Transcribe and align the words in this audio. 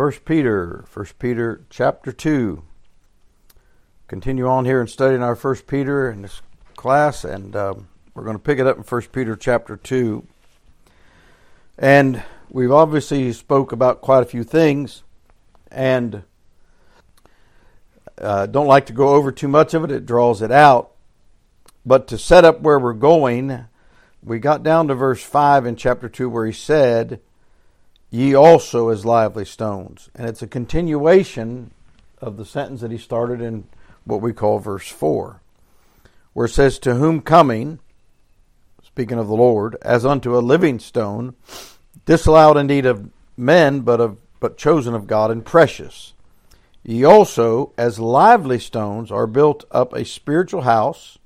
First 0.00 0.24
Peter, 0.24 0.82
First 0.88 1.18
Peter 1.18 1.60
chapter 1.68 2.10
two. 2.10 2.62
Continue 4.08 4.48
on 4.48 4.64
here 4.64 4.80
and 4.80 4.88
studying 4.88 5.22
our 5.22 5.36
First 5.36 5.66
Peter 5.66 6.10
in 6.10 6.22
this 6.22 6.40
class, 6.74 7.22
and 7.22 7.54
um, 7.54 7.88
we're 8.14 8.24
going 8.24 8.34
to 8.34 8.42
pick 8.42 8.58
it 8.58 8.66
up 8.66 8.78
in 8.78 8.82
First 8.82 9.12
Peter 9.12 9.36
chapter 9.36 9.76
two. 9.76 10.26
And 11.76 12.22
we've 12.48 12.72
obviously 12.72 13.30
spoke 13.34 13.72
about 13.72 14.00
quite 14.00 14.22
a 14.22 14.24
few 14.24 14.42
things, 14.42 15.02
and 15.70 16.22
uh, 18.18 18.46
don't 18.46 18.66
like 18.66 18.86
to 18.86 18.94
go 18.94 19.08
over 19.08 19.30
too 19.30 19.48
much 19.48 19.74
of 19.74 19.84
it. 19.84 19.90
It 19.90 20.06
draws 20.06 20.40
it 20.40 20.50
out. 20.50 20.92
But 21.84 22.08
to 22.08 22.16
set 22.16 22.46
up 22.46 22.62
where 22.62 22.78
we're 22.78 22.94
going, 22.94 23.66
we 24.22 24.38
got 24.38 24.62
down 24.62 24.88
to 24.88 24.94
verse 24.94 25.22
five 25.22 25.66
in 25.66 25.76
chapter 25.76 26.08
two, 26.08 26.30
where 26.30 26.46
he 26.46 26.54
said 26.54 27.20
ye 28.10 28.34
also 28.34 28.88
as 28.88 29.06
lively 29.06 29.44
stones. 29.44 30.10
And 30.14 30.28
it's 30.28 30.42
a 30.42 30.46
continuation 30.46 31.70
of 32.18 32.36
the 32.36 32.44
sentence 32.44 32.80
that 32.80 32.90
he 32.90 32.98
started 32.98 33.40
in 33.40 33.64
what 34.04 34.20
we 34.20 34.32
call 34.32 34.58
verse 34.58 34.88
4, 34.88 35.40
where 36.32 36.46
it 36.46 36.50
says, 36.50 36.78
To 36.80 36.94
whom 36.94 37.20
coming, 37.20 37.78
speaking 38.82 39.18
of 39.18 39.28
the 39.28 39.36
Lord, 39.36 39.76
as 39.82 40.04
unto 40.04 40.36
a 40.36 40.40
living 40.40 40.78
stone, 40.78 41.34
disallowed 42.04 42.56
indeed 42.56 42.86
of 42.86 43.08
men, 43.36 43.80
but 43.80 44.00
of 44.00 44.18
but 44.40 44.56
chosen 44.56 44.94
of 44.94 45.06
God 45.06 45.30
and 45.30 45.44
precious. 45.44 46.14
Ye 46.82 47.04
also, 47.04 47.72
as 47.76 48.00
lively 48.00 48.58
stones, 48.58 49.12
are 49.12 49.26
built 49.26 49.64
up 49.70 49.92
a 49.92 50.04
spiritual 50.04 50.62
house 50.62 51.18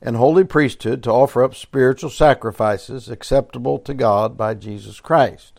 and 0.00 0.16
holy 0.16 0.44
priesthood 0.44 1.02
to 1.02 1.10
offer 1.10 1.42
up 1.42 1.56
spiritual 1.56 2.10
sacrifices 2.10 3.10
acceptable 3.10 3.80
to 3.80 3.92
God 3.92 4.36
by 4.36 4.54
Jesus 4.54 5.00
Christ. 5.00 5.57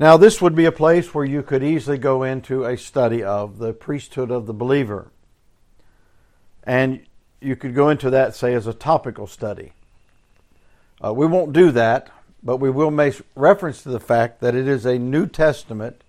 Now, 0.00 0.16
this 0.16 0.40
would 0.40 0.54
be 0.54 0.64
a 0.64 0.72
place 0.72 1.12
where 1.12 1.24
you 1.24 1.42
could 1.42 1.64
easily 1.64 1.98
go 1.98 2.22
into 2.22 2.64
a 2.64 2.78
study 2.78 3.24
of 3.24 3.58
the 3.58 3.72
priesthood 3.72 4.30
of 4.30 4.46
the 4.46 4.54
believer. 4.54 5.10
And 6.62 7.04
you 7.40 7.56
could 7.56 7.74
go 7.74 7.88
into 7.88 8.08
that, 8.10 8.36
say, 8.36 8.54
as 8.54 8.68
a 8.68 8.72
topical 8.72 9.26
study. 9.26 9.72
Uh, 11.04 11.12
we 11.12 11.26
won't 11.26 11.52
do 11.52 11.72
that, 11.72 12.10
but 12.44 12.58
we 12.58 12.70
will 12.70 12.92
make 12.92 13.20
reference 13.34 13.82
to 13.82 13.88
the 13.88 13.98
fact 13.98 14.40
that 14.40 14.54
it 14.54 14.68
is 14.68 14.86
a 14.86 14.98
New 14.98 15.26
Testament 15.26 16.02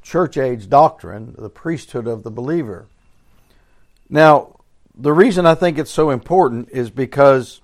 church 0.00 0.38
age 0.38 0.70
doctrine, 0.70 1.34
the 1.36 1.50
priesthood 1.50 2.06
of 2.06 2.22
the 2.22 2.30
believer. 2.30 2.86
Now, 4.08 4.56
the 4.96 5.12
reason 5.12 5.44
I 5.44 5.54
think 5.54 5.78
it's 5.78 5.90
so 5.90 6.08
important 6.08 6.70
is 6.70 6.88
because 6.88 7.60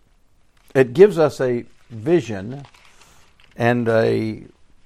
it 0.74 0.92
gives 0.92 1.18
us 1.18 1.40
a 1.40 1.64
vision 1.88 2.66
and 3.56 3.88
a 3.88 4.44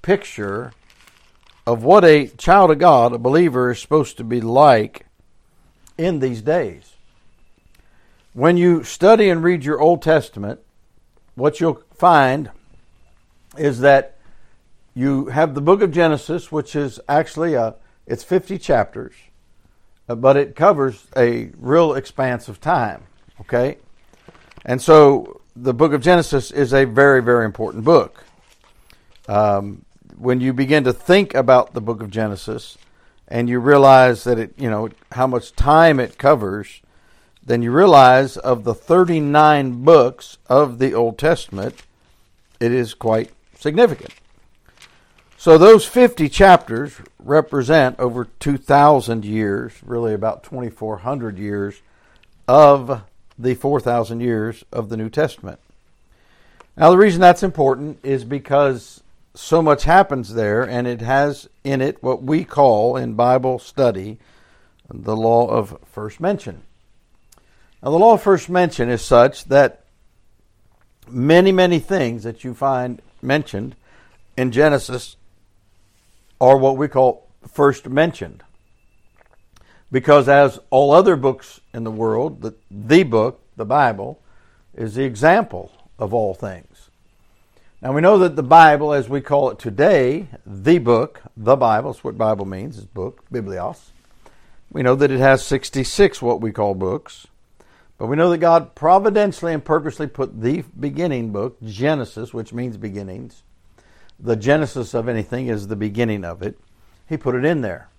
picture 0.09 0.71
of 1.67 1.83
what 1.83 2.03
a 2.03 2.25
child 2.29 2.71
of 2.71 2.79
God, 2.79 3.13
a 3.13 3.19
believer, 3.19 3.69
is 3.69 3.79
supposed 3.79 4.17
to 4.17 4.23
be 4.23 4.41
like 4.41 5.05
in 5.99 6.19
these 6.19 6.41
days. 6.41 6.95
When 8.33 8.57
you 8.57 8.83
study 8.83 9.29
and 9.29 9.43
read 9.43 9.63
your 9.63 9.79
Old 9.79 10.01
Testament, 10.01 10.61
what 11.35 11.59
you'll 11.59 11.83
find 11.93 12.49
is 13.55 13.81
that 13.81 14.17
you 14.95 15.27
have 15.27 15.53
the 15.53 15.61
book 15.61 15.83
of 15.83 15.91
Genesis, 15.91 16.51
which 16.51 16.75
is 16.75 16.99
actually 17.07 17.53
a 17.53 17.75
it's 18.07 18.23
50 18.23 18.57
chapters, 18.57 19.13
uh, 20.07 20.15
but 20.15 20.37
it 20.37 20.55
covers 20.55 21.05
a 21.15 21.51
real 21.55 21.93
expanse 21.93 22.47
of 22.47 22.59
time. 22.59 23.03
Okay, 23.41 23.77
and 24.65 24.81
so 24.81 25.39
the 25.55 25.75
book 25.75 25.93
of 25.93 26.01
Genesis 26.01 26.49
is 26.49 26.73
a 26.73 26.85
very 26.85 27.21
very 27.21 27.45
important 27.45 27.83
book. 27.83 28.23
Um, 29.27 29.85
when 30.19 30.41
you 30.41 30.53
begin 30.53 30.83
to 30.83 30.93
think 30.93 31.33
about 31.33 31.73
the 31.73 31.81
book 31.81 32.01
of 32.01 32.11
Genesis 32.11 32.77
and 33.27 33.47
you 33.47 33.59
realize 33.59 34.25
that 34.25 34.37
it, 34.37 34.53
you 34.57 34.69
know, 34.69 34.89
how 35.13 35.25
much 35.25 35.53
time 35.53 35.99
it 35.99 36.17
covers, 36.17 36.81
then 37.43 37.61
you 37.61 37.71
realize 37.71 38.37
of 38.37 38.63
the 38.63 38.75
39 38.75 39.83
books 39.83 40.37
of 40.47 40.77
the 40.77 40.93
Old 40.93 41.17
Testament, 41.17 41.83
it 42.59 42.71
is 42.71 42.93
quite 42.93 43.31
significant. 43.57 44.13
So 45.37 45.57
those 45.57 45.85
50 45.85 46.27
chapters 46.27 46.95
represent 47.17 47.97
over 47.97 48.27
2,000 48.39 49.23
years, 49.23 49.71
really 49.85 50.13
about 50.13 50.43
2,400 50.43 51.37
years 51.37 51.81
of 52.45 53.03
the 53.37 53.53
4,000 53.53 54.19
years 54.19 54.65
of 54.73 54.89
the 54.89 54.97
New 54.97 55.09
Testament. 55.09 55.59
Now, 56.75 56.91
the 56.91 56.97
reason 56.97 57.21
that's 57.21 57.43
important 57.43 57.99
is 58.03 58.25
because 58.25 59.01
so 59.39 59.61
much 59.61 59.85
happens 59.85 60.33
there, 60.33 60.63
and 60.63 60.85
it 60.85 61.01
has 61.01 61.47
in 61.63 61.81
it 61.81 62.03
what 62.03 62.21
we 62.21 62.43
call 62.43 62.97
in 62.97 63.13
Bible 63.13 63.57
study 63.57 64.19
the 64.89 65.15
law 65.15 65.47
of 65.47 65.77
first 65.85 66.19
mention. 66.19 66.63
Now, 67.81 67.91
the 67.91 67.97
law 67.97 68.13
of 68.15 68.21
first 68.21 68.49
mention 68.49 68.89
is 68.89 69.01
such 69.01 69.45
that 69.45 69.85
many, 71.07 71.53
many 71.53 71.79
things 71.79 72.23
that 72.23 72.43
you 72.43 72.53
find 72.53 73.01
mentioned 73.21 73.75
in 74.35 74.51
Genesis 74.51 75.15
are 76.41 76.57
what 76.57 76.75
we 76.75 76.89
call 76.89 77.27
first 77.47 77.87
mentioned. 77.87 78.43
Because, 79.89 80.27
as 80.27 80.59
all 80.69 80.91
other 80.91 81.15
books 81.15 81.61
in 81.73 81.85
the 81.85 81.91
world, 81.91 82.41
the, 82.41 82.55
the 82.69 83.03
book, 83.03 83.41
the 83.55 83.65
Bible, 83.65 84.21
is 84.75 84.95
the 84.95 85.03
example 85.03 85.71
of 85.97 86.13
all 86.13 86.33
things. 86.33 86.68
Now 87.81 87.93
we 87.93 88.01
know 88.01 88.17
that 88.17 88.35
the 88.35 88.43
Bible, 88.43 88.91
as 88.91 89.07
we 89.07 89.21
call 89.21 89.51
it 89.51 89.59
today, 89.59 90.27
the 90.45 90.79
book, 90.79 91.21
the 91.37 91.55
Bible, 91.55 91.93
that's 91.93 92.03
what 92.03 92.17
Bible 92.17 92.45
means, 92.45 92.77
is 92.77 92.85
book, 92.85 93.23
biblios. 93.31 93.91
We 94.69 94.83
know 94.83 94.95
that 94.95 95.11
it 95.11 95.19
has 95.19 95.45
66 95.45 96.21
what 96.21 96.41
we 96.41 96.51
call 96.51 96.75
books. 96.75 97.27
But 97.97 98.07
we 98.07 98.17
know 98.17 98.29
that 98.31 98.39
God 98.39 98.75
providentially 98.75 99.53
and 99.53 99.63
purposely 99.63 100.07
put 100.07 100.41
the 100.41 100.65
beginning 100.77 101.31
book, 101.31 101.57
Genesis, 101.63 102.33
which 102.33 102.51
means 102.51 102.75
beginnings. 102.75 103.43
The 104.19 104.35
genesis 104.35 104.93
of 104.93 105.07
anything 105.07 105.47
is 105.47 105.67
the 105.67 105.75
beginning 105.77 106.25
of 106.25 106.41
it. 106.41 106.59
He 107.07 107.15
put 107.15 107.35
it 107.35 107.45
in 107.45 107.61
there. 107.61 107.89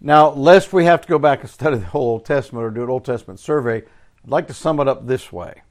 Now, 0.00 0.30
lest 0.30 0.72
we 0.72 0.86
have 0.86 1.02
to 1.02 1.08
go 1.08 1.18
back 1.18 1.42
and 1.42 1.50
study 1.50 1.76
the 1.76 1.86
whole 1.86 2.12
Old 2.12 2.24
Testament 2.24 2.64
or 2.64 2.70
do 2.70 2.82
an 2.82 2.88
Old 2.88 3.04
Testament 3.04 3.40
survey, 3.40 3.82
I'd 4.24 4.30
like 4.30 4.46
to 4.46 4.54
sum 4.54 4.80
it 4.80 4.88
up 4.88 5.06
this 5.06 5.30
way. 5.30 5.62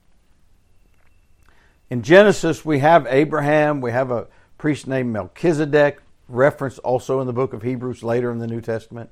In 1.89 2.01
Genesis, 2.01 2.65
we 2.65 2.79
have 2.79 3.07
Abraham, 3.09 3.79
we 3.79 3.91
have 3.91 4.11
a 4.11 4.27
priest 4.57 4.87
named 4.87 5.13
Melchizedek, 5.13 6.01
referenced 6.27 6.79
also 6.79 7.21
in 7.21 7.27
the 7.27 7.33
book 7.33 7.53
of 7.53 7.61
Hebrews 7.61 8.03
later 8.03 8.29
in 8.29 8.39
the 8.39 8.47
New 8.47 8.59
Testament. 8.59 9.09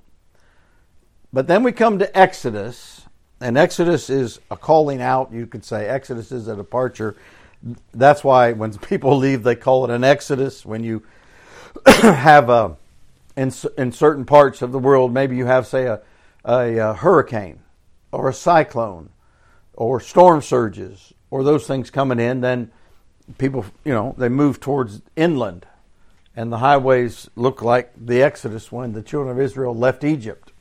But 1.31 1.47
then 1.47 1.63
we 1.63 1.71
come 1.71 1.99
to 1.99 2.17
Exodus, 2.17 3.03
and 3.39 3.57
Exodus 3.57 4.09
is 4.09 4.41
a 4.51 4.57
calling 4.57 5.01
out, 5.01 5.31
you 5.31 5.47
could 5.47 5.63
say. 5.63 5.87
Exodus 5.87 6.33
is 6.33 6.49
a 6.49 6.55
departure. 6.57 7.15
That's 7.93 8.25
why 8.25 8.51
when 8.51 8.77
people 8.77 9.15
leave, 9.15 9.43
they 9.43 9.55
call 9.55 9.85
it 9.85 9.89
an 9.89 10.03
Exodus. 10.03 10.65
When 10.65 10.83
you 10.83 11.03
have 11.85 12.49
a, 12.49 12.75
in, 13.37 13.53
in 13.77 13.93
certain 13.93 14.25
parts 14.25 14.61
of 14.61 14.73
the 14.73 14.79
world, 14.79 15.13
maybe 15.13 15.37
you 15.37 15.45
have, 15.45 15.65
say, 15.65 15.85
a, 15.85 16.01
a, 16.43 16.75
a 16.75 16.93
hurricane 16.93 17.61
or 18.11 18.27
a 18.27 18.33
cyclone 18.33 19.11
or 19.73 20.01
storm 20.01 20.41
surges 20.41 21.13
or 21.35 21.43
those 21.43 21.67
things 21.67 21.89
coming 21.89 22.17
in, 22.17 22.39
then 22.39 22.71
people, 23.37 23.65
you 23.83 23.91
know, 23.91 24.15
they 24.17 24.29
move 24.29 24.61
towards 24.61 25.01
inland. 25.17 25.65
And 26.33 26.49
the 26.49 26.59
highways 26.59 27.29
look 27.35 27.61
like 27.61 27.91
the 27.97 28.23
Exodus 28.23 28.71
when 28.71 28.93
the 28.93 29.01
children 29.01 29.35
of 29.35 29.43
Israel 29.43 29.75
left 29.75 30.05
Egypt. 30.05 30.53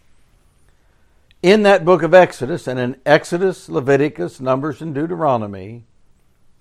In 1.45 1.63
that 1.63 1.85
book 1.85 2.03
of 2.03 2.13
Exodus, 2.13 2.67
and 2.67 2.81
in 2.81 2.97
Exodus, 3.07 3.69
Leviticus, 3.69 4.41
Numbers, 4.41 4.83
and 4.83 4.93
Deuteronomy, 4.93 5.85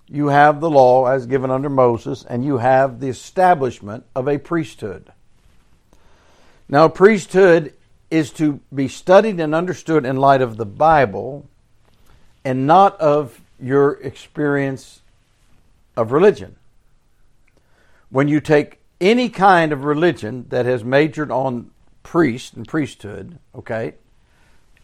you 0.08 0.28
have 0.28 0.60
the 0.60 0.70
law 0.70 1.06
as 1.06 1.26
given 1.26 1.50
under 1.50 1.68
Moses, 1.68 2.24
and 2.24 2.44
you 2.44 2.58
have 2.58 3.00
the 3.00 3.08
establishment 3.08 4.06
of 4.14 4.28
a 4.28 4.38
priesthood. 4.38 5.10
Now, 6.68 6.86
priesthood 6.86 7.74
is 8.12 8.30
to 8.34 8.60
be 8.72 8.86
studied 8.86 9.40
and 9.40 9.56
understood 9.56 10.06
in 10.06 10.18
light 10.18 10.40
of 10.40 10.56
the 10.56 10.66
Bible 10.66 11.48
and 12.44 12.64
not 12.64 13.00
of 13.00 13.40
your 13.60 13.92
experience 14.00 15.02
of 15.96 16.12
religion. 16.12 16.56
When 18.10 18.28
you 18.28 18.40
take 18.40 18.80
any 19.00 19.28
kind 19.28 19.72
of 19.72 19.84
religion 19.84 20.46
that 20.48 20.66
has 20.66 20.84
majored 20.84 21.30
on 21.30 21.70
priest 22.02 22.54
and 22.54 22.66
priesthood, 22.66 23.38
okay, 23.54 23.94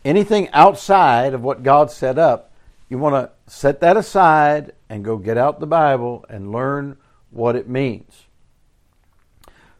anything 0.05 0.49
outside 0.51 1.35
of 1.35 1.43
what 1.43 1.63
God 1.63 1.91
set 1.91 2.19
up, 2.19 2.51
you 2.89 2.99
want 2.99 3.15
to 3.15 3.31
set 3.53 3.81
that 3.81 3.97
aside 3.97 4.73
and 4.89 5.05
go 5.05 5.17
get 5.17 5.39
out 5.39 5.61
the 5.61 5.67
Bible 5.67 6.25
and 6.29 6.51
learn 6.51 6.97
what 7.31 7.55
it 7.55 7.69
means. 7.69 8.25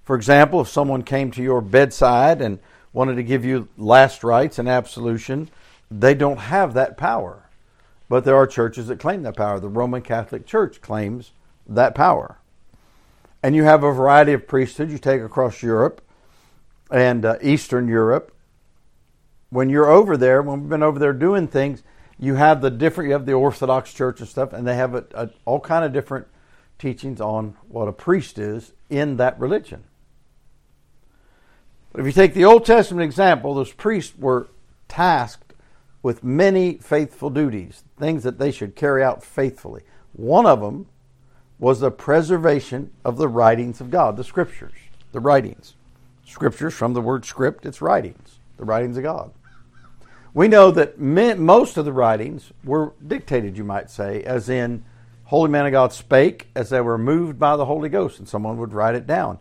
For 0.05 0.15
example, 0.17 0.61
if 0.61 0.69
someone 0.69 1.03
came 1.03 1.31
to 1.33 1.43
your 1.43 1.61
bedside 1.61 2.41
and 2.41 2.61
wanted 2.93 3.17
to 3.17 3.23
give 3.23 3.45
you 3.45 3.69
last 3.77 4.25
rites 4.25 4.59
and 4.59 4.69
absolution, 4.69 5.49
they 5.91 6.15
don't 6.15 6.39
have 6.39 6.75
that 6.75 6.97
power. 6.97 7.50
But 8.11 8.25
there 8.25 8.37
are 8.37 8.47
churches 8.47 8.89
that 8.89 8.99
claim 8.99 9.23
that 9.23 9.37
power. 9.37 9.59
The 9.59 9.69
Roman 9.69 10.03
Catholic 10.03 10.45
Church 10.45 10.83
claims 10.83 11.31
that 11.67 11.95
power. 11.95 12.37
and 13.43 13.57
you 13.57 13.65
have 13.65 13.83
a 13.83 13.93
variety 13.93 14.33
of 14.33 14.47
priesthoods 14.47 14.93
you 14.93 14.99
take 14.99 15.23
across 15.23 15.63
Europe 15.63 16.03
and 16.91 17.25
uh, 17.25 17.37
Eastern 17.43 17.89
Europe. 17.89 18.35
When 19.49 19.71
you're 19.71 19.89
over 19.89 20.17
there, 20.17 20.43
when 20.43 20.61
we've 20.61 20.69
been 20.69 20.83
over 20.83 20.99
there 20.99 21.13
doing 21.13 21.49
things, 21.49 21.83
you 22.19 22.35
have 22.35 22.61
the 22.61 22.71
different. 22.71 23.09
You 23.09 23.15
have 23.15 23.27
the 23.27 23.33
Orthodox 23.33 23.93
Church 23.93 24.21
and 24.21 24.29
stuff, 24.29 24.53
and 24.53 24.67
they 24.67 24.77
have 24.77 24.95
a, 24.95 25.05
a, 25.15 25.31
all 25.45 25.61
kind 25.61 25.85
of 25.85 25.93
different 25.93 26.27
teachings 26.79 27.21
on 27.21 27.57
what 27.69 27.89
a 27.89 27.93
priest 27.93 28.39
is 28.39 28.73
in 28.91 29.17
that 29.17 29.39
religion. 29.41 29.85
But 31.93 32.01
if 32.01 32.07
you 32.07 32.13
take 32.13 32.35
the 32.35 32.45
Old 32.45 32.65
Testament 32.65 33.05
example, 33.05 33.55
those 33.55 33.73
priests 33.73 34.17
were 34.19 34.49
tasked 34.87 35.50
with 36.03 36.25
many 36.25 36.75
faithful 36.79 37.31
duties, 37.31 37.85
things 37.99 38.23
that 38.23 38.39
they 38.39 38.51
should 38.51 38.75
carry 38.75 39.03
out 39.03 39.23
faithfully. 39.23 39.83
One 40.13 40.47
of 40.47 40.61
them 40.61 40.87
was 41.59 41.81
the 41.81 41.91
preservation 41.91 42.91
of 43.05 43.17
the 43.19 43.29
writings 43.29 43.81
of 43.81 43.91
God, 43.91 44.17
the 44.17 44.25
scriptures, 44.25 44.73
the 45.13 45.21
writings. 45.21 45.75
Scriptures 46.25 46.75
from 46.75 46.95
the 46.95 47.01
word 47.01 47.25
script, 47.25 47.67
it's 47.67 47.83
writings, 47.83 48.39
the 48.57 48.65
writings 48.65 48.97
of 48.97 49.03
God. 49.03 49.31
We 50.33 50.49
know 50.49 50.71
that 50.71 50.99
most 50.99 51.77
of 51.77 51.85
the 51.85 51.93
writings 51.93 52.53
were 52.65 52.93
dictated, 53.07 53.57
you 53.57 53.65
might 53.65 53.91
say, 53.91 54.23
as 54.23 54.49
in 54.49 54.85
holy 55.25 55.51
man 55.51 55.67
of 55.67 55.73
God 55.73 55.93
spake 55.93 56.49
as 56.55 56.71
they 56.71 56.81
were 56.81 56.99
moved 56.99 57.39
by 57.39 57.57
the 57.57 57.67
Holy 57.67 57.89
Ghost, 57.89 58.19
and 58.19 58.29
someone 58.29 58.57
would 58.59 58.73
write 58.73 58.95
it 58.95 59.07
down 59.07 59.39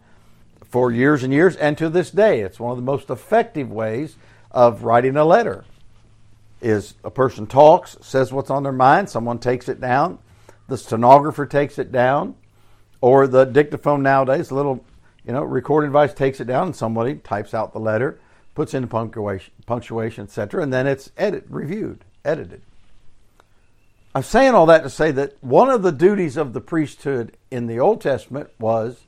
for 0.69 0.91
years 0.91 1.23
and 1.23 1.33
years, 1.33 1.55
and 1.55 1.77
to 1.77 1.89
this 1.89 2.11
day, 2.11 2.41
it's 2.41 2.59
one 2.59 2.71
of 2.71 2.77
the 2.77 2.83
most 2.83 3.09
effective 3.09 3.71
ways 3.71 4.15
of 4.51 4.83
writing 4.83 5.15
a 5.15 5.25
letter. 5.25 5.65
Is 6.61 6.95
a 7.05 7.09
person 7.09 7.47
talks, 7.47 7.95
says 8.01 8.33
what's 8.33 8.49
on 8.49 8.63
their 8.63 8.73
mind, 8.73 9.09
someone 9.09 9.39
takes 9.39 9.69
it 9.69 9.79
down, 9.79 10.19
the 10.67 10.77
stenographer 10.77 11.45
takes 11.45 11.79
it 11.79 11.89
down, 11.89 12.35
or 12.99 13.27
the 13.27 13.45
dictaphone 13.45 14.03
nowadays, 14.03 14.51
a 14.51 14.55
little 14.55 14.83
you 15.25 15.31
know 15.31 15.43
recording 15.43 15.89
device 15.89 16.13
takes 16.13 16.41
it 16.41 16.47
down, 16.47 16.67
and 16.67 16.75
somebody 16.75 17.15
types 17.15 17.53
out 17.53 17.71
the 17.71 17.79
letter, 17.79 18.19
puts 18.55 18.73
in 18.73 18.87
punctuation, 18.89 19.53
punctuation, 19.65 20.25
etc., 20.25 20.61
and 20.61 20.73
then 20.73 20.85
it's 20.85 21.11
edit, 21.17 21.45
reviewed, 21.47 22.03
edited. 22.25 22.61
I'm 24.13 24.23
saying 24.23 24.53
all 24.53 24.65
that 24.65 24.83
to 24.83 24.89
say 24.89 25.11
that 25.11 25.41
one 25.41 25.69
of 25.69 25.81
the 25.81 25.91
duties 25.91 26.35
of 26.35 26.51
the 26.53 26.61
priesthood 26.61 27.37
in 27.51 27.67
the 27.67 27.79
Old 27.79 28.01
Testament 28.01 28.49
was 28.59 29.01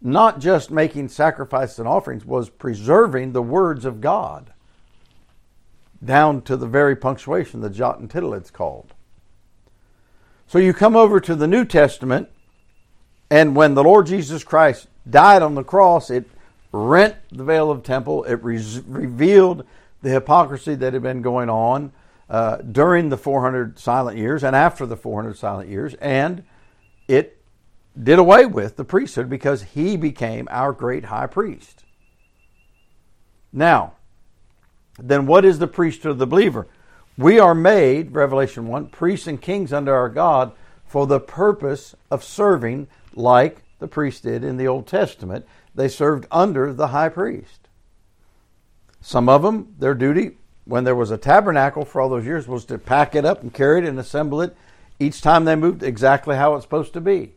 not 0.00 0.40
just 0.40 0.70
making 0.70 1.08
sacrifices 1.08 1.78
and 1.78 1.88
offerings, 1.88 2.24
was 2.24 2.48
preserving 2.48 3.32
the 3.32 3.42
words 3.42 3.84
of 3.84 4.00
God 4.00 4.52
down 6.04 6.42
to 6.42 6.56
the 6.56 6.66
very 6.66 6.96
punctuation, 6.96 7.60
the 7.60 7.70
jot 7.70 7.98
and 7.98 8.10
tittle 8.10 8.34
it's 8.34 8.50
called. 8.50 8.94
So 10.46 10.58
you 10.58 10.72
come 10.72 10.96
over 10.96 11.20
to 11.20 11.34
the 11.34 11.46
New 11.46 11.64
Testament, 11.64 12.28
and 13.30 13.54
when 13.54 13.74
the 13.74 13.84
Lord 13.84 14.06
Jesus 14.06 14.42
Christ 14.42 14.88
died 15.08 15.42
on 15.42 15.54
the 15.54 15.62
cross, 15.62 16.10
it 16.10 16.28
rent 16.72 17.16
the 17.30 17.44
veil 17.44 17.70
of 17.70 17.82
temple, 17.82 18.24
it 18.24 18.42
re- 18.42 18.82
revealed 18.86 19.64
the 20.02 20.10
hypocrisy 20.10 20.74
that 20.74 20.92
had 20.92 21.02
been 21.02 21.22
going 21.22 21.50
on 21.50 21.92
uh, 22.28 22.56
during 22.58 23.08
the 23.08 23.16
400 23.16 23.78
silent 23.78 24.16
years 24.16 24.42
and 24.42 24.56
after 24.56 24.86
the 24.86 24.96
400 24.96 25.36
silent 25.36 25.68
years, 25.68 25.94
and 25.94 26.44
it 27.08 27.42
did 28.00 28.18
away 28.18 28.46
with 28.46 28.76
the 28.76 28.84
priesthood 28.84 29.28
because 29.28 29.62
he 29.62 29.96
became 29.96 30.48
our 30.50 30.72
great 30.72 31.06
high 31.06 31.26
priest. 31.26 31.84
Now, 33.52 33.94
then 35.02 35.26
what 35.26 35.44
is 35.44 35.58
the 35.58 35.66
priesthood 35.66 36.12
of 36.12 36.18
the 36.18 36.26
believer? 36.26 36.66
We 37.16 37.38
are 37.38 37.54
made, 37.54 38.14
Revelation 38.14 38.66
1, 38.68 38.86
priests 38.86 39.26
and 39.26 39.40
kings 39.40 39.72
under 39.72 39.94
our 39.94 40.08
God 40.08 40.52
for 40.84 41.06
the 41.06 41.20
purpose 41.20 41.94
of 42.10 42.24
serving 42.24 42.88
like 43.14 43.62
the 43.78 43.88
priests 43.88 44.20
did 44.20 44.44
in 44.44 44.56
the 44.56 44.68
Old 44.68 44.86
Testament. 44.86 45.46
They 45.74 45.88
served 45.88 46.26
under 46.30 46.72
the 46.72 46.88
high 46.88 47.08
priest. 47.08 47.68
Some 49.00 49.28
of 49.28 49.42
them, 49.42 49.74
their 49.78 49.94
duty 49.94 50.36
when 50.64 50.84
there 50.84 50.94
was 50.94 51.10
a 51.10 51.18
tabernacle 51.18 51.84
for 51.84 52.00
all 52.00 52.08
those 52.08 52.24
years 52.24 52.46
was 52.46 52.64
to 52.66 52.78
pack 52.78 53.14
it 53.14 53.24
up 53.24 53.42
and 53.42 53.52
carry 53.52 53.80
it 53.80 53.88
and 53.88 53.98
assemble 53.98 54.40
it 54.40 54.56
each 54.98 55.20
time 55.20 55.44
they 55.44 55.56
moved 55.56 55.82
exactly 55.82 56.36
how 56.36 56.54
it's 56.54 56.64
supposed 56.64 56.92
to 56.92 57.00
be. 57.00 57.32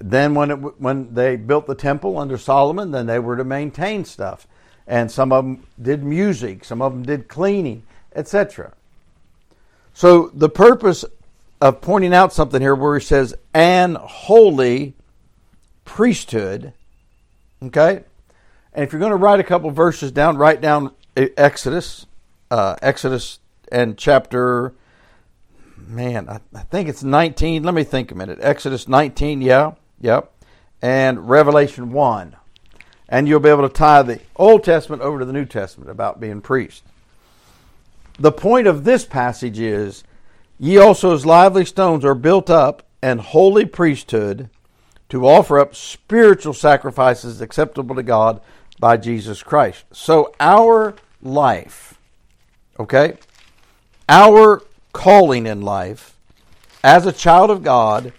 Then 0.00 0.34
when 0.34 0.50
it, 0.50 0.80
when 0.80 1.14
they 1.14 1.36
built 1.36 1.66
the 1.66 1.74
temple 1.74 2.18
under 2.18 2.36
Solomon, 2.36 2.90
then 2.90 3.06
they 3.06 3.18
were 3.18 3.36
to 3.36 3.44
maintain 3.44 4.04
stuff. 4.04 4.46
And 4.92 5.10
some 5.10 5.32
of 5.32 5.42
them 5.42 5.66
did 5.80 6.04
music, 6.04 6.66
some 6.66 6.82
of 6.82 6.92
them 6.92 7.02
did 7.02 7.26
cleaning, 7.26 7.82
etc. 8.14 8.74
So 9.94 10.30
the 10.34 10.50
purpose 10.50 11.02
of 11.62 11.80
pointing 11.80 12.12
out 12.12 12.34
something 12.34 12.60
here 12.60 12.74
where 12.74 12.98
he 12.98 13.02
says, 13.02 13.34
an 13.54 13.94
holy 13.94 14.92
priesthood, 15.86 16.74
okay? 17.62 18.04
And 18.74 18.84
if 18.84 18.92
you're 18.92 19.00
going 19.00 19.12
to 19.12 19.16
write 19.16 19.40
a 19.40 19.44
couple 19.44 19.70
verses 19.70 20.12
down, 20.12 20.36
write 20.36 20.60
down 20.60 20.92
Exodus, 21.16 22.04
uh, 22.50 22.76
Exodus 22.82 23.38
and 23.70 23.96
chapter, 23.96 24.74
man, 25.78 26.28
I, 26.28 26.40
I 26.54 26.64
think 26.64 26.90
it's 26.90 27.02
19. 27.02 27.62
Let 27.62 27.72
me 27.72 27.84
think 27.84 28.12
a 28.12 28.14
minute. 28.14 28.40
Exodus 28.42 28.86
19, 28.86 29.40
yeah, 29.40 29.72
yep. 30.02 30.30
And 30.82 31.30
Revelation 31.30 31.92
1. 31.92 32.36
And 33.12 33.28
you'll 33.28 33.40
be 33.40 33.50
able 33.50 33.68
to 33.68 33.74
tie 33.74 34.02
the 34.02 34.20
Old 34.36 34.64
Testament 34.64 35.02
over 35.02 35.18
to 35.18 35.24
the 35.24 35.34
New 35.34 35.44
Testament 35.44 35.90
about 35.90 36.18
being 36.18 36.40
priest. 36.40 36.82
The 38.18 38.32
point 38.32 38.66
of 38.66 38.84
this 38.84 39.04
passage 39.04 39.60
is 39.60 40.02
ye 40.58 40.78
also 40.78 41.14
as 41.14 41.26
lively 41.26 41.66
stones 41.66 42.06
are 42.06 42.14
built 42.14 42.48
up 42.48 42.82
an 43.02 43.18
holy 43.18 43.66
priesthood 43.66 44.48
to 45.10 45.28
offer 45.28 45.58
up 45.58 45.74
spiritual 45.74 46.54
sacrifices 46.54 47.42
acceptable 47.42 47.94
to 47.94 48.02
God 48.02 48.40
by 48.80 48.96
Jesus 48.96 49.42
Christ. 49.42 49.84
So 49.92 50.34
our 50.40 50.94
life, 51.20 51.98
okay, 52.80 53.18
our 54.08 54.62
calling 54.94 55.46
in 55.46 55.60
life 55.60 56.16
as 56.82 57.04
a 57.04 57.12
child 57.12 57.50
of 57.50 57.62
God 57.62 58.14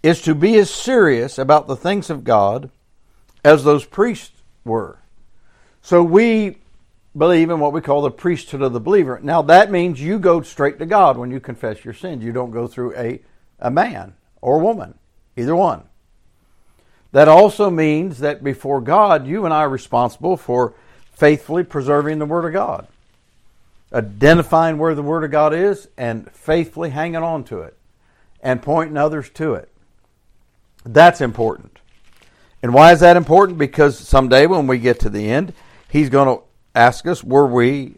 is 0.00 0.22
to 0.22 0.34
be 0.34 0.56
as 0.58 0.70
serious 0.70 1.38
about 1.38 1.66
the 1.66 1.76
things 1.76 2.08
of 2.08 2.22
God 2.22 2.70
as 3.44 3.64
those 3.64 3.84
priests 3.84 4.42
were. 4.64 4.98
So 5.82 6.02
we 6.02 6.58
believe 7.16 7.50
in 7.50 7.60
what 7.60 7.72
we 7.72 7.80
call 7.80 8.02
the 8.02 8.10
priesthood 8.10 8.62
of 8.62 8.72
the 8.72 8.80
believer. 8.80 9.18
Now, 9.22 9.42
that 9.42 9.70
means 9.70 10.00
you 10.00 10.18
go 10.18 10.42
straight 10.42 10.78
to 10.78 10.86
God 10.86 11.16
when 11.16 11.30
you 11.30 11.40
confess 11.40 11.84
your 11.84 11.94
sins. 11.94 12.22
You 12.22 12.32
don't 12.32 12.50
go 12.50 12.66
through 12.66 12.94
a, 12.96 13.20
a 13.58 13.70
man 13.70 14.14
or 14.40 14.58
woman, 14.58 14.94
either 15.36 15.56
one. 15.56 15.82
That 17.12 17.28
also 17.28 17.70
means 17.70 18.18
that 18.18 18.44
before 18.44 18.80
God, 18.80 19.26
you 19.26 19.44
and 19.44 19.54
I 19.54 19.58
are 19.60 19.68
responsible 19.68 20.36
for 20.36 20.74
faithfully 21.12 21.64
preserving 21.64 22.18
the 22.18 22.26
Word 22.26 22.44
of 22.44 22.52
God, 22.52 22.86
identifying 23.92 24.78
where 24.78 24.94
the 24.94 25.02
Word 25.02 25.24
of 25.24 25.30
God 25.30 25.54
is, 25.54 25.88
and 25.96 26.30
faithfully 26.32 26.90
hanging 26.90 27.16
on 27.16 27.44
to 27.44 27.60
it 27.62 27.76
and 28.42 28.62
pointing 28.62 28.96
others 28.96 29.30
to 29.30 29.54
it. 29.54 29.68
That's 30.84 31.20
important. 31.20 31.77
And 32.62 32.74
why 32.74 32.92
is 32.92 33.00
that 33.00 33.16
important? 33.16 33.58
Because 33.58 33.98
someday 33.98 34.46
when 34.46 34.66
we 34.66 34.78
get 34.78 35.00
to 35.00 35.10
the 35.10 35.30
end, 35.30 35.52
He's 35.88 36.10
going 36.10 36.28
to 36.28 36.44
ask 36.74 37.06
us, 37.06 37.24
were 37.24 37.46
we 37.46 37.96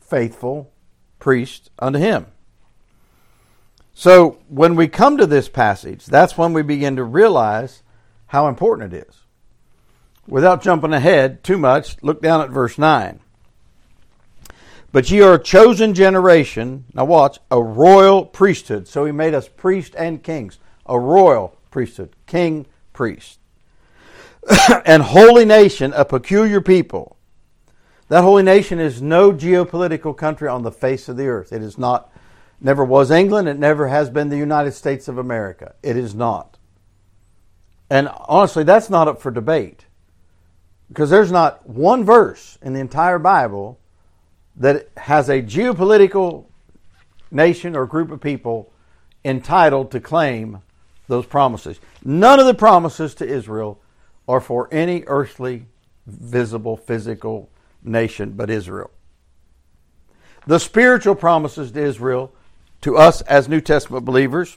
faithful 0.00 0.70
priests 1.18 1.70
unto 1.78 1.98
him? 1.98 2.26
So 3.94 4.38
when 4.48 4.74
we 4.74 4.88
come 4.88 5.16
to 5.18 5.26
this 5.26 5.48
passage, 5.48 6.06
that's 6.06 6.36
when 6.36 6.52
we 6.52 6.62
begin 6.62 6.96
to 6.96 7.04
realize 7.04 7.82
how 8.26 8.48
important 8.48 8.92
it 8.92 9.06
is. 9.08 9.16
Without 10.26 10.62
jumping 10.62 10.92
ahead 10.92 11.44
too 11.44 11.58
much, 11.58 11.96
look 12.02 12.22
down 12.22 12.40
at 12.40 12.50
verse 12.50 12.78
9. 12.78 13.20
But 14.92 15.10
ye 15.10 15.20
are 15.20 15.34
a 15.34 15.42
chosen 15.42 15.94
generation, 15.94 16.84
now 16.94 17.04
watch, 17.04 17.38
a 17.50 17.62
royal 17.62 18.24
priesthood. 18.24 18.88
So 18.88 19.04
he 19.04 19.12
made 19.12 19.34
us 19.34 19.48
priests 19.48 19.94
and 19.94 20.22
kings, 20.22 20.58
a 20.86 20.98
royal 20.98 21.56
priesthood, 21.70 22.16
king, 22.26 22.66
priest. 22.92 23.38
and 24.84 25.02
holy 25.02 25.44
nation, 25.44 25.92
a 25.94 26.04
peculiar 26.04 26.60
people 26.60 27.16
that 28.10 28.22
holy 28.22 28.42
nation 28.42 28.80
is 28.80 29.00
no 29.00 29.30
geopolitical 29.30 30.16
country 30.16 30.48
on 30.48 30.64
the 30.64 30.72
face 30.72 31.08
of 31.08 31.16
the 31.16 31.28
earth. 31.28 31.52
It 31.52 31.62
is 31.62 31.78
not, 31.78 32.12
never 32.60 32.84
was 32.84 33.08
England, 33.12 33.48
it 33.48 33.56
never 33.56 33.86
has 33.86 34.10
been 34.10 34.30
the 34.30 34.36
United 34.36 34.72
States 34.72 35.06
of 35.06 35.16
America. 35.16 35.76
It 35.80 35.96
is 35.96 36.12
not. 36.12 36.58
And 37.88 38.08
honestly, 38.26 38.64
that's 38.64 38.90
not 38.90 39.06
up 39.06 39.22
for 39.22 39.30
debate. 39.30 39.86
Because 40.88 41.08
there's 41.08 41.30
not 41.30 41.68
one 41.68 42.04
verse 42.04 42.58
in 42.60 42.72
the 42.72 42.80
entire 42.80 43.20
Bible 43.20 43.78
that 44.56 44.88
has 44.96 45.28
a 45.28 45.40
geopolitical 45.40 46.46
nation 47.30 47.76
or 47.76 47.86
group 47.86 48.10
of 48.10 48.20
people 48.20 48.72
entitled 49.24 49.92
to 49.92 50.00
claim 50.00 50.62
those 51.06 51.26
promises. 51.26 51.78
None 52.04 52.40
of 52.40 52.46
the 52.46 52.54
promises 52.54 53.14
to 53.14 53.24
Israel 53.24 53.80
are 54.30 54.40
for 54.40 54.68
any 54.70 55.02
earthly, 55.08 55.66
visible, 56.06 56.76
physical 56.76 57.50
nation 57.82 58.30
but 58.30 58.48
Israel. 58.48 58.92
The 60.46 60.60
spiritual 60.60 61.16
promises 61.16 61.72
to 61.72 61.82
Israel, 61.82 62.32
to 62.82 62.96
us 62.96 63.22
as 63.22 63.48
New 63.48 63.60
Testament 63.60 64.04
believers, 64.04 64.56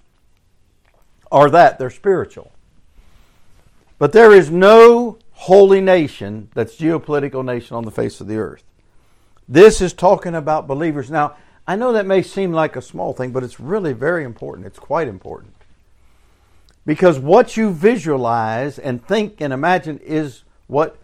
are 1.32 1.50
that 1.50 1.80
they're 1.80 1.90
spiritual. 1.90 2.52
But 3.98 4.12
there 4.12 4.32
is 4.32 4.52
no 4.52 5.18
holy 5.32 5.82
nation 5.82 6.50
that's 6.54 6.76
geopolitical 6.76 7.44
nation 7.44 7.76
on 7.76 7.84
the 7.84 7.92
face 7.92 8.22
of 8.22 8.28
the 8.28 8.38
earth. 8.38 8.64
This 9.48 9.82
is 9.82 9.92
talking 9.92 10.36
about 10.36 10.68
believers. 10.68 11.10
Now, 11.10 11.36
I 11.68 11.76
know 11.76 11.94
that 11.94 12.06
may 12.06 12.22
seem 12.22 12.52
like 12.54 12.76
a 12.76 12.82
small 12.82 13.14
thing, 13.14 13.32
but 13.32 13.44
it's 13.44 13.60
really 13.60 13.94
very 13.94 14.24
important. 14.24 14.68
It's 14.68 14.78
quite 14.78 15.08
important. 15.08 15.56
Because 16.86 17.18
what 17.18 17.56
you 17.56 17.72
visualize 17.72 18.78
and 18.78 19.06
think 19.06 19.40
and 19.40 19.54
imagine 19.54 20.00
is 20.00 20.44
what 20.68 20.98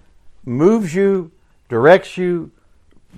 moves 0.45 0.93
you, 0.93 1.31
directs 1.69 2.17
you, 2.17 2.51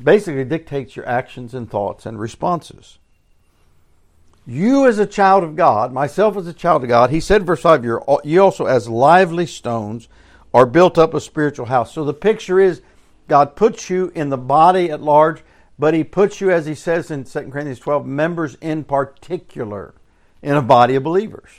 basically 0.03 0.43
dictates 0.43 0.95
your 0.95 1.07
actions 1.07 1.53
and 1.53 1.69
thoughts 1.69 2.05
and 2.05 2.19
responses. 2.19 2.99
You, 4.45 4.87
as 4.87 4.99
a 4.99 5.05
child 5.05 5.43
of 5.43 5.55
God, 5.55 5.93
myself 5.93 6.35
as 6.35 6.47
a 6.47 6.53
child 6.53 6.83
of 6.83 6.89
God, 6.89 7.09
he 7.09 7.19
said, 7.19 7.45
verse 7.45 7.61
5, 7.61 7.83
you're, 7.83 8.01
also, 8.01 8.65
as 8.65 8.89
lively 8.89 9.45
stones, 9.45 10.07
are 10.53 10.65
built 10.65 10.97
up 10.97 11.13
a 11.13 11.21
spiritual 11.21 11.67
house. 11.67 11.93
So 11.93 12.03
the 12.03 12.13
picture 12.13 12.59
is 12.59 12.81
God 13.27 13.55
puts 13.55 13.89
you 13.89 14.11
in 14.15 14.29
the 14.29 14.37
body 14.37 14.89
at 14.91 15.01
large, 15.01 15.43
but 15.79 15.93
he 15.93 16.03
puts 16.03 16.41
you, 16.41 16.51
as 16.51 16.65
he 16.65 16.75
says 16.75 17.11
in 17.11 17.23
2 17.23 17.49
Corinthians 17.49 17.79
12, 17.79 18.05
members 18.05 18.55
in 18.61 18.83
particular 18.83 19.93
in 20.41 20.55
a 20.55 20.61
body 20.61 20.95
of 20.95 21.03
believers. 21.03 21.49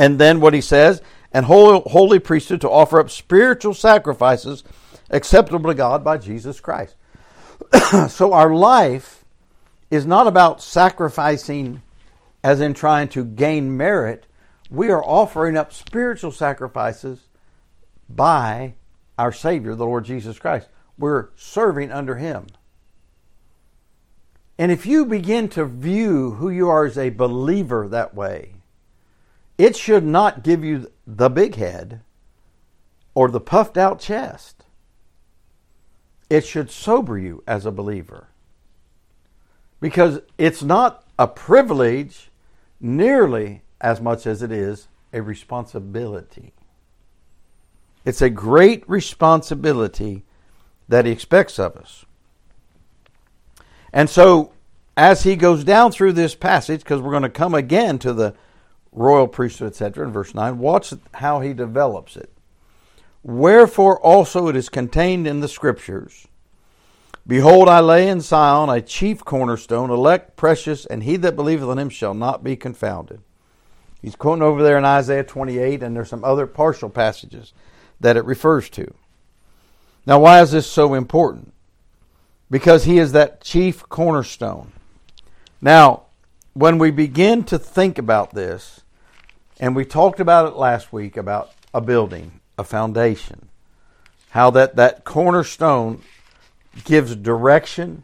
And 0.00 0.18
then 0.18 0.40
what 0.40 0.54
he 0.54 0.62
says, 0.62 1.02
and 1.30 1.44
holy 1.44 2.18
priesthood 2.18 2.62
to 2.62 2.70
offer 2.70 2.98
up 2.98 3.10
spiritual 3.10 3.74
sacrifices 3.74 4.64
acceptable 5.10 5.68
to 5.68 5.74
God 5.74 6.02
by 6.02 6.16
Jesus 6.16 6.58
Christ. 6.58 6.96
so 8.08 8.32
our 8.32 8.54
life 8.54 9.26
is 9.90 10.06
not 10.06 10.26
about 10.26 10.62
sacrificing 10.62 11.82
as 12.42 12.62
in 12.62 12.72
trying 12.72 13.08
to 13.08 13.26
gain 13.26 13.76
merit. 13.76 14.24
We 14.70 14.88
are 14.88 15.04
offering 15.04 15.58
up 15.58 15.70
spiritual 15.70 16.32
sacrifices 16.32 17.28
by 18.08 18.76
our 19.18 19.32
Savior, 19.32 19.74
the 19.74 19.84
Lord 19.84 20.06
Jesus 20.06 20.38
Christ. 20.38 20.68
We're 20.96 21.28
serving 21.36 21.92
under 21.92 22.16
Him. 22.16 22.46
And 24.56 24.72
if 24.72 24.86
you 24.86 25.04
begin 25.04 25.50
to 25.50 25.66
view 25.66 26.30
who 26.32 26.48
you 26.48 26.70
are 26.70 26.86
as 26.86 26.96
a 26.96 27.10
believer 27.10 27.86
that 27.88 28.14
way, 28.14 28.54
it 29.60 29.76
should 29.76 30.04
not 30.04 30.42
give 30.42 30.64
you 30.64 30.90
the 31.06 31.28
big 31.28 31.56
head 31.56 32.00
or 33.14 33.28
the 33.28 33.40
puffed 33.40 33.76
out 33.76 34.00
chest. 34.00 34.64
It 36.30 36.46
should 36.46 36.70
sober 36.70 37.18
you 37.18 37.44
as 37.46 37.66
a 37.66 37.70
believer. 37.70 38.28
Because 39.78 40.20
it's 40.38 40.62
not 40.62 41.04
a 41.18 41.28
privilege 41.28 42.30
nearly 42.80 43.60
as 43.82 44.00
much 44.00 44.26
as 44.26 44.42
it 44.42 44.50
is 44.50 44.88
a 45.12 45.20
responsibility. 45.20 46.54
It's 48.06 48.22
a 48.22 48.30
great 48.30 48.88
responsibility 48.88 50.24
that 50.88 51.04
he 51.04 51.12
expects 51.12 51.58
of 51.58 51.76
us. 51.76 52.06
And 53.92 54.08
so, 54.08 54.52
as 54.96 55.24
he 55.24 55.36
goes 55.36 55.64
down 55.64 55.92
through 55.92 56.14
this 56.14 56.34
passage, 56.34 56.80
because 56.80 57.02
we're 57.02 57.10
going 57.10 57.24
to 57.24 57.28
come 57.28 57.54
again 57.54 57.98
to 57.98 58.14
the 58.14 58.34
royal 58.92 59.28
priesthood, 59.28 59.68
etc., 59.68 60.06
in 60.06 60.12
verse 60.12 60.34
9, 60.34 60.58
watch 60.58 60.92
how 61.14 61.40
he 61.40 61.52
develops 61.52 62.16
it. 62.16 62.30
Wherefore 63.22 64.00
also 64.00 64.48
it 64.48 64.56
is 64.56 64.68
contained 64.68 65.26
in 65.26 65.40
the 65.40 65.48
Scriptures 65.48 66.26
Behold, 67.26 67.68
I 67.68 67.80
lay 67.80 68.08
in 68.08 68.20
Zion 68.20 68.70
a 68.70 68.80
chief 68.80 69.24
cornerstone, 69.24 69.90
elect, 69.90 70.36
precious, 70.36 70.86
and 70.86 71.02
he 71.02 71.16
that 71.18 71.36
believeth 71.36 71.68
on 71.68 71.78
him 71.78 71.88
shall 71.88 72.14
not 72.14 72.42
be 72.42 72.56
confounded. 72.56 73.20
He's 74.02 74.16
quoting 74.16 74.42
over 74.42 74.62
there 74.62 74.78
in 74.78 74.84
Isaiah 74.84 75.22
28, 75.22 75.82
and 75.82 75.94
there's 75.94 76.08
some 76.08 76.24
other 76.24 76.46
partial 76.46 76.88
passages 76.88 77.52
that 78.00 78.16
it 78.16 78.24
refers 78.24 78.70
to. 78.70 78.92
Now, 80.06 80.18
why 80.18 80.40
is 80.40 80.50
this 80.50 80.66
so 80.66 80.94
important? 80.94 81.52
Because 82.50 82.84
he 82.84 82.98
is 82.98 83.12
that 83.12 83.42
chief 83.42 83.88
cornerstone. 83.88 84.72
Now, 85.60 86.06
when 86.54 86.78
we 86.78 86.90
begin 86.90 87.44
to 87.44 87.58
think 87.58 87.98
about 87.98 88.34
this, 88.34 88.79
and 89.60 89.76
we 89.76 89.84
talked 89.84 90.18
about 90.18 90.46
it 90.46 90.56
last 90.56 90.92
week 90.92 91.16
about 91.16 91.52
a 91.72 91.80
building, 91.80 92.40
a 92.58 92.64
foundation, 92.64 93.48
how 94.30 94.50
that, 94.50 94.74
that 94.74 95.04
cornerstone 95.04 96.02
gives 96.84 97.14
direction, 97.14 98.02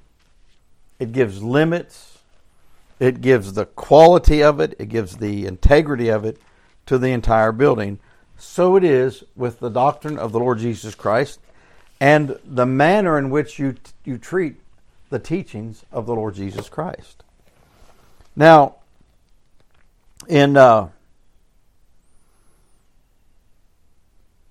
it 1.00 1.12
gives 1.12 1.42
limits, 1.42 2.18
it 3.00 3.20
gives 3.20 3.54
the 3.54 3.66
quality 3.66 4.42
of 4.42 4.60
it, 4.60 4.76
it 4.78 4.88
gives 4.88 5.16
the 5.16 5.46
integrity 5.46 6.08
of 6.08 6.25
it 6.25 6.38
to 6.86 6.98
the 6.98 7.08
entire 7.08 7.50
building 7.50 7.98
so 8.38 8.76
it 8.76 8.84
is 8.84 9.25
with 9.34 9.60
the 9.60 9.70
doctrine 9.70 10.18
of 10.18 10.32
the 10.32 10.38
Lord 10.38 10.58
Jesus 10.58 10.94
Christ 10.94 11.40
and 12.00 12.38
the 12.44 12.66
manner 12.66 13.18
in 13.18 13.30
which 13.30 13.58
you, 13.58 13.76
you 14.04 14.18
treat 14.18 14.56
the 15.08 15.18
teachings 15.18 15.84
of 15.90 16.06
the 16.06 16.14
Lord 16.14 16.34
Jesus 16.34 16.68
Christ. 16.68 17.22
Now, 18.34 18.76
in 20.28 20.56
uh, 20.56 20.88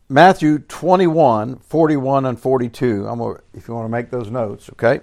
Matthew 0.08 0.60
21, 0.60 1.58
41, 1.58 2.26
and 2.26 2.40
42, 2.40 3.08
I'm 3.08 3.20
gonna, 3.20 3.40
if 3.54 3.68
you 3.68 3.74
want 3.74 3.86
to 3.86 3.92
make 3.92 4.12
those 4.12 4.30
notes, 4.30 4.70
okay? 4.72 5.02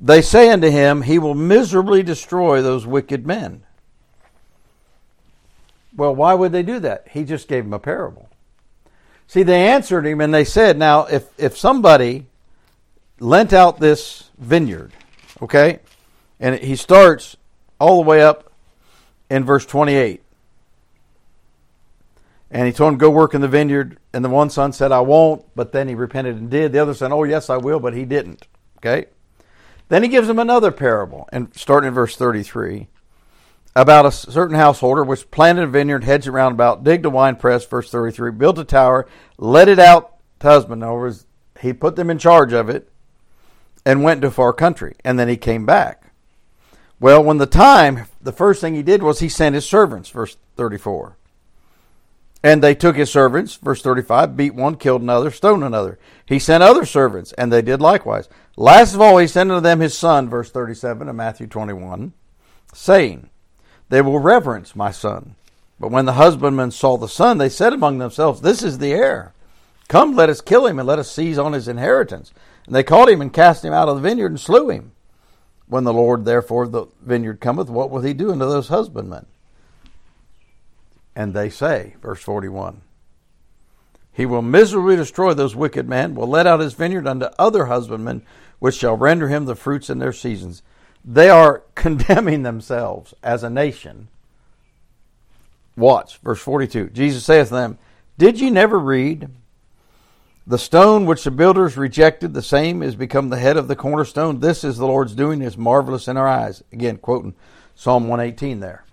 They 0.00 0.22
say 0.22 0.50
unto 0.50 0.70
him, 0.70 1.02
He 1.02 1.18
will 1.18 1.34
miserably 1.34 2.02
destroy 2.02 2.62
those 2.62 2.86
wicked 2.86 3.26
men. 3.26 3.64
Well, 5.94 6.14
why 6.14 6.34
would 6.34 6.52
they 6.52 6.62
do 6.62 6.78
that? 6.80 7.08
He 7.10 7.24
just 7.24 7.48
gave 7.48 7.64
them 7.64 7.74
a 7.74 7.78
parable. 7.78 8.28
See, 9.26 9.42
they 9.42 9.68
answered 9.68 10.06
him 10.06 10.20
and 10.20 10.32
they 10.32 10.44
said, 10.44 10.78
now, 10.78 11.04
if, 11.06 11.28
if 11.36 11.58
somebody 11.58 12.26
lent 13.20 13.52
out 13.52 13.80
this 13.80 14.30
vineyard, 14.38 14.92
okay, 15.42 15.80
and 16.40 16.54
he 16.60 16.76
starts 16.76 17.36
all 17.78 18.02
the 18.02 18.08
way 18.08 18.22
up 18.22 18.52
in 19.28 19.44
verse 19.44 19.66
28. 19.66 20.22
And 22.50 22.66
he 22.66 22.72
told 22.72 22.94
him, 22.94 22.98
Go 22.98 23.10
work 23.10 23.34
in 23.34 23.40
the 23.40 23.48
vineyard. 23.48 23.98
And 24.12 24.24
the 24.24 24.28
one 24.28 24.50
son 24.50 24.72
said, 24.72 24.92
I 24.92 25.00
won't. 25.00 25.44
But 25.54 25.72
then 25.72 25.88
he 25.88 25.94
repented 25.94 26.36
and 26.36 26.50
did. 26.50 26.72
The 26.72 26.78
other 26.78 26.94
son, 26.94 27.12
Oh, 27.12 27.24
yes, 27.24 27.50
I 27.50 27.56
will. 27.56 27.80
But 27.80 27.94
he 27.94 28.04
didn't. 28.04 28.46
Okay? 28.78 29.06
Then 29.88 30.02
he 30.02 30.08
gives 30.08 30.28
him 30.28 30.38
another 30.38 30.70
parable, 30.70 31.28
and 31.32 31.54
starting 31.54 31.88
in 31.88 31.94
verse 31.94 32.14
33 32.14 32.88
about 33.74 34.06
a 34.06 34.10
certain 34.10 34.56
householder 34.56 35.04
which 35.04 35.30
planted 35.30 35.62
a 35.62 35.66
vineyard, 35.68 36.02
hedged 36.02 36.26
it 36.26 36.30
around 36.30 36.52
about, 36.52 36.82
digged 36.82 37.06
a 37.06 37.10
wine 37.10 37.36
press, 37.36 37.64
verse 37.64 37.90
33, 37.90 38.32
built 38.32 38.58
a 38.58 38.64
tower, 38.64 39.06
let 39.38 39.68
it 39.68 39.78
out 39.78 40.16
to 40.40 40.48
husband. 40.48 40.82
In 40.82 40.88
other 40.88 40.98
words, 40.98 41.26
he 41.60 41.72
put 41.72 41.94
them 41.94 42.10
in 42.10 42.18
charge 42.18 42.52
of 42.52 42.68
it 42.68 42.90
and 43.86 44.02
went 44.02 44.20
to 44.22 44.30
far 44.30 44.52
country. 44.52 44.96
And 45.04 45.18
then 45.18 45.28
he 45.28 45.36
came 45.36 45.64
back. 45.64 46.12
Well, 46.98 47.22
when 47.22 47.38
the 47.38 47.46
time, 47.46 48.06
the 48.20 48.32
first 48.32 48.60
thing 48.60 48.74
he 48.74 48.82
did 48.82 49.02
was 49.02 49.20
he 49.20 49.28
sent 49.28 49.54
his 49.54 49.64
servants, 49.64 50.08
verse 50.10 50.36
34. 50.56 51.16
And 52.42 52.62
they 52.62 52.74
took 52.74 52.96
his 52.96 53.10
servants, 53.10 53.56
verse 53.56 53.82
35, 53.82 54.36
beat 54.36 54.54
one, 54.54 54.76
killed 54.76 55.02
another, 55.02 55.30
stoned 55.30 55.64
another. 55.64 55.98
He 56.24 56.38
sent 56.38 56.62
other 56.62 56.84
servants, 56.84 57.32
and 57.32 57.52
they 57.52 57.62
did 57.62 57.80
likewise. 57.80 58.28
Last 58.56 58.94
of 58.94 59.00
all, 59.00 59.18
he 59.18 59.26
sent 59.26 59.50
unto 59.50 59.60
them 59.60 59.80
his 59.80 59.96
son, 59.96 60.28
verse 60.28 60.50
37 60.50 61.08
of 61.08 61.16
Matthew 61.16 61.48
21, 61.48 62.12
saying, 62.72 63.28
they 63.88 64.02
will 64.02 64.18
reverence 64.18 64.76
my 64.76 64.90
son. 64.90 65.34
But 65.80 65.90
when 65.90 66.04
the 66.04 66.14
husbandmen 66.14 66.70
saw 66.70 66.96
the 66.96 67.08
son, 67.08 67.38
they 67.38 67.48
said 67.48 67.72
among 67.72 67.98
themselves, 67.98 68.40
This 68.40 68.62
is 68.62 68.78
the 68.78 68.92
heir. 68.92 69.32
Come, 69.88 70.14
let 70.14 70.28
us 70.28 70.40
kill 70.40 70.66
him, 70.66 70.78
and 70.78 70.86
let 70.86 70.98
us 70.98 71.10
seize 71.10 71.38
on 71.38 71.52
his 71.52 71.68
inheritance. 71.68 72.32
And 72.66 72.74
they 72.74 72.82
caught 72.82 73.08
him 73.08 73.22
and 73.22 73.32
cast 73.32 73.64
him 73.64 73.72
out 73.72 73.88
of 73.88 73.96
the 73.96 74.02
vineyard 74.02 74.32
and 74.32 74.40
slew 74.40 74.68
him. 74.68 74.92
When 75.66 75.84
the 75.84 75.92
Lord 75.92 76.24
therefore 76.24 76.66
the 76.66 76.86
vineyard 77.02 77.40
cometh, 77.40 77.70
what 77.70 77.90
will 77.90 78.02
he 78.02 78.12
do 78.12 78.32
unto 78.32 78.48
those 78.48 78.68
husbandmen? 78.68 79.26
And 81.18 81.34
they 81.34 81.50
say, 81.50 81.96
verse 82.00 82.22
41, 82.22 82.80
He 84.12 84.24
will 84.24 84.40
miserably 84.40 84.94
destroy 84.94 85.34
those 85.34 85.56
wicked 85.56 85.88
men, 85.88 86.14
will 86.14 86.28
let 86.28 86.46
out 86.46 86.60
his 86.60 86.74
vineyard 86.74 87.08
unto 87.08 87.26
other 87.40 87.66
husbandmen, 87.66 88.22
which 88.60 88.76
shall 88.76 88.96
render 88.96 89.26
him 89.26 89.44
the 89.44 89.56
fruits 89.56 89.90
in 89.90 89.98
their 89.98 90.12
seasons. 90.12 90.62
They 91.04 91.28
are 91.28 91.64
condemning 91.74 92.44
themselves 92.44 93.14
as 93.20 93.42
a 93.42 93.50
nation. 93.50 94.06
Watch, 95.76 96.18
verse 96.18 96.38
42. 96.38 96.90
Jesus 96.90 97.24
saith 97.24 97.48
to 97.48 97.54
them, 97.54 97.78
Did 98.16 98.38
ye 98.38 98.48
never 98.48 98.78
read? 98.78 99.28
The 100.46 100.56
stone 100.56 101.04
which 101.04 101.24
the 101.24 101.32
builders 101.32 101.76
rejected, 101.76 102.32
the 102.32 102.42
same 102.42 102.80
is 102.80 102.94
become 102.94 103.28
the 103.28 103.38
head 103.38 103.56
of 103.56 103.66
the 103.66 103.74
cornerstone. 103.74 104.38
This 104.38 104.62
is 104.62 104.78
the 104.78 104.86
Lord's 104.86 105.16
doing, 105.16 105.42
is 105.42 105.58
marvelous 105.58 106.06
in 106.06 106.16
our 106.16 106.28
eyes. 106.28 106.62
Again, 106.72 106.96
quoting 106.98 107.34
Psalm 107.74 108.06
118 108.06 108.60
there. 108.60 108.84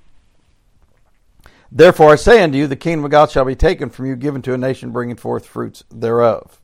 Therefore 1.71 2.11
I 2.11 2.15
say 2.15 2.41
unto 2.43 2.57
you, 2.57 2.67
the 2.67 2.75
kingdom 2.75 3.05
of 3.05 3.11
God 3.11 3.31
shall 3.31 3.45
be 3.45 3.55
taken 3.55 3.89
from 3.89 4.05
you, 4.05 4.15
given 4.15 4.41
to 4.43 4.53
a 4.53 4.57
nation 4.57 4.91
bringing 4.91 5.15
forth 5.15 5.45
fruits 5.45 5.83
thereof. 5.91 6.61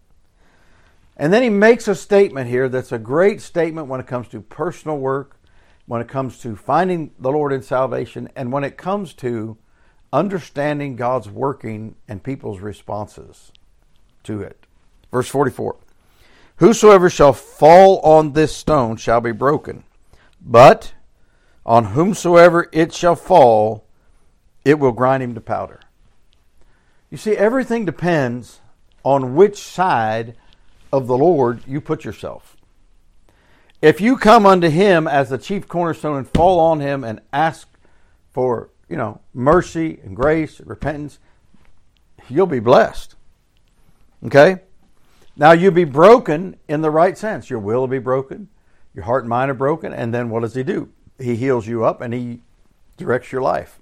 And 1.17 1.31
then 1.31 1.43
he 1.43 1.49
makes 1.49 1.87
a 1.87 1.95
statement 1.95 2.49
here 2.49 2.69
that's 2.69 2.91
a 2.91 2.99
great 2.99 3.41
statement 3.41 3.87
when 3.87 3.99
it 3.99 4.07
comes 4.07 4.27
to 4.29 4.41
personal 4.41 4.97
work, 4.97 5.37
when 5.85 6.01
it 6.01 6.07
comes 6.07 6.39
to 6.39 6.55
finding 6.55 7.11
the 7.19 7.31
Lord 7.31 7.51
in 7.53 7.61
salvation, 7.61 8.29
and 8.35 8.51
when 8.51 8.63
it 8.63 8.77
comes 8.77 9.13
to 9.15 9.57
understanding 10.13 10.95
God's 10.95 11.29
working 11.29 11.95
and 12.07 12.23
people's 12.23 12.59
responses 12.59 13.51
to 14.23 14.41
it. 14.41 14.65
Verse 15.11 15.27
44 15.27 15.77
Whosoever 16.57 17.09
shall 17.09 17.33
fall 17.33 17.99
on 17.99 18.33
this 18.33 18.55
stone 18.55 18.95
shall 18.97 19.21
be 19.21 19.31
broken, 19.31 19.83
but 20.39 20.93
on 21.65 21.85
whomsoever 21.85 22.69
it 22.71 22.93
shall 22.93 23.15
fall, 23.15 23.85
it 24.63 24.79
will 24.79 24.91
grind 24.91 25.23
him 25.23 25.33
to 25.35 25.41
powder. 25.41 25.79
You 27.09 27.17
see, 27.17 27.35
everything 27.35 27.85
depends 27.85 28.61
on 29.03 29.35
which 29.35 29.57
side 29.57 30.35
of 30.91 31.07
the 31.07 31.17
Lord 31.17 31.61
you 31.67 31.81
put 31.81 32.05
yourself. 32.05 32.55
If 33.81 33.99
you 33.99 34.15
come 34.15 34.45
unto 34.45 34.69
him 34.69 35.07
as 35.07 35.29
the 35.29 35.37
chief 35.37 35.67
cornerstone 35.67 36.17
and 36.17 36.29
fall 36.29 36.59
on 36.59 36.79
him 36.79 37.03
and 37.03 37.19
ask 37.33 37.67
for, 38.31 38.69
you 38.87 38.95
know, 38.95 39.21
mercy 39.33 39.99
and 40.03 40.15
grace 40.15 40.59
and 40.59 40.69
repentance, 40.69 41.17
you'll 42.29 42.45
be 42.45 42.59
blessed. 42.59 43.15
Okay? 44.25 44.61
Now 45.35 45.53
you'll 45.53 45.71
be 45.71 45.83
broken 45.83 46.57
in 46.67 46.81
the 46.81 46.91
right 46.91 47.17
sense. 47.17 47.49
Your 47.49 47.59
will 47.59 47.79
will 47.79 47.87
be 47.87 47.99
broken, 47.99 48.49
your 48.93 49.05
heart 49.05 49.23
and 49.23 49.29
mind 49.29 49.49
are 49.49 49.55
broken, 49.55 49.93
and 49.93 50.13
then 50.13 50.29
what 50.29 50.41
does 50.41 50.53
he 50.53 50.63
do? 50.63 50.89
He 51.17 51.35
heals 51.35 51.67
you 51.67 51.83
up 51.83 52.01
and 52.01 52.13
he 52.13 52.41
directs 52.97 53.31
your 53.31 53.41
life. 53.41 53.80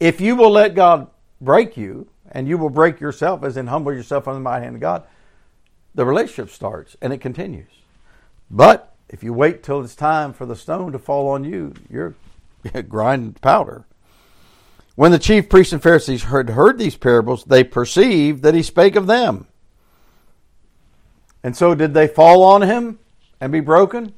If 0.00 0.20
you 0.20 0.34
will 0.34 0.50
let 0.50 0.74
God 0.74 1.08
break 1.40 1.76
you, 1.76 2.08
and 2.32 2.48
you 2.48 2.58
will 2.58 2.70
break 2.70 3.00
yourself, 3.00 3.42
as 3.42 3.56
in 3.56 3.66
humble 3.66 3.92
yourself 3.92 4.28
under 4.28 4.38
the 4.38 4.42
mighty 4.42 4.64
hand 4.64 4.76
of 4.76 4.80
God, 4.80 5.04
the 5.94 6.04
relationship 6.04 6.50
starts 6.50 6.96
and 7.02 7.12
it 7.12 7.18
continues. 7.18 7.70
But 8.50 8.94
if 9.08 9.22
you 9.24 9.32
wait 9.32 9.62
till 9.62 9.82
it's 9.82 9.96
time 9.96 10.32
for 10.32 10.46
the 10.46 10.56
stone 10.56 10.92
to 10.92 10.98
fall 10.98 11.28
on 11.28 11.44
you, 11.44 11.74
you're 11.90 12.14
grinding 12.88 13.34
powder. 13.34 13.84
When 14.94 15.12
the 15.12 15.18
chief 15.18 15.48
priests 15.48 15.72
and 15.72 15.82
Pharisees 15.82 16.24
heard, 16.24 16.50
heard 16.50 16.78
these 16.78 16.96
parables, 16.96 17.44
they 17.44 17.64
perceived 17.64 18.42
that 18.42 18.54
he 18.54 18.62
spake 18.62 18.96
of 18.96 19.06
them. 19.06 19.46
And 21.42 21.56
so 21.56 21.74
did 21.74 21.94
they 21.94 22.06
fall 22.06 22.42
on 22.44 22.62
him 22.62 22.98
and 23.40 23.50
be 23.50 23.60
broken? 23.60 24.14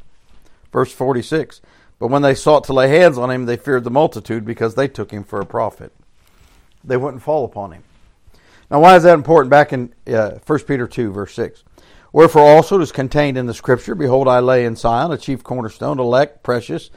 Verse 0.72 0.92
46. 0.92 1.60
But 2.02 2.10
when 2.10 2.22
they 2.22 2.34
sought 2.34 2.64
to 2.64 2.72
lay 2.72 2.88
hands 2.88 3.16
on 3.16 3.30
him, 3.30 3.46
they 3.46 3.56
feared 3.56 3.84
the 3.84 3.90
multitude 3.90 4.44
because 4.44 4.74
they 4.74 4.88
took 4.88 5.12
him 5.12 5.22
for 5.22 5.40
a 5.40 5.46
prophet. 5.46 5.92
They 6.82 6.96
wouldn't 6.96 7.22
fall 7.22 7.44
upon 7.44 7.70
him. 7.70 7.84
Now, 8.68 8.80
why 8.80 8.96
is 8.96 9.04
that 9.04 9.14
important? 9.14 9.50
Back 9.50 9.72
in 9.72 9.94
uh, 10.08 10.40
1 10.44 10.58
Peter 10.64 10.88
2, 10.88 11.12
verse 11.12 11.32
6. 11.34 11.62
Wherefore 12.12 12.42
also 12.42 12.80
it 12.80 12.82
is 12.82 12.90
contained 12.90 13.38
in 13.38 13.46
the 13.46 13.54
Scripture 13.54 13.94
Behold, 13.94 14.26
I 14.26 14.40
lay 14.40 14.64
in 14.64 14.74
Sion 14.74 15.12
a 15.12 15.16
chief 15.16 15.44
cornerstone, 15.44 16.00
elect, 16.00 16.42
precious, 16.42 16.90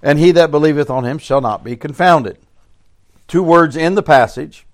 and 0.00 0.16
he 0.16 0.30
that 0.30 0.52
believeth 0.52 0.90
on 0.90 1.04
him 1.04 1.18
shall 1.18 1.40
not 1.40 1.64
be 1.64 1.74
confounded. 1.74 2.38
Two 3.26 3.42
words 3.42 3.74
in 3.74 3.96
the 3.96 4.02
passage 4.04 4.64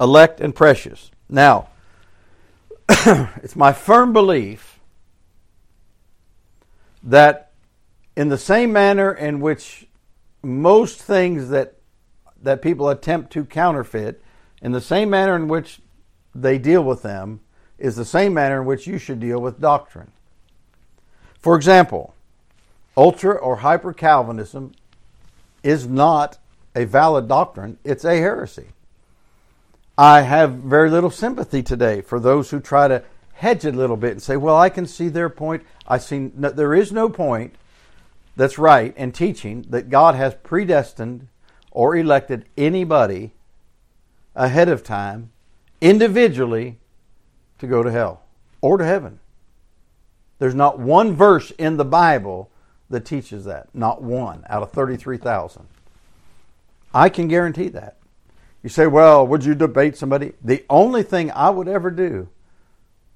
elect 0.00 0.40
and 0.40 0.54
precious. 0.54 1.10
Now, 1.28 1.70
it's 2.88 3.56
my 3.56 3.72
firm 3.72 4.12
belief 4.12 4.78
that 7.02 7.43
in 8.16 8.28
the 8.28 8.38
same 8.38 8.72
manner 8.72 9.12
in 9.12 9.40
which 9.40 9.86
most 10.42 11.00
things 11.00 11.48
that 11.48 11.74
that 12.44 12.62
people 12.62 12.90
attempt 12.90 13.32
to 13.32 13.44
counterfeit, 13.44 14.22
in 14.60 14.72
the 14.72 14.80
same 14.80 15.10
manner 15.10 15.34
in 15.34 15.48
which 15.48 15.80
they 16.34 16.58
deal 16.58 16.84
with 16.84 17.02
them, 17.02 17.40
is 17.78 17.96
the 17.96 18.04
same 18.04 18.34
manner 18.34 18.60
in 18.60 18.66
which 18.66 18.86
you 18.86 18.98
should 18.98 19.18
deal 19.18 19.40
with 19.40 19.60
doctrine. 19.60 20.12
For 21.40 21.56
example, 21.56 22.14
ultra 22.96 23.34
or 23.34 23.56
hyper 23.56 23.92
Calvinism 23.92 24.72
is 25.62 25.86
not 25.86 26.38
a 26.74 26.84
valid 26.84 27.28
doctrine, 27.28 27.78
it's 27.82 28.04
a 28.04 28.16
heresy. 28.16 28.68
I 29.96 30.22
have 30.22 30.52
very 30.54 30.90
little 30.90 31.10
sympathy 31.10 31.62
today 31.62 32.00
for 32.00 32.18
those 32.20 32.50
who 32.50 32.60
try 32.60 32.88
to 32.88 33.02
hedge 33.34 33.64
it 33.64 33.74
a 33.74 33.78
little 33.78 33.96
bit 33.96 34.12
and 34.12 34.22
say, 34.22 34.36
well, 34.36 34.56
I 34.56 34.68
can 34.68 34.86
see 34.86 35.08
their 35.08 35.30
point. 35.30 35.62
I 35.86 35.98
see 35.98 36.30
no, 36.34 36.50
there 36.50 36.74
is 36.74 36.92
no 36.92 37.08
point 37.08 37.54
that's 38.36 38.58
right 38.58 38.96
in 38.96 39.12
teaching 39.12 39.64
that 39.68 39.90
God 39.90 40.14
has 40.14 40.34
predestined 40.34 41.28
or 41.70 41.96
elected 41.96 42.46
anybody 42.56 43.32
ahead 44.34 44.68
of 44.68 44.82
time 44.82 45.30
individually 45.80 46.78
to 47.58 47.66
go 47.66 47.82
to 47.82 47.90
hell 47.90 48.22
or 48.60 48.78
to 48.78 48.84
heaven. 48.84 49.20
There's 50.38 50.54
not 50.54 50.78
one 50.78 51.14
verse 51.14 51.50
in 51.52 51.76
the 51.76 51.84
Bible 51.84 52.50
that 52.90 53.04
teaches 53.04 53.44
that. 53.44 53.68
Not 53.74 54.02
one 54.02 54.44
out 54.48 54.62
of 54.62 54.72
33,000. 54.72 55.66
I 56.92 57.08
can 57.08 57.28
guarantee 57.28 57.68
that. 57.68 57.96
You 58.62 58.70
say, 58.70 58.86
well, 58.86 59.26
would 59.26 59.44
you 59.44 59.54
debate 59.54 59.96
somebody? 59.96 60.32
The 60.42 60.64
only 60.70 61.02
thing 61.02 61.30
I 61.32 61.50
would 61.50 61.68
ever 61.68 61.90
do 61.90 62.28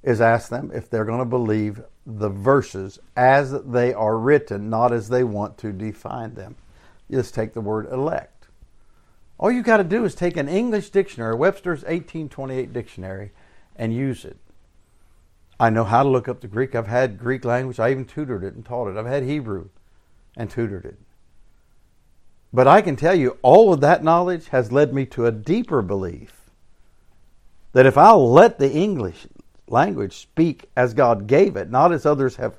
is 0.02 0.20
ask 0.20 0.48
them 0.50 0.70
if 0.74 0.90
they're 0.90 1.04
going 1.04 1.20
to 1.20 1.24
believe 1.24 1.80
the 2.10 2.30
verses 2.30 2.98
as 3.16 3.52
they 3.64 3.92
are 3.92 4.16
written, 4.16 4.70
not 4.70 4.92
as 4.92 5.10
they 5.10 5.22
want 5.22 5.58
to 5.58 5.72
define 5.72 6.34
them. 6.34 6.56
Just 7.10 7.34
take 7.34 7.52
the 7.52 7.60
word 7.60 7.86
elect. 7.92 8.46
All 9.36 9.50
you 9.50 9.62
got 9.62 9.76
to 9.76 9.84
do 9.84 10.04
is 10.04 10.14
take 10.14 10.38
an 10.38 10.48
English 10.48 10.88
dictionary, 10.88 11.34
Webster's 11.34 11.80
1828 11.80 12.72
dictionary, 12.72 13.30
and 13.76 13.94
use 13.94 14.24
it. 14.24 14.38
I 15.60 15.68
know 15.68 15.84
how 15.84 16.02
to 16.02 16.08
look 16.08 16.28
up 16.28 16.40
the 16.40 16.48
Greek. 16.48 16.74
I've 16.74 16.86
had 16.86 17.18
Greek 17.18 17.44
language. 17.44 17.78
I 17.78 17.90
even 17.90 18.06
tutored 18.06 18.42
it 18.42 18.54
and 18.54 18.64
taught 18.64 18.88
it. 18.88 18.96
I've 18.96 19.06
had 19.06 19.24
Hebrew 19.24 19.68
and 20.36 20.50
tutored 20.50 20.86
it. 20.86 20.98
But 22.52 22.66
I 22.66 22.80
can 22.80 22.96
tell 22.96 23.14
you, 23.14 23.36
all 23.42 23.72
of 23.72 23.80
that 23.82 24.02
knowledge 24.02 24.48
has 24.48 24.72
led 24.72 24.94
me 24.94 25.04
to 25.06 25.26
a 25.26 25.32
deeper 25.32 25.82
belief 25.82 26.50
that 27.72 27.86
if 27.86 27.98
I'll 27.98 28.32
let 28.32 28.58
the 28.58 28.72
English 28.72 29.26
language 29.70 30.16
speak 30.16 30.70
as 30.76 30.94
God 30.94 31.26
gave 31.26 31.56
it, 31.56 31.70
not 31.70 31.92
as 31.92 32.06
others 32.06 32.36
have. 32.36 32.54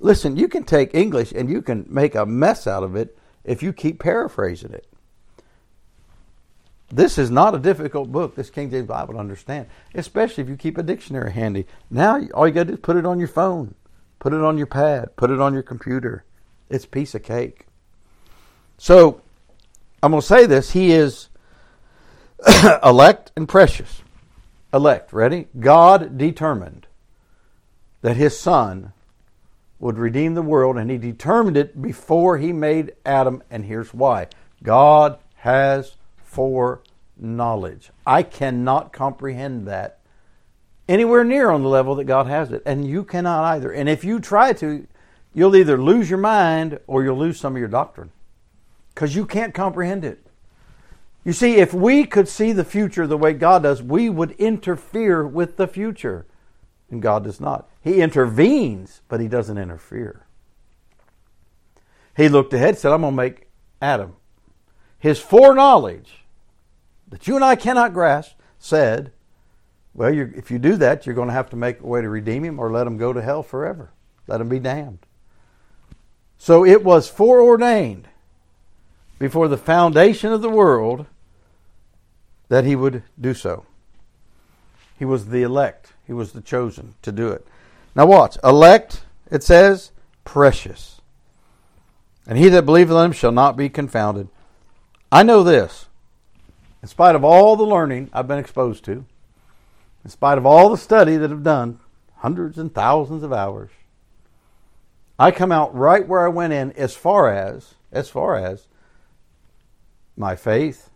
Listen, 0.00 0.36
you 0.36 0.48
can 0.48 0.64
take 0.64 0.94
English 0.94 1.32
and 1.32 1.48
you 1.48 1.62
can 1.62 1.86
make 1.88 2.14
a 2.14 2.26
mess 2.26 2.66
out 2.66 2.82
of 2.82 2.96
it 2.96 3.16
if 3.44 3.62
you 3.62 3.72
keep 3.72 4.00
paraphrasing 4.00 4.72
it. 4.72 4.86
This 6.90 7.16
is 7.16 7.30
not 7.30 7.54
a 7.54 7.58
difficult 7.58 8.12
book, 8.12 8.34
this 8.34 8.50
King 8.50 8.70
James 8.70 8.86
Bible, 8.86 9.14
to 9.14 9.20
understand, 9.20 9.66
especially 9.94 10.44
if 10.44 10.50
you 10.50 10.56
keep 10.56 10.76
a 10.76 10.82
dictionary 10.82 11.32
handy. 11.32 11.66
Now, 11.90 12.20
all 12.34 12.46
you 12.46 12.52
got 12.52 12.64
to 12.64 12.66
do 12.66 12.72
is 12.74 12.80
put 12.80 12.96
it 12.96 13.06
on 13.06 13.18
your 13.18 13.28
phone, 13.28 13.74
put 14.18 14.34
it 14.34 14.42
on 14.42 14.58
your 14.58 14.66
pad, 14.66 15.16
put 15.16 15.30
it 15.30 15.40
on 15.40 15.54
your 15.54 15.62
computer. 15.62 16.24
It's 16.68 16.84
piece 16.84 17.14
of 17.14 17.22
cake. 17.22 17.66
So, 18.76 19.22
I'm 20.02 20.10
going 20.10 20.20
to 20.20 20.26
say 20.26 20.44
this 20.44 20.72
He 20.72 20.92
is 20.92 21.28
elect 22.84 23.32
and 23.36 23.48
precious. 23.48 24.01
Elect, 24.72 25.12
ready? 25.12 25.48
God 25.58 26.16
determined 26.16 26.86
that 28.00 28.16
His 28.16 28.38
Son 28.38 28.92
would 29.78 29.98
redeem 29.98 30.34
the 30.34 30.42
world, 30.42 30.78
and 30.78 30.90
He 30.90 30.98
determined 30.98 31.56
it 31.56 31.80
before 31.80 32.38
He 32.38 32.52
made 32.52 32.94
Adam, 33.04 33.42
and 33.50 33.66
here's 33.66 33.92
why 33.92 34.28
God 34.62 35.18
has 35.36 35.96
foreknowledge. 36.24 37.90
I 38.06 38.22
cannot 38.22 38.92
comprehend 38.92 39.66
that 39.66 39.98
anywhere 40.88 41.24
near 41.24 41.50
on 41.50 41.62
the 41.62 41.68
level 41.68 41.94
that 41.96 42.04
God 42.04 42.26
has 42.26 42.52
it, 42.52 42.62
and 42.64 42.86
you 42.86 43.04
cannot 43.04 43.44
either. 43.44 43.72
And 43.72 43.88
if 43.88 44.04
you 44.04 44.20
try 44.20 44.52
to, 44.54 44.86
you'll 45.34 45.56
either 45.56 45.80
lose 45.80 46.08
your 46.08 46.18
mind 46.18 46.78
or 46.86 47.02
you'll 47.02 47.18
lose 47.18 47.38
some 47.38 47.54
of 47.54 47.60
your 47.60 47.68
doctrine 47.68 48.10
because 48.94 49.14
you 49.14 49.26
can't 49.26 49.54
comprehend 49.54 50.04
it. 50.04 50.21
You 51.24 51.32
see, 51.32 51.56
if 51.56 51.72
we 51.72 52.04
could 52.04 52.28
see 52.28 52.52
the 52.52 52.64
future 52.64 53.06
the 53.06 53.16
way 53.16 53.32
God 53.32 53.62
does, 53.62 53.82
we 53.82 54.10
would 54.10 54.32
interfere 54.32 55.26
with 55.26 55.56
the 55.56 55.68
future. 55.68 56.26
And 56.90 57.00
God 57.00 57.24
does 57.24 57.40
not. 57.40 57.68
He 57.80 58.00
intervenes, 58.00 59.02
but 59.08 59.20
He 59.20 59.28
doesn't 59.28 59.56
interfere. 59.56 60.26
He 62.16 62.28
looked 62.28 62.52
ahead, 62.52 62.76
said, 62.76 62.92
I'm 62.92 63.02
going 63.02 63.12
to 63.12 63.16
make 63.16 63.48
Adam. 63.80 64.16
His 64.98 65.20
foreknowledge 65.20 66.24
that 67.08 67.26
you 67.26 67.36
and 67.36 67.44
I 67.44 67.56
cannot 67.56 67.94
grasp 67.94 68.36
said, 68.58 69.12
well, 69.94 70.12
if 70.12 70.50
you 70.50 70.58
do 70.58 70.76
that, 70.76 71.06
you're 71.06 71.14
going 71.14 71.28
to 71.28 71.34
have 71.34 71.50
to 71.50 71.56
make 71.56 71.80
a 71.80 71.86
way 71.86 72.00
to 72.00 72.08
redeem 72.08 72.44
him 72.44 72.58
or 72.58 72.70
let 72.70 72.86
him 72.86 72.96
go 72.96 73.12
to 73.12 73.22
hell 73.22 73.42
forever. 73.42 73.92
Let 74.26 74.40
him 74.40 74.48
be 74.48 74.58
damned. 74.58 75.00
So 76.38 76.64
it 76.64 76.82
was 76.82 77.08
foreordained 77.08 78.08
before 79.22 79.46
the 79.46 79.56
foundation 79.56 80.32
of 80.32 80.42
the 80.42 80.50
world 80.50 81.06
that 82.48 82.64
he 82.64 82.74
would 82.74 83.04
do 83.20 83.32
so. 83.32 83.64
He 84.98 85.04
was 85.04 85.26
the 85.26 85.42
elect, 85.42 85.92
he 86.04 86.12
was 86.12 86.32
the 86.32 86.40
chosen 86.40 86.96
to 87.02 87.12
do 87.12 87.28
it. 87.28 87.46
Now, 87.94 88.06
watch. 88.06 88.36
Elect, 88.42 89.02
it 89.30 89.44
says, 89.44 89.92
precious. 90.24 91.00
And 92.26 92.36
he 92.36 92.48
that 92.48 92.66
believeth 92.66 92.96
in 92.96 93.04
him 93.04 93.12
shall 93.12 93.30
not 93.30 93.56
be 93.56 93.68
confounded. 93.68 94.26
I 95.12 95.22
know 95.22 95.44
this 95.44 95.86
in 96.82 96.88
spite 96.88 97.14
of 97.14 97.22
all 97.22 97.54
the 97.54 97.62
learning 97.62 98.10
I've 98.12 98.26
been 98.26 98.40
exposed 98.40 98.84
to, 98.86 99.04
in 100.02 100.10
spite 100.10 100.36
of 100.36 100.44
all 100.44 100.68
the 100.68 100.76
study 100.76 101.16
that 101.16 101.30
I've 101.30 101.44
done, 101.44 101.78
hundreds 102.16 102.58
and 102.58 102.74
thousands 102.74 103.22
of 103.22 103.32
hours, 103.32 103.70
I 105.16 105.30
come 105.30 105.52
out 105.52 105.72
right 105.76 106.08
where 106.08 106.26
I 106.26 106.28
went 106.28 106.54
in 106.54 106.72
as 106.72 106.96
far 106.96 107.32
as, 107.32 107.74
as 107.92 108.10
far 108.10 108.34
as 108.34 108.66
my 110.22 110.36
faith 110.36 110.88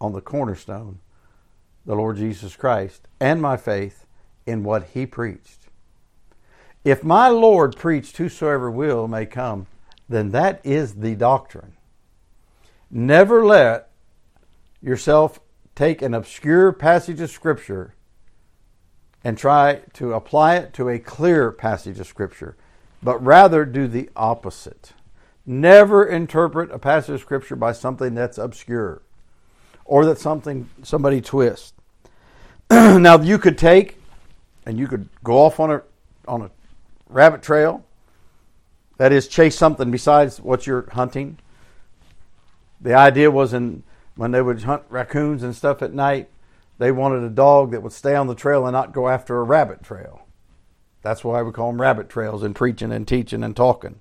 on 0.00 0.14
the 0.14 0.20
cornerstone, 0.22 0.98
the 1.84 1.94
Lord 1.94 2.16
Jesus 2.16 2.56
Christ, 2.56 3.06
and 3.20 3.40
my 3.40 3.58
faith 3.58 4.06
in 4.46 4.64
what 4.64 4.88
he 4.94 5.04
preached. 5.04 5.68
If 6.82 7.04
my 7.04 7.28
Lord 7.28 7.76
preached, 7.76 8.16
whosoever 8.16 8.70
will 8.70 9.06
may 9.06 9.26
come, 9.26 9.66
then 10.08 10.30
that 10.30 10.62
is 10.64 10.94
the 10.94 11.14
doctrine. 11.14 11.74
Never 12.90 13.44
let 13.44 13.90
yourself 14.80 15.38
take 15.74 16.00
an 16.00 16.14
obscure 16.14 16.72
passage 16.72 17.20
of 17.20 17.30
Scripture 17.30 17.94
and 19.22 19.36
try 19.36 19.82
to 19.92 20.14
apply 20.14 20.56
it 20.56 20.72
to 20.72 20.88
a 20.88 20.98
clear 20.98 21.52
passage 21.52 22.00
of 22.00 22.06
Scripture, 22.06 22.56
but 23.02 23.22
rather 23.22 23.66
do 23.66 23.86
the 23.86 24.08
opposite. 24.16 24.94
Never 25.44 26.04
interpret 26.04 26.70
a 26.70 26.78
passage 26.78 27.16
of 27.16 27.20
Scripture 27.20 27.56
by 27.56 27.72
something 27.72 28.14
that's 28.14 28.38
obscure 28.38 29.02
or 29.84 30.04
that 30.04 30.18
something 30.18 30.70
somebody 30.82 31.20
twists. 31.20 31.72
now 32.70 33.20
you 33.20 33.38
could 33.38 33.58
take 33.58 33.98
and 34.64 34.78
you 34.78 34.86
could 34.86 35.08
go 35.24 35.38
off 35.38 35.58
on 35.58 35.70
a 35.70 35.82
on 36.28 36.42
a 36.42 36.50
rabbit 37.08 37.42
trail. 37.42 37.84
That 38.98 39.12
is, 39.12 39.26
chase 39.26 39.56
something 39.56 39.90
besides 39.90 40.40
what 40.40 40.66
you're 40.66 40.88
hunting. 40.92 41.38
The 42.80 42.94
idea 42.94 43.30
was 43.30 43.52
in 43.52 43.82
when 44.14 44.30
they 44.30 44.42
would 44.42 44.62
hunt 44.62 44.82
raccoons 44.88 45.42
and 45.42 45.56
stuff 45.56 45.82
at 45.82 45.92
night, 45.92 46.28
they 46.78 46.92
wanted 46.92 47.24
a 47.24 47.30
dog 47.30 47.72
that 47.72 47.82
would 47.82 47.92
stay 47.92 48.14
on 48.14 48.26
the 48.26 48.34
trail 48.34 48.66
and 48.66 48.72
not 48.72 48.92
go 48.92 49.08
after 49.08 49.38
a 49.38 49.44
rabbit 49.44 49.82
trail. 49.82 50.26
That's 51.02 51.24
why 51.24 51.42
we 51.42 51.50
call 51.50 51.72
them 51.72 51.80
rabbit 51.80 52.08
trails 52.08 52.44
in 52.44 52.54
preaching 52.54 52.92
and 52.92 53.08
teaching 53.08 53.42
and 53.42 53.56
talking. 53.56 54.00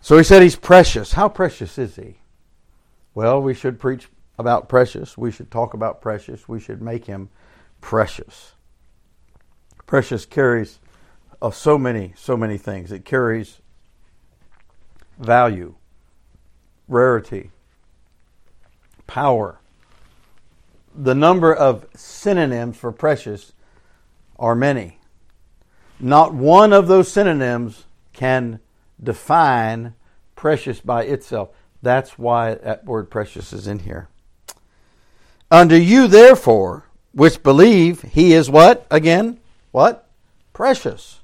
So 0.00 0.16
he 0.16 0.24
said 0.24 0.42
he's 0.42 0.56
precious. 0.56 1.12
How 1.12 1.28
precious 1.28 1.78
is 1.78 1.96
he? 1.96 2.18
Well, 3.14 3.42
we 3.42 3.54
should 3.54 3.80
preach 3.80 4.08
about 4.38 4.68
precious. 4.68 5.18
We 5.18 5.32
should 5.32 5.50
talk 5.50 5.74
about 5.74 6.00
precious. 6.00 6.48
We 6.48 6.60
should 6.60 6.80
make 6.80 7.06
him 7.06 7.30
precious. 7.80 8.52
Precious 9.86 10.24
carries 10.24 10.78
uh, 11.42 11.50
so 11.50 11.78
many, 11.78 12.14
so 12.16 12.36
many 12.36 12.58
things. 12.58 12.92
It 12.92 13.04
carries 13.04 13.60
value, 15.18 15.74
rarity, 16.86 17.50
power. 19.06 19.58
The 20.94 21.14
number 21.14 21.54
of 21.54 21.86
synonyms 21.94 22.76
for 22.76 22.92
precious 22.92 23.52
are 24.38 24.54
many. 24.54 24.98
Not 25.98 26.34
one 26.34 26.72
of 26.72 26.86
those 26.86 27.10
synonyms 27.10 27.84
can 28.12 28.60
define 29.02 29.94
precious 30.34 30.80
by 30.80 31.04
itself. 31.04 31.50
That's 31.82 32.18
why 32.18 32.54
that 32.54 32.84
word 32.84 33.10
precious 33.10 33.52
is 33.52 33.66
in 33.66 33.80
here. 33.80 34.08
Unto 35.50 35.76
you, 35.76 36.08
therefore, 36.08 36.84
which 37.12 37.42
believe, 37.42 38.02
he 38.02 38.32
is 38.32 38.50
what? 38.50 38.86
Again, 38.90 39.40
what? 39.70 40.08
Precious. 40.52 41.20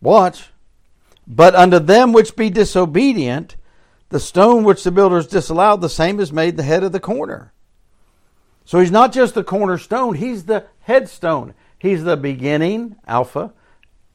Watch. 0.00 0.50
But 1.26 1.54
unto 1.54 1.78
them 1.78 2.12
which 2.12 2.36
be 2.36 2.50
disobedient, 2.50 3.56
the 4.10 4.20
stone 4.20 4.64
which 4.64 4.84
the 4.84 4.90
builders 4.90 5.26
disallowed, 5.26 5.80
the 5.80 5.88
same 5.88 6.20
is 6.20 6.32
made 6.32 6.56
the 6.56 6.62
head 6.62 6.84
of 6.84 6.92
the 6.92 7.00
corner. 7.00 7.52
So 8.64 8.80
he's 8.80 8.90
not 8.90 9.12
just 9.12 9.34
the 9.34 9.44
cornerstone, 9.44 10.14
he's 10.14 10.44
the 10.44 10.66
headstone. 10.80 11.54
He's 11.78 12.04
the 12.04 12.16
beginning, 12.16 12.96
Alpha, 13.06 13.52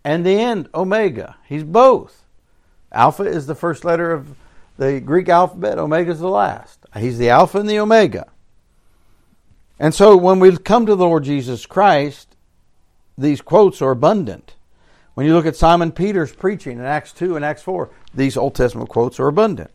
and 0.04 0.26
the 0.26 0.40
end, 0.40 0.70
Omega. 0.74 1.38
He's 1.48 1.64
both. 1.64 2.26
Alpha 2.92 3.24
is 3.24 3.48
the 3.48 3.56
first 3.56 3.84
letter 3.84 4.12
of 4.12 4.36
the 4.78 5.02
Greek 5.02 5.28
alphabet, 5.28 5.78
Omega 5.78 6.12
is 6.12 6.20
the 6.20 6.30
last. 6.30 6.80
He's 6.96 7.18
the 7.18 7.30
Alpha 7.30 7.60
and 7.60 7.70
the 7.70 7.80
Omega. 7.80 8.28
And 9.78 9.94
so 9.94 10.16
when 10.16 10.40
we 10.40 10.56
come 10.58 10.86
to 10.86 10.96
the 10.96 11.06
Lord 11.06 11.26
Jesus 11.26 11.66
Christ, 11.66 12.36
these 13.18 13.42
quotes 13.42 13.82
are 13.82 13.92
abundant. 13.92 14.56
When 15.14 15.26
you 15.26 15.34
look 15.34 15.46
at 15.46 15.58
Simon 15.58 15.92
Peter's 15.92 16.34
preaching 16.34 16.80
in 16.80 16.86
Acts 16.86 17.12
2 17.12 17.36
and 17.36 17.44
Acts 17.44 17.62
4, 17.62 17.90
these 18.14 18.38
Old 18.38 18.56
Testament 18.56 18.90
quotes 18.90 19.20
are 19.20 19.28
abundant. 19.28 19.72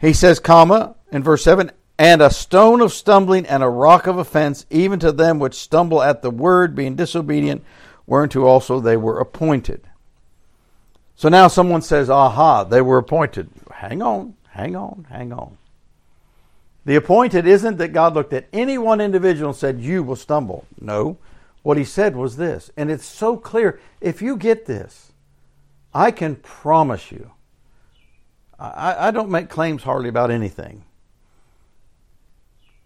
He 0.00 0.12
says, 0.12 0.38
comma, 0.38 0.94
in 1.10 1.22
verse 1.22 1.42
7, 1.42 1.72
and 1.98 2.22
a 2.22 2.30
stone 2.30 2.80
of 2.80 2.92
stumbling 2.92 3.46
and 3.46 3.62
a 3.62 3.68
rock 3.68 4.06
of 4.06 4.18
offense, 4.18 4.66
even 4.70 4.98
to 5.00 5.12
them 5.12 5.38
which 5.38 5.54
stumble 5.54 6.02
at 6.02 6.22
the 6.22 6.30
word, 6.30 6.74
being 6.74 6.94
disobedient, 6.94 7.64
whereunto 8.06 8.44
also 8.44 8.80
they 8.80 8.96
were 8.96 9.18
appointed. 9.18 9.82
So 11.14 11.28
now 11.28 11.48
someone 11.48 11.82
says, 11.82 12.10
aha, 12.10 12.64
they 12.64 12.80
were 12.80 12.98
appointed. 12.98 13.50
Hang 13.74 14.02
on, 14.02 14.34
hang 14.50 14.74
on, 14.74 15.06
hang 15.10 15.32
on. 15.32 15.58
The 16.84 16.96
appointed 16.96 17.46
isn't 17.46 17.78
that 17.78 17.92
God 17.92 18.14
looked 18.14 18.32
at 18.32 18.48
any 18.52 18.76
one 18.76 19.00
individual 19.00 19.50
and 19.50 19.58
said, 19.58 19.80
You 19.80 20.02
will 20.02 20.16
stumble. 20.16 20.66
No. 20.80 21.18
What 21.62 21.76
he 21.76 21.84
said 21.84 22.16
was 22.16 22.36
this, 22.36 22.72
and 22.76 22.90
it's 22.90 23.04
so 23.04 23.36
clear. 23.36 23.78
If 24.00 24.20
you 24.20 24.36
get 24.36 24.66
this, 24.66 25.12
I 25.94 26.10
can 26.10 26.34
promise 26.36 27.12
you, 27.12 27.30
I, 28.58 29.08
I 29.08 29.10
don't 29.12 29.30
make 29.30 29.48
claims 29.48 29.84
hardly 29.84 30.08
about 30.08 30.32
anything. 30.32 30.84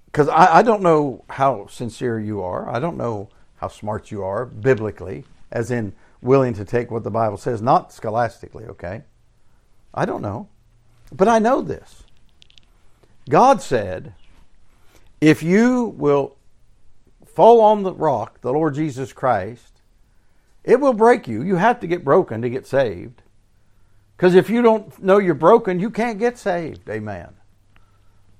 Because 0.07 0.29
I, 0.29 0.59
I 0.59 0.62
don't 0.62 0.83
know 0.83 1.24
how 1.31 1.68
sincere 1.68 2.20
you 2.20 2.42
are. 2.42 2.68
I 2.68 2.79
don't 2.79 2.98
know 2.98 3.31
how 3.66 3.70
smart 3.70 4.12
you 4.12 4.22
are 4.22 4.46
biblically, 4.46 5.24
as 5.50 5.72
in 5.72 5.92
willing 6.22 6.55
to 6.55 6.64
take 6.64 6.88
what 6.88 7.02
the 7.02 7.11
Bible 7.11 7.37
says, 7.37 7.61
not 7.61 7.92
scholastically, 7.92 8.64
okay? 8.64 9.02
I 9.92 10.05
don't 10.05 10.22
know. 10.22 10.48
But 11.11 11.26
I 11.26 11.40
know 11.40 11.62
this. 11.62 12.05
God 13.29 13.61
said, 13.61 14.14
if 15.20 15.42
you 15.42 15.87
will 15.96 16.37
fall 17.26 17.61
on 17.61 17.83
the 17.83 17.92
rock, 17.92 18.40
the 18.40 18.52
Lord 18.52 18.76
Jesus 18.76 19.12
Christ, 19.12 19.81
it 20.62 20.79
will 20.79 20.92
break 20.92 21.26
you. 21.26 21.42
You 21.42 21.57
have 21.57 21.81
to 21.81 21.88
get 21.88 22.05
broken 22.05 22.42
to 22.42 22.48
get 22.48 22.68
saved. 22.68 23.22
Because 24.16 24.37
if 24.37 24.48
you 24.48 24.62
don't 24.62 25.02
know 25.02 25.18
you're 25.18 25.35
broken, 25.35 25.81
you 25.81 25.90
can't 25.90 26.20
get 26.20 26.38
saved. 26.38 26.88
Amen. 26.88 27.35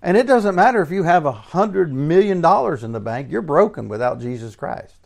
And 0.01 0.17
it 0.17 0.29
doesn't 0.29 0.55
matter 0.55 0.83
if 0.83 0.91
you 0.93 1.03
have 1.03 1.27
a 1.27 1.33
hundred 1.33 1.93
million 1.93 2.41
dollars 2.41 2.85
in 2.85 2.93
the 2.93 3.01
bank, 3.01 3.29
you're 3.29 3.43
broken 3.43 3.89
without 3.89 4.21
Jesus 4.21 4.55
Christ. 4.55 5.06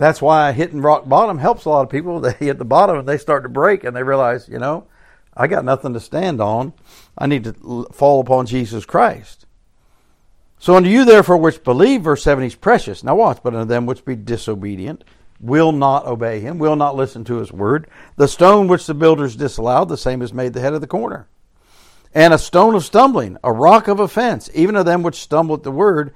That's 0.00 0.22
why 0.22 0.52
hitting 0.52 0.80
rock 0.80 1.06
bottom 1.06 1.36
helps 1.36 1.66
a 1.66 1.68
lot 1.68 1.82
of 1.82 1.90
people. 1.90 2.20
They 2.20 2.32
hit 2.32 2.56
the 2.56 2.64
bottom 2.64 2.96
and 2.96 3.06
they 3.06 3.18
start 3.18 3.42
to 3.42 3.50
break 3.50 3.84
and 3.84 3.94
they 3.94 4.02
realize, 4.02 4.48
you 4.48 4.58
know, 4.58 4.86
I 5.36 5.46
got 5.46 5.62
nothing 5.62 5.92
to 5.92 6.00
stand 6.00 6.40
on. 6.40 6.72
I 7.18 7.26
need 7.26 7.44
to 7.44 7.86
fall 7.92 8.18
upon 8.20 8.46
Jesus 8.46 8.86
Christ. 8.86 9.44
So 10.58 10.74
unto 10.74 10.88
you 10.88 11.04
therefore 11.04 11.36
which 11.36 11.62
believe, 11.62 12.00
verse 12.00 12.22
7, 12.22 12.42
he's 12.42 12.54
precious. 12.54 13.04
Now 13.04 13.14
watch, 13.14 13.40
but 13.42 13.54
unto 13.54 13.68
them 13.68 13.84
which 13.84 14.06
be 14.06 14.16
disobedient, 14.16 15.04
will 15.38 15.70
not 15.70 16.06
obey 16.06 16.40
him, 16.40 16.58
will 16.58 16.76
not 16.76 16.96
listen 16.96 17.22
to 17.24 17.36
his 17.36 17.52
word. 17.52 17.86
The 18.16 18.26
stone 18.26 18.68
which 18.68 18.86
the 18.86 18.94
builders 18.94 19.36
disallowed, 19.36 19.90
the 19.90 19.98
same 19.98 20.22
is 20.22 20.32
made 20.32 20.54
the 20.54 20.62
head 20.62 20.72
of 20.72 20.80
the 20.80 20.86
corner. 20.86 21.28
And 22.14 22.32
a 22.32 22.38
stone 22.38 22.74
of 22.74 22.86
stumbling, 22.86 23.36
a 23.44 23.52
rock 23.52 23.86
of 23.86 24.00
offense, 24.00 24.48
even 24.54 24.76
of 24.76 24.86
them 24.86 25.02
which 25.02 25.20
stumble 25.20 25.56
at 25.56 25.62
the 25.62 25.70
word, 25.70 26.14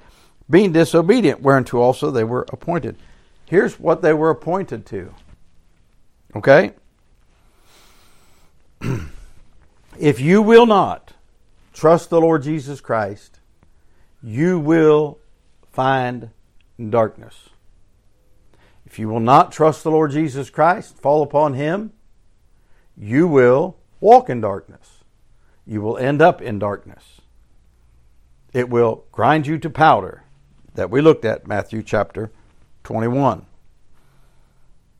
being 0.49 0.71
disobedient, 0.71 1.43
whereunto 1.43 1.77
also 1.77 2.09
they 2.09 2.23
were 2.23 2.47
appointed. 2.51 2.97
Here's 3.45 3.79
what 3.79 4.01
they 4.01 4.13
were 4.13 4.29
appointed 4.29 4.85
to. 4.87 5.13
Okay? 6.35 6.73
if 9.99 10.19
you 10.19 10.41
will 10.41 10.65
not 10.65 11.13
trust 11.73 12.09
the 12.09 12.19
Lord 12.19 12.43
Jesus 12.43 12.81
Christ, 12.81 13.39
you 14.23 14.59
will 14.59 15.19
find 15.71 16.31
darkness. 16.89 17.49
If 18.85 18.99
you 18.99 19.09
will 19.09 19.19
not 19.19 19.51
trust 19.51 19.83
the 19.83 19.91
Lord 19.91 20.11
Jesus 20.11 20.49
Christ, 20.49 20.97
fall 20.97 21.21
upon 21.21 21.53
Him, 21.53 21.91
you 22.97 23.27
will 23.27 23.77
walk 23.99 24.29
in 24.29 24.41
darkness. 24.41 25.03
You 25.67 25.81
will 25.81 25.97
end 25.97 26.21
up 26.21 26.41
in 26.41 26.59
darkness. 26.59 27.21
It 28.53 28.69
will 28.69 29.05
grind 29.11 29.47
you 29.47 29.57
to 29.59 29.69
powder 29.69 30.23
that 30.75 30.89
we 30.89 31.01
looked 31.01 31.25
at 31.25 31.47
Matthew 31.47 31.83
chapter 31.83 32.31
21. 32.85 33.45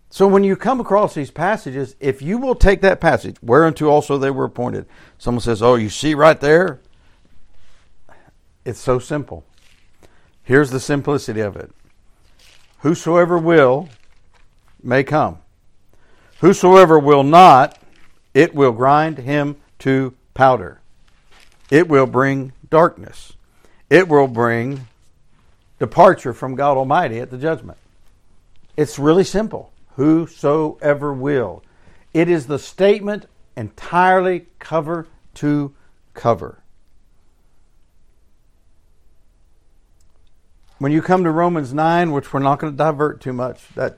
So 0.10 0.28
when 0.28 0.44
you 0.44 0.56
come 0.56 0.80
across 0.80 1.14
these 1.14 1.32
passages, 1.32 1.96
if 2.00 2.22
you 2.22 2.38
will 2.38 2.56
take 2.56 2.82
that 2.82 3.02
passage, 3.02 3.38
whereunto 3.42 3.88
also 3.88 4.18
they 4.18 4.32
were 4.32 4.46
appointed, 4.46 4.86
someone 5.18 5.42
says, 5.42 5.62
Oh, 5.62 5.76
you 5.76 5.90
see 5.90 6.14
right 6.14 6.40
there? 6.40 6.80
It's 8.64 8.80
so 8.80 8.98
simple. 8.98 9.46
Here's 10.44 10.72
the 10.72 10.80
simplicity 10.80 11.42
of 11.42 11.56
it 11.56 11.72
Whosoever 12.80 13.38
will 13.38 13.90
may 14.82 15.04
come. 15.04 15.40
Whosoever 16.40 17.00
will 17.00 17.24
not, 17.24 17.78
it 18.34 18.54
will 18.54 18.72
grind 18.72 19.20
him 19.20 19.58
to 19.80 20.14
powder. 20.34 20.80
It 21.70 21.88
will 21.88 22.06
bring 22.06 22.54
darkness. 22.70 23.34
It 23.90 24.08
will 24.08 24.28
bring 24.28 24.88
departure 25.80 26.34
from 26.34 26.56
God 26.56 26.78
Almighty 26.78 27.20
at 27.20 27.30
the 27.30 27.38
judgment. 27.38 27.78
It's 28.78 29.00
really 29.00 29.24
simple. 29.24 29.72
Whosoever 29.96 31.14
will. 31.14 31.64
It 32.14 32.30
is 32.30 32.48
the 32.48 32.60
statement 32.60 33.26
entirely 33.56 34.48
cover 34.60 35.08
to 35.36 35.74
cover. 36.14 36.60
When 40.78 40.92
you 40.92 41.02
come 41.02 41.24
to 41.24 41.32
Romans 41.32 41.74
9, 41.74 42.12
which 42.12 42.34
we're 42.34 42.42
not 42.42 42.60
going 42.60 42.74
to 42.74 42.78
divert 42.78 43.22
too 43.22 43.34
much, 43.34 43.68
that 43.76 43.98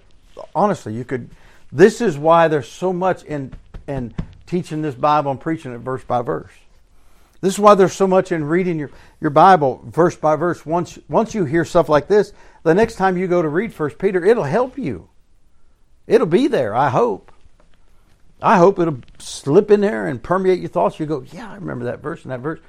honestly, 0.54 0.94
you 0.94 1.04
could 1.04 1.30
this 1.72 2.00
is 2.00 2.18
why 2.18 2.48
there's 2.48 2.70
so 2.70 2.94
much 2.94 3.24
in 3.24 3.54
in 3.88 4.14
teaching 4.46 4.82
this 4.82 4.96
Bible 4.96 5.32
and 5.32 5.40
preaching 5.40 5.74
it 5.74 5.80
verse 5.80 6.04
by 6.04 6.22
verse. 6.22 6.52
This 7.48 7.54
is 7.54 7.60
why 7.60 7.76
there's 7.76 7.94
so 7.94 8.08
much 8.08 8.34
in 8.34 8.44
reading 8.44 8.78
your, 8.78 8.92
your 9.22 9.30
Bible 9.30 9.82
verse 9.86 10.18
by 10.18 10.36
verse. 10.36 10.66
Once 10.66 11.00
once 11.08 11.34
you 11.34 11.46
hear 11.46 11.64
stuff 11.64 11.88
like 11.88 12.10
this, 12.10 12.34
the 12.64 12.76
next 12.76 12.96
time 12.96 13.16
you 13.16 13.26
go 13.26 13.42
to 13.42 13.48
read 13.48 13.74
First 13.74 13.98
Peter, 13.98 14.22
it'll 14.26 14.44
help 14.44 14.78
you. 14.78 15.08
It'll 16.08 16.28
be 16.28 16.48
there, 16.48 16.76
I 16.76 16.90
hope. 16.90 17.32
I 18.42 18.58
hope 18.58 18.80
it'll 18.80 19.00
slip 19.18 19.72
in 19.72 19.80
there 19.80 20.08
and 20.08 20.22
permeate 20.22 20.60
your 20.60 20.68
thoughts. 20.68 21.00
You 21.00 21.06
go, 21.06 21.24
yeah, 21.32 21.50
I 21.50 21.56
remember 21.56 21.86
that 21.86 22.02
verse 22.02 22.24
and 22.24 22.34
that 22.34 22.42
verse. 22.42 22.60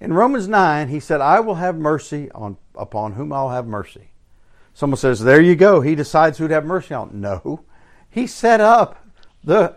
In 0.00 0.12
Romans 0.12 0.48
9, 0.48 0.88
he 0.88 1.00
said, 1.00 1.22
I 1.22 1.40
will 1.40 1.54
have 1.54 1.76
mercy 1.76 2.30
on 2.32 2.58
upon 2.74 3.14
whom 3.14 3.32
I'll 3.32 3.48
have 3.48 3.66
mercy. 3.66 4.10
Someone 4.74 4.98
says, 4.98 5.20
There 5.20 5.40
you 5.40 5.56
go. 5.56 5.80
He 5.80 5.94
decides 5.94 6.36
who 6.36 6.46
to 6.46 6.52
have 6.52 6.66
mercy 6.66 6.92
on. 6.92 7.22
No. 7.22 7.64
He 8.10 8.26
set 8.26 8.60
up 8.60 9.02
the, 9.42 9.76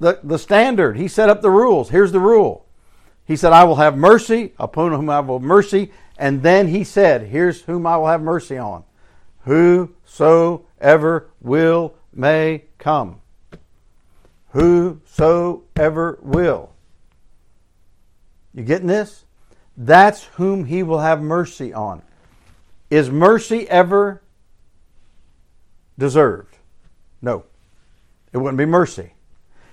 the, 0.00 0.18
the 0.24 0.38
standard. 0.38 0.96
He 0.96 1.08
set 1.08 1.28
up 1.28 1.42
the 1.42 1.50
rules. 1.50 1.90
Here's 1.90 2.12
the 2.12 2.20
rule. 2.20 2.61
He 3.32 3.36
said, 3.36 3.54
I 3.54 3.64
will 3.64 3.76
have 3.76 3.96
mercy 3.96 4.52
upon 4.58 4.92
whom 4.92 5.08
I 5.08 5.18
will 5.20 5.38
have 5.38 5.48
mercy. 5.48 5.90
And 6.18 6.42
then 6.42 6.68
he 6.68 6.84
said, 6.84 7.28
Here's 7.28 7.62
whom 7.62 7.86
I 7.86 7.96
will 7.96 8.08
have 8.08 8.20
mercy 8.20 8.58
on. 8.58 8.84
Whosoever 9.46 11.30
will 11.40 11.94
may 12.12 12.64
come. 12.76 13.22
Whosoever 14.50 16.18
will. 16.20 16.74
You 18.52 18.64
getting 18.64 18.88
this? 18.88 19.24
That's 19.78 20.24
whom 20.24 20.66
he 20.66 20.82
will 20.82 21.00
have 21.00 21.22
mercy 21.22 21.72
on. 21.72 22.02
Is 22.90 23.08
mercy 23.08 23.66
ever 23.70 24.20
deserved? 25.98 26.58
No. 27.22 27.44
It 28.34 28.36
wouldn't 28.36 28.58
be 28.58 28.66
mercy. 28.66 29.14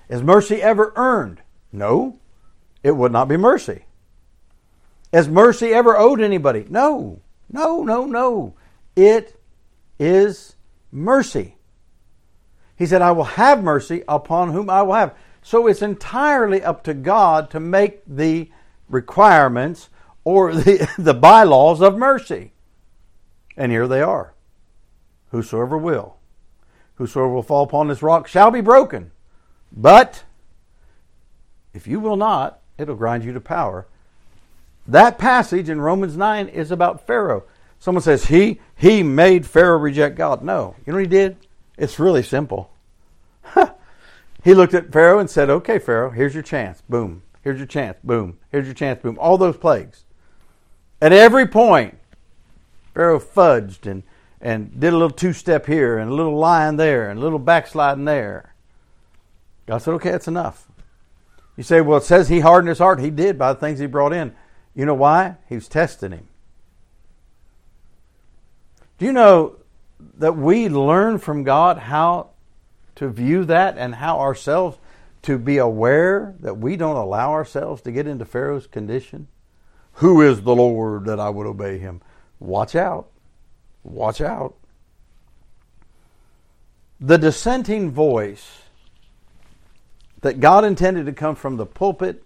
Is 0.07 0.23
mercy 0.23 0.61
ever 0.61 0.93
earned? 0.95 1.41
No. 1.73 2.19
It 2.83 2.91
would 2.91 3.11
not 3.11 3.27
be 3.27 3.37
mercy. 3.37 3.85
Is 5.11 5.27
mercy 5.27 5.73
ever 5.73 5.97
owed 5.97 6.21
anybody? 6.21 6.65
No. 6.69 7.21
No, 7.51 7.83
no, 7.83 8.05
no. 8.05 8.53
It 8.95 9.39
is 9.97 10.55
mercy. 10.91 11.55
He 12.75 12.85
said, 12.85 13.01
I 13.01 13.11
will 13.11 13.23
have 13.23 13.63
mercy 13.63 14.03
upon 14.07 14.51
whom 14.51 14.69
I 14.69 14.83
will 14.83 14.93
have. 14.93 15.15
So 15.41 15.67
it's 15.67 15.81
entirely 15.81 16.61
up 16.63 16.83
to 16.83 16.93
God 16.93 17.49
to 17.51 17.59
make 17.59 18.01
the 18.05 18.51
requirements 18.87 19.89
or 20.23 20.53
the, 20.55 20.89
the 20.97 21.13
bylaws 21.13 21.81
of 21.81 21.97
mercy. 21.97 22.53
And 23.57 23.71
here 23.71 23.87
they 23.87 24.01
are. 24.01 24.33
Whosoever 25.31 25.77
will. 25.77 26.17
Whosoever 26.95 27.29
will 27.29 27.43
fall 27.43 27.63
upon 27.63 27.87
this 27.87 28.01
rock 28.01 28.27
shall 28.27 28.51
be 28.51 28.61
broken. 28.61 29.11
But 29.71 30.23
if 31.73 31.87
you 31.87 31.99
will 31.99 32.15
not, 32.15 32.58
it'll 32.79 32.95
grind 32.95 33.23
you 33.23 33.33
to 33.33 33.41
power. 33.41 33.85
That 34.87 35.17
passage 35.17 35.69
in 35.69 35.81
Romans 35.81 36.17
9 36.17 36.47
is 36.47 36.71
about 36.71 37.05
Pharaoh. 37.05 37.43
Someone 37.79 38.01
says, 38.01 38.25
He 38.25 38.59
he 38.75 39.03
made 39.03 39.45
Pharaoh 39.45 39.77
reject 39.77 40.15
God. 40.15 40.43
No. 40.43 40.75
You 40.85 40.93
know 40.93 40.97
what 40.97 41.05
he 41.05 41.09
did? 41.09 41.37
It's 41.77 41.99
really 41.99 42.23
simple. 42.23 42.71
he 44.43 44.53
looked 44.53 44.73
at 44.73 44.91
Pharaoh 44.91 45.19
and 45.19 45.29
said, 45.29 45.49
Okay, 45.49 45.79
Pharaoh, 45.79 46.09
here's 46.09 46.33
your 46.33 46.43
chance. 46.43 46.81
Boom. 46.89 47.21
Here's 47.41 47.57
your 47.57 47.67
chance. 47.67 47.97
Boom. 48.03 48.37
Here's 48.51 48.65
your 48.65 48.73
chance. 48.73 49.01
Boom. 49.01 49.17
All 49.19 49.37
those 49.37 49.57
plagues. 49.57 50.03
At 51.01 51.13
every 51.13 51.47
point, 51.47 51.97
Pharaoh 52.93 53.19
fudged 53.19 53.89
and, 53.89 54.03
and 54.41 54.77
did 54.77 54.93
a 54.93 54.97
little 54.97 55.09
two 55.09 55.31
step 55.31 55.65
here 55.65 55.97
and 55.97 56.11
a 56.11 56.13
little 56.13 56.37
lying 56.37 56.75
there 56.75 57.09
and 57.09 57.17
a 57.17 57.21
little 57.21 57.39
backsliding 57.39 58.05
there. 58.05 58.53
God 59.65 59.77
said, 59.77 59.93
okay, 59.95 60.11
that's 60.11 60.27
enough. 60.27 60.67
You 61.59 61.63
say, 61.63 61.81
well, 61.81 61.97
it 61.97 62.05
says 62.05 62.29
he 62.29 62.39
hardened 62.39 62.69
his 62.69 62.77
heart. 62.77 63.01
He 63.01 63.09
did 63.09 63.37
by 63.37 63.51
the 63.51 63.59
things 63.59 63.79
he 63.79 63.85
brought 63.85 64.13
in. 64.13 64.33
You 64.73 64.85
know 64.85 64.93
why? 64.93 65.35
He 65.49 65.55
was 65.55 65.67
testing 65.67 66.13
him. 66.13 66.25
Do 68.97 69.05
you 69.05 69.11
know 69.11 69.57
that 69.99 70.37
we 70.37 70.69
learn 70.69 71.17
from 71.17 71.43
God 71.43 71.77
how 71.77 72.29
to 72.95 73.09
view 73.09 73.43
that 73.43 73.77
and 73.77 73.95
how 73.95 74.21
ourselves 74.21 74.77
to 75.23 75.37
be 75.37 75.57
aware 75.57 76.33
that 76.39 76.57
we 76.57 76.77
don't 76.77 76.95
allow 76.95 77.31
ourselves 77.31 77.81
to 77.81 77.91
get 77.91 78.07
into 78.07 78.23
Pharaoh's 78.23 78.65
condition? 78.65 79.27
Who 79.95 80.21
is 80.21 80.43
the 80.43 80.55
Lord 80.55 81.03
that 81.07 81.19
I 81.19 81.29
would 81.29 81.45
obey 81.45 81.77
him? 81.77 82.01
Watch 82.39 82.73
out. 82.73 83.09
Watch 83.83 84.21
out. 84.21 84.55
The 87.01 87.17
dissenting 87.17 87.91
voice 87.91 88.61
that 90.21 90.39
God 90.39 90.65
intended 90.65 91.05
to 91.05 91.13
come 91.13 91.35
from 91.35 91.57
the 91.57 91.65
pulpit, 91.65 92.23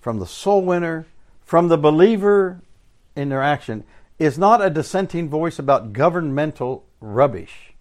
from 0.00 0.18
the 0.18 0.26
soul 0.26 0.62
winner, 0.62 1.06
from 1.44 1.68
the 1.68 1.78
believer 1.78 2.60
in 3.14 3.28
their 3.28 3.42
action 3.42 3.84
is 4.18 4.38
not 4.38 4.64
a 4.64 4.70
dissenting 4.70 5.28
voice 5.28 5.58
about 5.58 5.92
governmental 5.92 6.84
rubbish. 7.00 7.74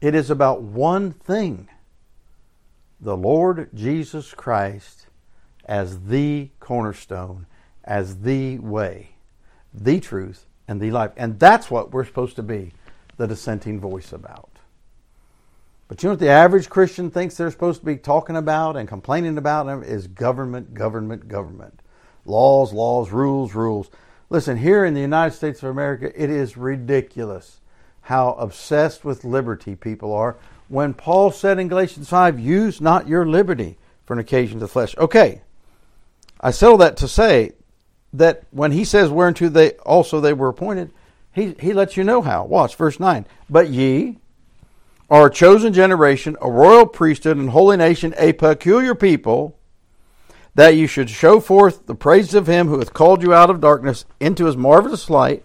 It 0.00 0.14
is 0.14 0.30
about 0.30 0.62
one 0.62 1.12
thing 1.12 1.68
the 3.00 3.16
Lord 3.16 3.70
Jesus 3.74 4.32
Christ 4.32 5.06
as 5.64 6.06
the 6.06 6.50
cornerstone, 6.60 7.46
as 7.84 8.20
the 8.20 8.58
way, 8.58 9.10
the 9.72 10.00
truth, 10.00 10.46
and 10.68 10.80
the 10.80 10.90
life. 10.90 11.12
And 11.16 11.38
that's 11.38 11.70
what 11.70 11.92
we're 11.92 12.04
supposed 12.04 12.36
to 12.36 12.42
be 12.42 12.72
the 13.16 13.26
dissenting 13.26 13.80
voice 13.80 14.12
about. 14.12 14.50
But 15.88 16.02
you 16.02 16.08
know 16.08 16.14
what 16.14 16.20
the 16.20 16.28
average 16.28 16.68
Christian 16.68 17.10
thinks 17.10 17.36
they're 17.36 17.50
supposed 17.50 17.80
to 17.80 17.86
be 17.86 17.96
talking 17.96 18.36
about 18.36 18.76
and 18.76 18.88
complaining 18.88 19.38
about 19.38 19.84
is 19.84 20.08
government, 20.08 20.74
government, 20.74 21.28
government. 21.28 21.80
Laws, 22.24 22.72
laws, 22.72 23.12
rules, 23.12 23.54
rules. 23.54 23.88
Listen, 24.28 24.56
here 24.56 24.84
in 24.84 24.94
the 24.94 25.00
United 25.00 25.34
States 25.34 25.62
of 25.62 25.68
America, 25.68 26.10
it 26.20 26.28
is 26.28 26.56
ridiculous 26.56 27.60
how 28.02 28.32
obsessed 28.32 29.04
with 29.04 29.24
liberty 29.24 29.76
people 29.76 30.12
are. 30.12 30.36
When 30.68 30.94
Paul 30.94 31.30
said 31.30 31.60
in 31.60 31.68
Galatians 31.68 32.08
5, 32.08 32.40
use 32.40 32.80
not 32.80 33.06
your 33.06 33.24
liberty 33.24 33.78
for 34.04 34.14
an 34.14 34.18
occasion 34.18 34.58
to 34.58 34.64
the 34.64 34.68
flesh. 34.68 34.96
Okay, 34.96 35.42
I 36.40 36.50
settle 36.50 36.78
that 36.78 36.96
to 36.98 37.08
say 37.08 37.52
that 38.12 38.44
when 38.50 38.72
he 38.72 38.84
says 38.84 39.10
whereunto 39.10 39.48
they 39.48 39.72
also 39.72 40.20
they 40.20 40.32
were 40.32 40.48
appointed, 40.48 40.90
he, 41.32 41.54
he 41.60 41.72
lets 41.72 41.96
you 41.96 42.02
know 42.02 42.22
how. 42.22 42.44
Watch 42.44 42.74
verse 42.74 42.98
9. 42.98 43.26
But 43.48 43.70
ye 43.70 44.18
are 45.08 45.26
a 45.26 45.32
chosen 45.32 45.72
generation, 45.72 46.36
a 46.40 46.50
royal 46.50 46.86
priesthood, 46.86 47.36
and 47.36 47.50
holy 47.50 47.76
nation, 47.76 48.14
a 48.18 48.32
peculiar 48.32 48.94
people, 48.94 49.56
that 50.54 50.74
you 50.74 50.86
should 50.86 51.10
show 51.10 51.38
forth 51.38 51.86
the 51.86 51.94
praises 51.94 52.34
of 52.34 52.46
him 52.46 52.68
who 52.68 52.78
hath 52.78 52.94
called 52.94 53.22
you 53.22 53.32
out 53.32 53.50
of 53.50 53.60
darkness 53.60 54.04
into 54.18 54.46
his 54.46 54.56
marvelous 54.56 55.10
light, 55.10 55.44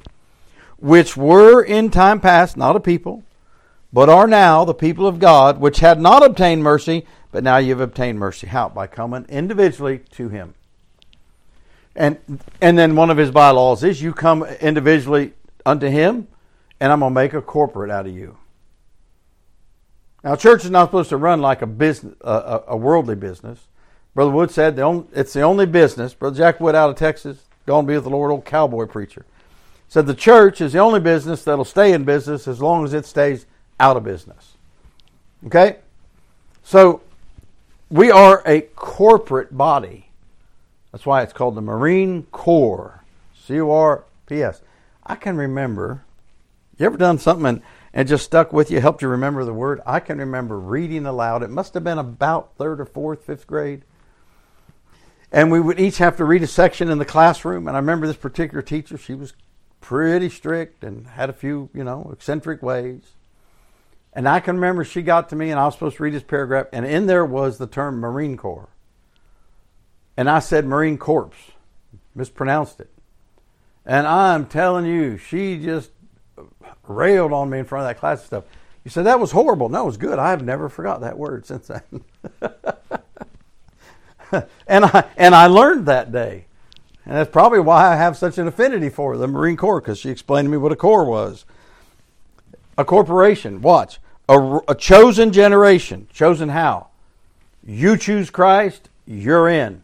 which 0.77 1.15
were 1.15 1.61
in 1.61 1.91
time 1.91 2.19
past 2.19 2.57
not 2.57 2.75
a 2.75 2.79
people, 2.79 3.23
but 3.93 4.09
are 4.09 4.25
now 4.25 4.63
the 4.63 4.73
people 4.73 5.05
of 5.05 5.19
God, 5.19 5.59
which 5.59 5.79
had 5.79 5.99
not 5.99 6.23
obtained 6.23 6.63
mercy, 6.63 7.05
but 7.31 7.43
now 7.43 7.57
you 7.57 7.69
have 7.71 7.81
obtained 7.81 8.19
mercy. 8.19 8.47
How? 8.47 8.69
By 8.69 8.87
coming 8.87 9.25
individually 9.29 9.99
to 10.11 10.29
him. 10.29 10.55
And 11.95 12.17
and 12.61 12.79
then 12.79 12.95
one 12.95 13.09
of 13.09 13.17
his 13.17 13.31
bylaws 13.31 13.83
is 13.83 14.01
you 14.01 14.13
come 14.13 14.43
individually 14.43 15.33
unto 15.65 15.87
him, 15.87 16.27
and 16.79 16.91
I'm 16.91 17.01
going 17.01 17.11
to 17.11 17.13
make 17.13 17.33
a 17.33 17.41
corporate 17.41 17.91
out 17.91 18.07
of 18.07 18.13
you. 18.13 18.37
Now, 20.23 20.35
church 20.35 20.63
is 20.65 20.71
not 20.71 20.85
supposed 20.85 21.09
to 21.09 21.17
run 21.17 21.41
like 21.41 21.61
a 21.61 21.67
business, 21.67 22.15
a, 22.21 22.61
a 22.69 22.77
worldly 22.77 23.15
business. 23.15 23.67
Brother 24.13 24.31
Wood 24.31 24.51
said 24.51 24.75
the 24.75 24.83
only, 24.83 25.05
it's 25.13 25.33
the 25.33 25.41
only 25.41 25.65
business. 25.65 26.13
Brother 26.13 26.37
Jack 26.37 26.59
Wood 26.59 26.75
out 26.75 26.89
of 26.89 26.95
Texas, 26.95 27.45
going 27.65 27.85
to 27.85 27.87
be 27.87 27.95
with 27.95 28.03
the 28.03 28.09
Lord, 28.09 28.31
old 28.31 28.45
cowboy 28.45 28.85
preacher, 28.85 29.25
said 29.87 30.05
the 30.05 30.13
church 30.13 30.61
is 30.61 30.73
the 30.73 30.79
only 30.79 30.99
business 30.99 31.43
that'll 31.43 31.65
stay 31.65 31.93
in 31.93 32.03
business 32.03 32.47
as 32.47 32.61
long 32.61 32.83
as 32.83 32.93
it 32.93 33.05
stays 33.05 33.45
out 33.79 33.97
of 33.97 34.03
business. 34.03 34.53
Okay, 35.47 35.77
so 36.63 37.01
we 37.89 38.11
are 38.11 38.43
a 38.45 38.61
corporate 38.61 39.57
body. 39.57 40.09
That's 40.91 41.05
why 41.05 41.23
it's 41.23 41.33
called 41.33 41.55
the 41.55 41.61
Marine 41.61 42.27
Corps. 42.31 43.03
C 43.33 43.59
O 43.59 43.71
R 43.71 44.03
P 44.27 44.43
S. 44.43 44.61
I 45.03 45.15
can 45.15 45.35
remember. 45.35 46.03
You 46.77 46.85
ever 46.85 46.97
done 46.97 47.17
something 47.17 47.61
and 47.93 48.07
just 48.07 48.25
stuck 48.25 48.53
with 48.53 48.71
you, 48.71 48.79
helped 48.79 49.01
you 49.01 49.07
remember 49.07 49.43
the 49.43 49.53
word? 49.53 49.81
I 49.85 49.99
can 49.99 50.17
remember 50.17 50.59
reading 50.59 51.05
aloud. 51.05 51.43
It 51.43 51.49
must 51.49 51.73
have 51.73 51.83
been 51.83 51.97
about 51.97 52.55
third 52.55 52.79
or 52.79 52.85
fourth, 52.85 53.25
fifth 53.25 53.47
grade. 53.47 53.83
And 55.31 55.51
we 55.51 55.59
would 55.59 55.79
each 55.79 55.97
have 55.97 56.17
to 56.17 56.25
read 56.25 56.43
a 56.43 56.47
section 56.47 56.89
in 56.89 56.97
the 56.97 57.05
classroom. 57.05 57.67
And 57.67 57.75
I 57.75 57.79
remember 57.79 58.07
this 58.07 58.17
particular 58.17 58.61
teacher, 58.61 58.97
she 58.97 59.13
was 59.13 59.33
pretty 59.79 60.29
strict 60.29 60.83
and 60.83 61.07
had 61.07 61.29
a 61.29 61.33
few, 61.33 61.69
you 61.73 61.83
know, 61.83 62.09
eccentric 62.13 62.61
ways. 62.61 63.13
And 64.13 64.27
I 64.27 64.39
can 64.39 64.55
remember 64.55 64.83
she 64.83 65.01
got 65.01 65.29
to 65.29 65.35
me 65.35 65.51
and 65.51 65.59
I 65.59 65.65
was 65.65 65.73
supposed 65.73 65.97
to 65.97 66.03
read 66.03 66.13
this 66.13 66.23
paragraph, 66.23 66.67
and 66.73 66.85
in 66.85 67.07
there 67.07 67.25
was 67.25 67.57
the 67.57 67.67
term 67.67 67.99
Marine 67.99 68.35
Corps. 68.37 68.69
And 70.17 70.29
I 70.29 70.39
said 70.39 70.65
Marine 70.65 70.97
Corps, 70.97 71.31
mispronounced 72.13 72.81
it. 72.81 72.89
And 73.85 74.05
I'm 74.05 74.45
telling 74.45 74.85
you, 74.85 75.17
she 75.17 75.57
just 75.57 75.91
railed 76.91 77.33
on 77.33 77.49
me 77.49 77.59
in 77.59 77.65
front 77.65 77.83
of 77.83 77.89
that 77.89 77.99
class 77.99 78.19
and 78.19 78.27
stuff. 78.27 78.43
You 78.83 78.91
said 78.91 79.05
that 79.05 79.19
was 79.19 79.31
horrible. 79.31 79.69
No, 79.69 79.83
it 79.83 79.85
was 79.85 79.97
good. 79.97 80.19
I've 80.19 80.43
never 80.43 80.69
forgot 80.69 81.01
that 81.01 81.17
word 81.17 81.45
since 81.45 81.67
then. 81.67 82.03
and 84.67 84.85
I 84.85 85.05
and 85.17 85.35
I 85.35 85.47
learned 85.47 85.85
that 85.85 86.11
day. 86.11 86.45
And 87.05 87.15
that's 87.15 87.31
probably 87.31 87.59
why 87.59 87.91
I 87.91 87.95
have 87.95 88.15
such 88.15 88.37
an 88.37 88.47
affinity 88.47 88.89
for 88.89 89.17
the 89.17 89.27
Marine 89.27 89.57
Corps 89.57 89.81
because 89.81 89.97
she 89.97 90.09
explained 90.09 90.45
to 90.45 90.51
me 90.51 90.57
what 90.57 90.71
a 90.71 90.75
corps 90.75 91.05
was. 91.05 91.45
A 92.77 92.85
corporation, 92.85 93.61
watch, 93.61 93.99
a, 94.29 94.59
a 94.67 94.75
chosen 94.75 95.33
generation. 95.33 96.07
Chosen 96.13 96.49
how? 96.49 96.87
You 97.63 97.97
choose 97.97 98.29
Christ, 98.29 98.89
you're 99.05 99.49
in. 99.49 99.83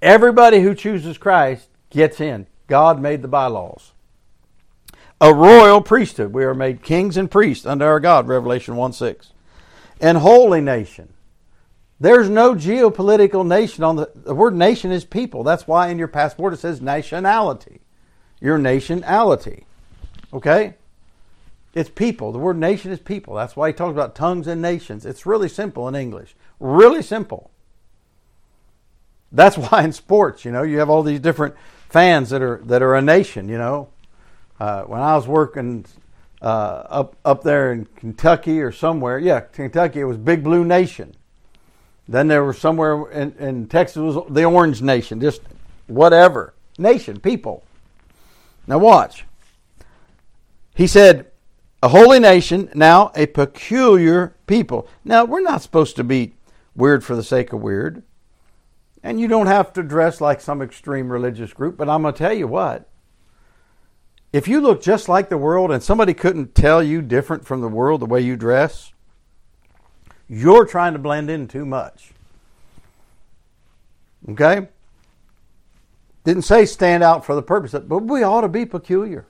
Everybody 0.00 0.60
who 0.60 0.74
chooses 0.74 1.18
Christ 1.18 1.68
gets 1.90 2.20
in. 2.20 2.46
God 2.66 3.00
made 3.00 3.22
the 3.22 3.28
bylaws. 3.28 3.91
A 5.22 5.32
royal 5.32 5.80
priesthood. 5.80 6.32
We 6.32 6.42
are 6.42 6.52
made 6.52 6.82
kings 6.82 7.16
and 7.16 7.30
priests 7.30 7.64
under 7.64 7.86
our 7.86 8.00
God, 8.00 8.26
Revelation 8.26 8.74
1 8.74 8.92
6. 8.92 9.32
And 10.00 10.18
holy 10.18 10.60
nation. 10.60 11.12
There's 12.00 12.28
no 12.28 12.56
geopolitical 12.56 13.46
nation 13.46 13.84
on 13.84 13.94
the 13.94 14.10
the 14.16 14.34
word 14.34 14.56
nation 14.56 14.90
is 14.90 15.04
people. 15.04 15.44
That's 15.44 15.68
why 15.68 15.90
in 15.90 15.98
your 16.00 16.08
passport 16.08 16.54
it 16.54 16.56
says 16.58 16.82
nationality. 16.82 17.82
Your 18.40 18.58
nationality. 18.58 19.64
Okay? 20.32 20.74
It's 21.72 21.88
people. 21.88 22.32
The 22.32 22.40
word 22.40 22.58
nation 22.58 22.90
is 22.90 22.98
people. 22.98 23.36
That's 23.36 23.54
why 23.54 23.68
he 23.68 23.72
talks 23.72 23.92
about 23.92 24.16
tongues 24.16 24.48
and 24.48 24.60
nations. 24.60 25.06
It's 25.06 25.24
really 25.24 25.48
simple 25.48 25.86
in 25.86 25.94
English. 25.94 26.34
Really 26.58 27.00
simple. 27.00 27.52
That's 29.30 29.56
why 29.70 29.84
in 29.84 29.92
sports, 29.92 30.44
you 30.44 30.50
know, 30.50 30.64
you 30.64 30.80
have 30.80 30.90
all 30.90 31.04
these 31.04 31.20
different 31.20 31.54
fans 31.88 32.30
that 32.30 32.42
are 32.42 32.60
that 32.64 32.82
are 32.82 32.96
a 32.96 33.02
nation. 33.02 33.48
You 33.48 33.58
know, 33.58 33.90
uh, 34.62 34.84
when 34.84 35.00
I 35.00 35.16
was 35.16 35.26
working 35.26 35.84
uh, 36.40 36.84
up 36.88 37.16
up 37.24 37.42
there 37.42 37.72
in 37.72 37.84
Kentucky 37.84 38.60
or 38.60 38.70
somewhere, 38.70 39.18
yeah, 39.18 39.40
Kentucky, 39.40 39.98
it 39.98 40.04
was 40.04 40.16
Big 40.16 40.44
Blue 40.44 40.64
Nation. 40.64 41.16
Then 42.06 42.28
there 42.28 42.44
was 42.44 42.58
somewhere 42.58 43.10
in, 43.10 43.32
in 43.40 43.66
Texas 43.66 43.96
was 43.96 44.24
the 44.30 44.44
Orange 44.44 44.80
Nation, 44.80 45.20
just 45.20 45.42
whatever 45.88 46.54
nation, 46.78 47.18
people. 47.18 47.64
Now 48.68 48.78
watch. 48.78 49.24
He 50.76 50.86
said, 50.86 51.26
a 51.82 51.88
holy 51.88 52.20
nation, 52.20 52.70
now 52.72 53.10
a 53.16 53.26
peculiar 53.26 54.36
people. 54.46 54.86
Now 55.04 55.24
we're 55.24 55.40
not 55.40 55.62
supposed 55.62 55.96
to 55.96 56.04
be 56.04 56.34
weird 56.76 57.02
for 57.02 57.16
the 57.16 57.24
sake 57.24 57.52
of 57.52 57.60
weird. 57.60 58.04
And 59.02 59.20
you 59.20 59.26
don't 59.26 59.48
have 59.48 59.72
to 59.72 59.82
dress 59.82 60.20
like 60.20 60.40
some 60.40 60.62
extreme 60.62 61.10
religious 61.10 61.52
group, 61.52 61.76
but 61.76 61.88
I'm 61.88 62.02
going 62.02 62.14
to 62.14 62.18
tell 62.18 62.32
you 62.32 62.46
what. 62.46 62.88
If 64.32 64.48
you 64.48 64.60
look 64.60 64.82
just 64.82 65.08
like 65.08 65.28
the 65.28 65.36
world 65.36 65.70
and 65.70 65.82
somebody 65.82 66.14
couldn't 66.14 66.54
tell 66.54 66.82
you 66.82 67.02
different 67.02 67.44
from 67.44 67.60
the 67.60 67.68
world 67.68 68.00
the 68.00 68.06
way 68.06 68.22
you 68.22 68.36
dress, 68.36 68.92
you're 70.28 70.64
trying 70.64 70.94
to 70.94 70.98
blend 70.98 71.28
in 71.28 71.48
too 71.48 71.66
much. 71.66 72.12
Okay? 74.30 74.68
Didn't 76.24 76.42
say 76.42 76.64
stand 76.64 77.02
out 77.02 77.26
for 77.26 77.34
the 77.34 77.42
purpose, 77.42 77.74
of, 77.74 77.88
but 77.88 77.98
we 77.98 78.22
ought 78.22 78.40
to 78.40 78.48
be 78.48 78.64
peculiar. 78.64 79.26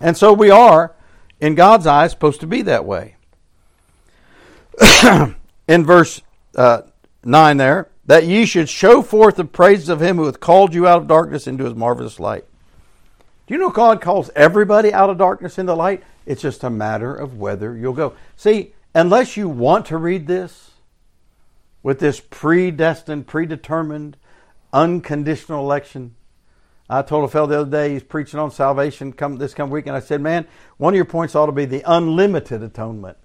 And 0.00 0.16
so 0.16 0.32
we 0.32 0.50
are, 0.50 0.94
in 1.40 1.54
God's 1.54 1.86
eyes, 1.86 2.10
supposed 2.10 2.40
to 2.40 2.46
be 2.46 2.60
that 2.62 2.84
way. 2.84 3.16
in 5.68 5.86
verse 5.86 6.20
uh, 6.56 6.82
9 7.24 7.56
there, 7.56 7.88
that 8.04 8.26
ye 8.26 8.44
should 8.44 8.68
show 8.68 9.00
forth 9.00 9.36
the 9.36 9.44
praises 9.44 9.88
of 9.88 10.02
him 10.02 10.16
who 10.16 10.26
hath 10.26 10.40
called 10.40 10.74
you 10.74 10.86
out 10.86 11.02
of 11.02 11.06
darkness 11.06 11.46
into 11.46 11.64
his 11.64 11.74
marvelous 11.74 12.20
light. 12.20 12.44
You 13.52 13.58
know 13.58 13.68
God 13.68 14.00
calls 14.00 14.30
everybody 14.34 14.94
out 14.94 15.10
of 15.10 15.18
darkness 15.18 15.58
into 15.58 15.74
light? 15.74 16.02
It's 16.24 16.40
just 16.40 16.64
a 16.64 16.70
matter 16.70 17.14
of 17.14 17.36
whether 17.36 17.76
you'll 17.76 17.92
go. 17.92 18.14
See, 18.34 18.72
unless 18.94 19.36
you 19.36 19.46
want 19.46 19.84
to 19.86 19.98
read 19.98 20.26
this 20.26 20.70
with 21.82 21.98
this 21.98 22.18
predestined, 22.18 23.26
predetermined, 23.26 24.16
unconditional 24.72 25.62
election, 25.62 26.14
I 26.88 27.02
told 27.02 27.26
a 27.26 27.28
fellow 27.28 27.46
the 27.46 27.60
other 27.60 27.70
day 27.70 27.92
he's 27.92 28.02
preaching 28.02 28.40
on 28.40 28.50
salvation 28.50 29.12
come 29.12 29.36
this 29.36 29.52
come 29.52 29.68
week, 29.68 29.86
and 29.86 29.94
I 29.94 30.00
said, 30.00 30.22
"Man, 30.22 30.46
one 30.78 30.94
of 30.94 30.96
your 30.96 31.04
points 31.04 31.34
ought 31.34 31.44
to 31.44 31.52
be 31.52 31.66
the 31.66 31.82
unlimited 31.84 32.62
atonement, 32.62 33.18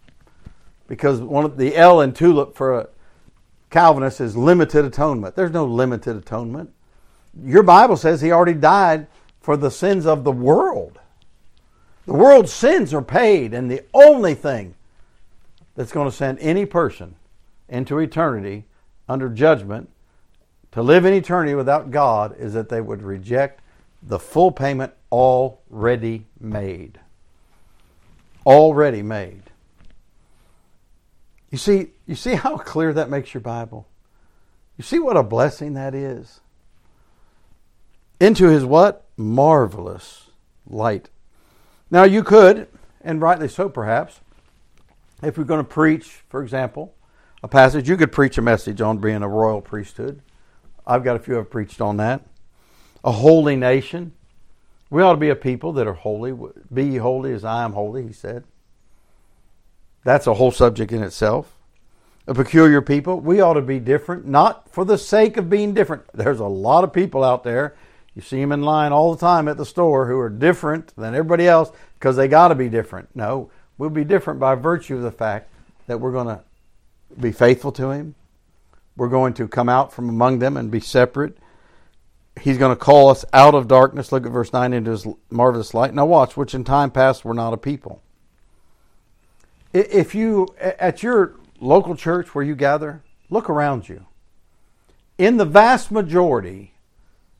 because 0.87 1.21
one 1.21 1.45
of 1.45 1.55
the 1.55 1.73
L 1.73 2.01
in 2.01 2.11
tulip 2.11 2.53
for 2.53 2.77
a 2.77 2.89
Calvinist 3.69 4.19
is 4.19 4.35
limited 4.35 4.83
atonement. 4.83 5.37
There's 5.37 5.51
no 5.51 5.63
limited 5.63 6.17
atonement. 6.17 6.73
Your 7.45 7.63
Bible 7.63 7.95
says 7.95 8.19
he 8.19 8.33
already 8.33 8.55
died 8.55 9.07
for 9.47 9.55
the 9.55 9.71
sins 9.71 10.05
of 10.05 10.25
the 10.25 10.31
world. 10.31 10.99
The 12.05 12.11
world's 12.11 12.51
sins 12.51 12.93
are 12.93 13.01
paid, 13.01 13.53
and 13.53 13.71
the 13.71 13.81
only 13.93 14.33
thing 14.33 14.75
that's 15.73 15.93
going 15.93 16.09
to 16.09 16.13
send 16.13 16.37
any 16.39 16.65
person 16.65 17.15
into 17.69 17.97
eternity 17.99 18.65
under 19.07 19.29
judgment 19.29 19.89
to 20.73 20.81
live 20.81 21.05
in 21.05 21.13
eternity 21.13 21.55
without 21.55 21.91
God 21.91 22.35
is 22.37 22.51
that 22.55 22.67
they 22.67 22.81
would 22.81 23.01
reject 23.01 23.61
the 24.03 24.19
full 24.19 24.51
payment 24.51 24.91
already 25.13 26.25
made. 26.41 26.99
Already 28.45 29.01
made. 29.01 29.43
You 31.51 31.57
see, 31.57 31.91
you 32.05 32.15
see 32.15 32.33
how 32.33 32.57
clear 32.57 32.91
that 32.91 33.09
makes 33.09 33.33
your 33.33 33.39
Bible? 33.39 33.87
You 34.75 34.83
see 34.83 34.99
what 34.99 35.15
a 35.15 35.23
blessing 35.23 35.73
that 35.75 35.95
is? 35.95 36.41
Into 38.19 38.49
his 38.49 38.65
what? 38.65 39.06
Marvelous 39.17 40.29
light. 40.65 41.09
Now 41.89 42.03
you 42.03 42.23
could, 42.23 42.67
and 43.01 43.21
rightly 43.21 43.47
so 43.47 43.67
perhaps, 43.67 44.21
if 45.23 45.37
we're 45.37 45.43
going 45.43 45.63
to 45.63 45.69
preach, 45.69 46.21
for 46.29 46.43
example, 46.43 46.93
a 47.41 47.47
passage, 47.47 47.89
you 47.89 47.97
could 47.97 48.11
preach 48.11 48.37
a 48.37 48.41
message 48.41 48.81
on 48.81 48.99
being 48.99 49.23
a 49.23 49.27
royal 49.27 49.61
priesthood. 49.61 50.21
I've 50.85 51.03
got 51.03 51.15
a 51.15 51.19
few 51.19 51.37
I've 51.39 51.49
preached 51.49 51.81
on 51.81 51.97
that. 51.97 52.25
A 53.03 53.11
holy 53.11 53.55
nation. 53.55 54.13
We 54.89 55.01
ought 55.01 55.13
to 55.13 55.19
be 55.19 55.29
a 55.29 55.35
people 55.35 55.73
that 55.73 55.87
are 55.87 55.93
holy. 55.93 56.33
Be 56.73 56.85
ye 56.85 56.97
holy 56.97 57.33
as 57.33 57.43
I 57.43 57.63
am 57.63 57.73
holy, 57.73 58.07
he 58.07 58.13
said. 58.13 58.43
That's 60.03 60.27
a 60.27 60.35
whole 60.35 60.51
subject 60.51 60.91
in 60.91 61.03
itself. 61.03 61.57
A 62.27 62.33
peculiar 62.33 62.81
people. 62.81 63.19
We 63.19 63.41
ought 63.41 63.53
to 63.53 63.61
be 63.61 63.79
different, 63.79 64.25
not 64.25 64.69
for 64.69 64.85
the 64.85 64.97
sake 64.97 65.37
of 65.37 65.49
being 65.49 65.73
different. 65.73 66.03
There's 66.13 66.39
a 66.39 66.45
lot 66.45 66.83
of 66.83 66.93
people 66.93 67.23
out 67.23 67.43
there. 67.43 67.75
You 68.17 68.23
see 68.23 68.41
them 68.41 68.51
in 68.51 68.63
line 68.63 68.91
all 68.91 69.13
the 69.13 69.19
time 69.19 69.47
at 69.47 69.57
the 69.57 69.65
store 69.65 70.07
who 70.07 70.17
are 70.17 70.29
different 70.29 70.91
than 70.97 71.13
everybody 71.13 71.47
else 71.47 71.71
because 71.93 72.15
they 72.15 72.27
got 72.27 72.47
to 72.47 72.55
be 72.55 72.67
different. 72.67 73.15
No, 73.15 73.51
we'll 73.77 73.91
be 73.91 74.03
different 74.03 74.39
by 74.39 74.55
virtue 74.55 74.95
of 74.95 75.03
the 75.03 75.11
fact 75.11 75.51
that 75.85 75.99
we're 75.99 76.11
going 76.11 76.27
to 76.27 76.41
be 77.19 77.31
faithful 77.31 77.71
to 77.73 77.91
Him. 77.91 78.15
We're 78.95 79.07
going 79.07 79.35
to 79.35 79.47
come 79.47 79.69
out 79.69 79.93
from 79.93 80.09
among 80.09 80.39
them 80.39 80.57
and 80.57 80.71
be 80.71 80.79
separate. 80.79 81.37
He's 82.41 82.57
going 82.57 82.75
to 82.75 82.79
call 82.79 83.09
us 83.09 83.23
out 83.33 83.53
of 83.53 83.67
darkness. 83.67 84.11
Look 84.11 84.25
at 84.25 84.31
verse 84.31 84.51
9 84.51 84.73
into 84.73 84.89
His 84.89 85.05
marvelous 85.29 85.75
light. 85.75 85.93
Now, 85.93 86.07
watch, 86.07 86.35
which 86.35 86.55
in 86.55 86.63
time 86.63 86.89
past 86.89 87.23
were 87.23 87.35
not 87.35 87.53
a 87.53 87.57
people 87.57 88.01
if 89.73 90.15
you, 90.15 90.47
at 90.59 91.03
your 91.03 91.35
local 91.59 91.95
church 91.95 92.33
where 92.33 92.43
you 92.43 92.55
gather, 92.55 93.03
look 93.29 93.49
around 93.49 93.89
you. 93.89 94.05
In 95.17 95.37
the 95.37 95.45
vast 95.45 95.91
majority 95.91 96.73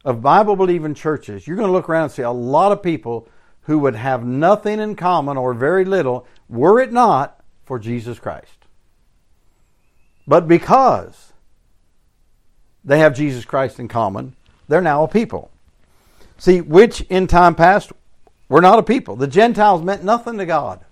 of 0.08 0.22
Bible 0.22 0.56
believing 0.56 0.94
churches, 0.94 1.46
you're 1.46 1.58
going 1.58 1.68
to 1.68 1.74
look 1.74 1.90
around 1.90 2.04
and 2.04 2.12
see 2.14 2.22
a 2.22 2.32
lot 2.32 2.72
of 2.72 2.82
people 2.82 3.28
who 3.64 3.78
would 3.80 3.96
have 3.96 4.26
nothing 4.26 4.80
in 4.80 4.96
common 4.96 5.36
or 5.36 5.54
very 5.54 5.84
little 5.84 6.26
were 6.48 6.80
it 6.80 6.94
not 6.94 7.44
for 7.66 7.78
Jesus 7.78 8.18
Christ. 8.18 8.58
But 10.26 10.48
because 10.48 11.34
they 12.86 13.00
have 13.00 13.18
Jesus 13.18 13.44
Christ 13.44 13.82
in 13.82 13.90
common, 13.90 14.34
they're 14.70 14.80
now 14.80 15.04
a 15.04 15.10
people. 15.10 15.52
See, 16.38 16.62
which 16.62 17.02
in 17.02 17.28
time 17.28 17.54
past 17.54 17.92
were 18.48 18.62
not 18.62 18.80
a 18.80 18.84
people. 18.84 19.18
The 19.18 19.28
Gentiles 19.28 19.84
meant 19.84 20.06
nothing 20.06 20.38
to 20.38 20.46
God. 20.46 20.86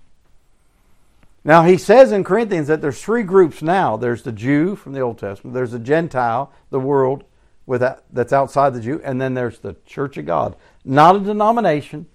Now, 1.42 1.62
he 1.62 1.78
says 1.78 2.12
in 2.12 2.22
Corinthians 2.22 2.68
that 2.68 2.82
there's 2.82 3.00
three 3.00 3.22
groups 3.22 3.62
now 3.62 3.96
there's 3.96 4.24
the 4.24 4.32
Jew 4.32 4.76
from 4.76 4.92
the 4.92 5.00
Old 5.00 5.16
Testament, 5.16 5.54
there's 5.54 5.72
the 5.72 5.78
Gentile, 5.78 6.52
the 6.68 6.80
world 6.80 7.24
that's 7.66 8.32
outside 8.32 8.74
the 8.74 8.80
Jew, 8.80 9.00
and 9.02 9.20
then 9.20 9.34
there's 9.34 9.58
the 9.58 9.76
church 9.86 10.16
of 10.16 10.26
God. 10.26 10.56
Not 10.84 11.16
a 11.16 11.20
denomination, 11.20 12.06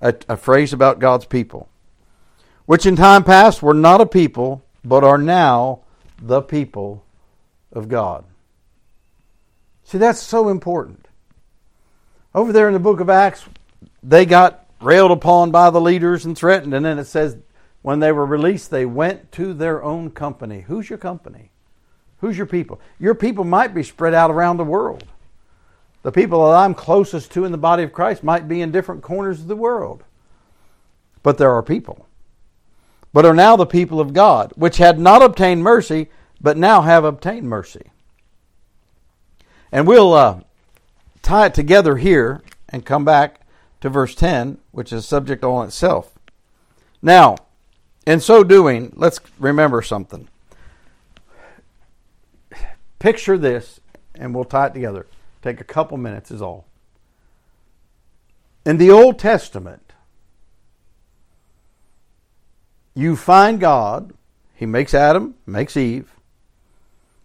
a, 0.00 0.14
a 0.28 0.36
phrase 0.36 0.72
about 0.72 0.98
God's 0.98 1.24
people, 1.24 1.68
which 2.66 2.86
in 2.86 2.96
time 2.96 3.24
past 3.24 3.62
were 3.62 3.74
not 3.74 4.00
a 4.00 4.06
people, 4.06 4.64
but 4.84 5.04
are 5.04 5.18
now 5.18 5.80
the 6.20 6.42
people 6.42 7.04
of 7.72 7.88
God. 7.88 8.24
See, 9.84 9.98
that's 9.98 10.20
so 10.20 10.48
important. 10.48 11.06
Over 12.34 12.52
there 12.52 12.66
in 12.66 12.74
the 12.74 12.80
book 12.80 13.00
of 13.00 13.08
Acts, 13.08 13.44
they 14.02 14.26
got 14.26 14.66
railed 14.80 15.12
upon 15.12 15.52
by 15.52 15.70
the 15.70 15.80
leaders 15.80 16.24
and 16.24 16.36
threatened, 16.36 16.74
and 16.74 16.84
then 16.84 16.98
it 16.98 17.06
says 17.06 17.36
when 17.82 18.00
they 18.00 18.10
were 18.10 18.26
released, 18.26 18.70
they 18.70 18.84
went 18.84 19.30
to 19.32 19.54
their 19.54 19.82
own 19.82 20.10
company. 20.10 20.62
Who's 20.62 20.90
your 20.90 20.98
company? 20.98 21.52
Who's 22.20 22.36
your 22.36 22.46
people? 22.46 22.80
Your 22.98 23.14
people 23.14 23.44
might 23.44 23.74
be 23.74 23.82
spread 23.82 24.14
out 24.14 24.30
around 24.30 24.56
the 24.56 24.64
world. 24.64 25.04
The 26.02 26.12
people 26.12 26.46
that 26.46 26.56
I'm 26.56 26.74
closest 26.74 27.32
to 27.32 27.44
in 27.44 27.52
the 27.52 27.58
body 27.58 27.82
of 27.82 27.92
Christ 27.92 28.22
might 28.22 28.48
be 28.48 28.60
in 28.60 28.70
different 28.70 29.02
corners 29.02 29.40
of 29.40 29.48
the 29.48 29.56
world. 29.56 30.04
But 31.22 31.36
there 31.36 31.50
are 31.50 31.62
people. 31.62 32.06
But 33.12 33.26
are 33.26 33.34
now 33.34 33.56
the 33.56 33.66
people 33.66 34.00
of 34.00 34.12
God, 34.12 34.52
which 34.56 34.76
had 34.76 34.98
not 34.98 35.22
obtained 35.22 35.62
mercy, 35.62 36.08
but 36.40 36.56
now 36.56 36.82
have 36.82 37.04
obtained 37.04 37.48
mercy. 37.48 37.90
And 39.72 39.86
we'll 39.86 40.12
uh, 40.12 40.40
tie 41.22 41.46
it 41.46 41.54
together 41.54 41.96
here 41.96 42.42
and 42.68 42.84
come 42.86 43.04
back 43.04 43.40
to 43.80 43.88
verse 43.88 44.14
10, 44.14 44.58
which 44.70 44.92
is 44.92 45.06
subject 45.06 45.44
all 45.44 45.62
itself. 45.62 46.16
Now, 47.02 47.36
in 48.06 48.20
so 48.20 48.44
doing, 48.44 48.92
let's 48.94 49.20
remember 49.38 49.82
something. 49.82 50.28
Picture 53.06 53.38
this, 53.38 53.78
and 54.16 54.34
we'll 54.34 54.42
tie 54.42 54.66
it 54.66 54.74
together. 54.74 55.06
Take 55.40 55.60
a 55.60 55.64
couple 55.64 55.96
minutes, 55.96 56.32
is 56.32 56.42
all. 56.42 56.66
In 58.64 58.78
the 58.78 58.90
Old 58.90 59.16
Testament, 59.16 59.92
you 62.96 63.14
find 63.14 63.60
God, 63.60 64.12
He 64.56 64.66
makes 64.66 64.92
Adam, 64.92 65.36
makes 65.46 65.76
Eve. 65.76 66.16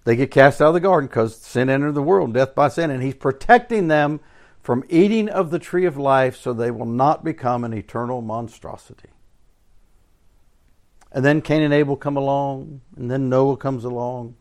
They 0.03 0.15
get 0.15 0.29
cast 0.29 0.61
out 0.61 0.67
of 0.67 0.73
the 0.75 0.79
garden 0.81 1.07
because 1.07 1.35
sin 1.37 1.67
entered 1.67 1.95
the 1.95 2.03
world, 2.03 2.31
death 2.31 2.53
by 2.53 2.67
sin, 2.67 2.91
and 2.91 3.01
He's 3.01 3.15
protecting 3.15 3.87
them 3.87 4.19
from 4.61 4.83
eating 4.87 5.29
of 5.29 5.49
the 5.49 5.57
tree 5.57 5.87
of 5.87 5.97
life 5.97 6.37
so 6.37 6.53
they 6.53 6.69
will 6.69 6.85
not 6.85 7.23
become 7.23 7.63
an 7.63 7.73
eternal 7.73 8.21
monstrosity. 8.21 9.09
And 11.11 11.25
then 11.25 11.41
Cain 11.41 11.63
and 11.63 11.73
Abel 11.73 11.95
come 11.95 12.17
along, 12.17 12.81
and 12.95 13.09
then 13.09 13.29
Noah 13.29 13.57
comes 13.57 13.83
along. 13.83 14.35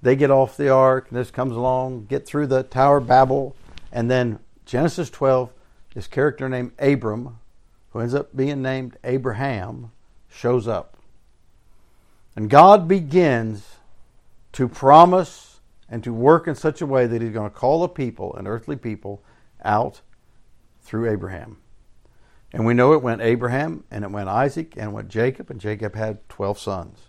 They 0.00 0.16
get 0.16 0.30
off 0.30 0.56
the 0.56 0.68
ark, 0.68 1.06
and 1.08 1.18
this 1.18 1.30
comes 1.30 1.56
along, 1.56 2.06
get 2.06 2.26
through 2.26 2.46
the 2.46 2.62
Tower 2.62 2.98
of 2.98 3.06
Babel, 3.06 3.56
and 3.92 4.10
then 4.10 4.38
Genesis 4.64 5.10
12, 5.10 5.50
this 5.94 6.06
character 6.06 6.48
named 6.48 6.72
Abram, 6.78 7.38
who 7.90 8.00
ends 8.00 8.14
up 8.14 8.36
being 8.36 8.62
named 8.62 8.96
Abraham, 9.02 9.90
shows 10.28 10.68
up. 10.68 10.96
And 12.36 12.48
God 12.48 12.86
begins 12.86 13.76
to 14.52 14.68
promise 14.68 15.60
and 15.88 16.04
to 16.04 16.12
work 16.12 16.46
in 16.46 16.54
such 16.54 16.80
a 16.80 16.86
way 16.86 17.06
that 17.06 17.20
He's 17.20 17.32
going 17.32 17.50
to 17.50 17.56
call 17.56 17.80
the 17.80 17.88
people, 17.88 18.36
an 18.36 18.46
earthly 18.46 18.76
people, 18.76 19.22
out 19.64 20.02
through 20.82 21.10
Abraham. 21.10 21.56
And 22.52 22.64
we 22.64 22.74
know 22.74 22.92
it 22.92 23.02
went 23.02 23.20
Abraham, 23.20 23.84
and 23.90 24.04
it 24.04 24.10
went 24.10 24.28
Isaac, 24.28 24.74
and 24.76 24.90
it 24.90 24.92
went 24.92 25.08
Jacob, 25.08 25.50
and 25.50 25.60
Jacob 25.60 25.94
had 25.94 26.26
12 26.28 26.58
sons. 26.58 27.07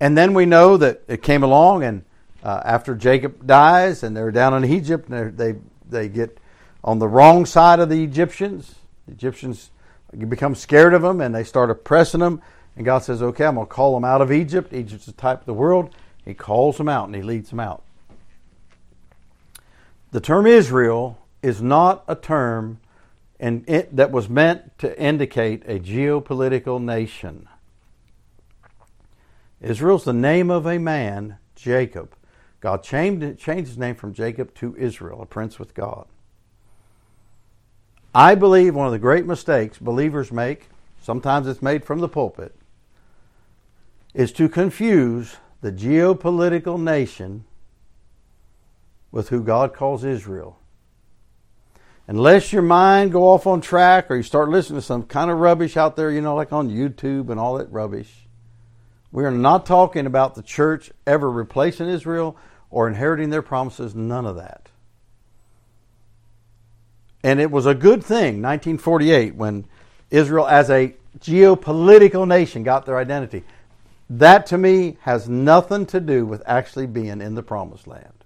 And 0.00 0.16
then 0.16 0.32
we 0.32 0.46
know 0.46 0.76
that 0.78 1.02
it 1.08 1.22
came 1.22 1.42
along, 1.42 1.84
and 1.84 2.04
uh, 2.42 2.62
after 2.64 2.94
Jacob 2.94 3.46
dies, 3.46 4.02
and 4.02 4.16
they're 4.16 4.30
down 4.30 4.54
in 4.54 4.70
Egypt, 4.70 5.08
and 5.10 5.36
they, 5.36 5.56
they 5.88 6.08
get 6.08 6.38
on 6.82 6.98
the 6.98 7.08
wrong 7.08 7.44
side 7.44 7.80
of 7.80 7.90
the 7.90 8.02
Egyptians. 8.02 8.76
The 9.06 9.12
Egyptians 9.12 9.70
become 10.28 10.54
scared 10.54 10.94
of 10.94 11.02
them, 11.02 11.20
and 11.20 11.34
they 11.34 11.44
start 11.44 11.70
oppressing 11.70 12.20
them. 12.20 12.40
And 12.76 12.84
God 12.84 13.00
says, 13.00 13.22
Okay, 13.22 13.44
I'm 13.44 13.56
going 13.56 13.66
to 13.66 13.72
call 13.72 13.94
them 13.94 14.04
out 14.04 14.22
of 14.22 14.32
Egypt. 14.32 14.72
Egypt's 14.72 15.06
the 15.06 15.12
type 15.12 15.40
of 15.40 15.46
the 15.46 15.54
world. 15.54 15.94
He 16.24 16.32
calls 16.32 16.78
them 16.78 16.88
out, 16.88 17.06
and 17.06 17.14
He 17.14 17.22
leads 17.22 17.50
them 17.50 17.60
out. 17.60 17.82
The 20.12 20.20
term 20.20 20.46
Israel 20.46 21.18
is 21.42 21.60
not 21.60 22.04
a 22.08 22.14
term 22.14 22.80
it, 23.38 23.96
that 23.96 24.10
was 24.10 24.28
meant 24.28 24.78
to 24.78 24.98
indicate 25.00 25.62
a 25.66 25.78
geopolitical 25.78 26.80
nation. 26.80 27.48
Israel's 29.60 30.04
the 30.04 30.12
name 30.12 30.50
of 30.50 30.66
a 30.66 30.78
man, 30.78 31.36
Jacob. 31.54 32.14
God 32.60 32.82
changed, 32.82 33.38
changed 33.38 33.68
his 33.68 33.78
name 33.78 33.94
from 33.94 34.12
Jacob 34.12 34.54
to 34.56 34.76
Israel, 34.76 35.22
a 35.22 35.26
prince 35.26 35.58
with 35.58 35.74
God. 35.74 36.06
I 38.14 38.34
believe 38.34 38.74
one 38.74 38.86
of 38.86 38.92
the 38.92 38.98
great 38.98 39.24
mistakes 39.24 39.78
believers 39.78 40.32
make, 40.32 40.68
sometimes 41.00 41.46
it's 41.46 41.62
made 41.62 41.84
from 41.84 42.00
the 42.00 42.08
pulpit, 42.08 42.54
is 44.14 44.32
to 44.32 44.48
confuse 44.48 45.36
the 45.60 45.70
geopolitical 45.70 46.80
nation 46.80 47.44
with 49.12 49.28
who 49.28 49.42
God 49.42 49.74
calls 49.74 50.04
Israel. 50.04 50.58
Unless 52.06 52.52
your 52.52 52.62
mind 52.62 53.12
go 53.12 53.28
off 53.28 53.46
on 53.46 53.60
track 53.60 54.10
or 54.10 54.16
you 54.16 54.22
start 54.22 54.48
listening 54.48 54.80
to 54.80 54.86
some 54.86 55.04
kind 55.04 55.30
of 55.30 55.38
rubbish 55.38 55.76
out 55.76 55.94
there, 55.94 56.10
you 56.10 56.20
know, 56.20 56.34
like 56.34 56.52
on 56.52 56.68
YouTube 56.68 57.30
and 57.30 57.38
all 57.38 57.56
that 57.58 57.70
rubbish. 57.70 58.26
We 59.12 59.24
are 59.24 59.30
not 59.30 59.66
talking 59.66 60.06
about 60.06 60.34
the 60.34 60.42
church 60.42 60.90
ever 61.06 61.30
replacing 61.30 61.88
Israel 61.88 62.36
or 62.70 62.86
inheriting 62.86 63.30
their 63.30 63.42
promises, 63.42 63.94
none 63.94 64.26
of 64.26 64.36
that. 64.36 64.68
And 67.22 67.40
it 67.40 67.50
was 67.50 67.66
a 67.66 67.74
good 67.74 68.02
thing, 68.02 68.40
1948, 68.40 69.34
when 69.34 69.66
Israel, 70.10 70.46
as 70.46 70.70
a 70.70 70.94
geopolitical 71.18 72.26
nation, 72.26 72.62
got 72.62 72.86
their 72.86 72.96
identity. 72.96 73.44
That 74.08 74.46
to 74.46 74.58
me 74.58 74.96
has 75.02 75.28
nothing 75.28 75.86
to 75.86 76.00
do 76.00 76.24
with 76.24 76.42
actually 76.46 76.86
being 76.86 77.20
in 77.20 77.34
the 77.34 77.42
promised 77.42 77.86
land. 77.86 78.24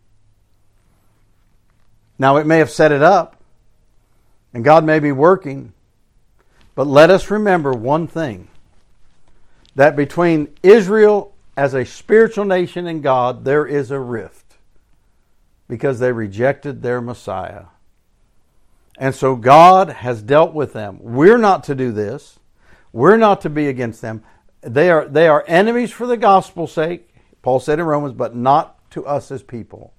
Now, 2.19 2.37
it 2.37 2.47
may 2.47 2.59
have 2.59 2.71
set 2.71 2.93
it 2.93 3.03
up, 3.03 3.43
and 4.53 4.63
God 4.63 4.85
may 4.85 5.01
be 5.01 5.13
working, 5.13 5.73
but 6.75 6.87
let 6.87 7.11
us 7.11 7.31
remember 7.31 7.73
one 7.73 8.07
thing 8.07 8.49
that 9.75 9.97
between 9.97 10.55
Israel 10.63 11.35
as 11.57 11.75
a 11.75 11.85
spiritual 11.85 12.45
nation 12.45 12.87
and 12.87 13.03
God, 13.03 13.45
there 13.45 13.67
is 13.67 13.91
a 13.91 14.01
rift 14.01 14.57
because 15.69 15.99
they 15.99 16.13
rejected 16.13 16.83
their 16.83 17.01
Messiah. 17.01 17.67
And 18.99 19.15
so 19.15 19.35
God 19.35 19.89
has 19.89 20.23
dealt 20.23 20.55
with 20.55 20.73
them. 20.73 20.99
We're 21.01 21.39
not 21.39 21.65
to 21.65 21.75
do 21.75 21.91
this. 21.91 22.39
We're 22.93 23.17
not 23.17 23.41
to 23.41 23.51
be 23.51 23.67
against 23.67 24.01
them. 24.01 24.23
They 24.61 24.91
are, 24.91 25.07
they 25.07 25.27
are 25.27 25.45
enemies 25.47 25.91
for 25.91 26.07
the 26.07 26.17
gospel's 26.17 26.73
sake, 26.73 27.15
Paul 27.43 27.61
said 27.61 27.79
in 27.79 27.85
Romans, 27.85 28.15
but 28.15 28.37
not 28.37 28.91
to 28.93 29.05
us 29.05 29.31
as 29.31 29.43
people. 29.43 29.93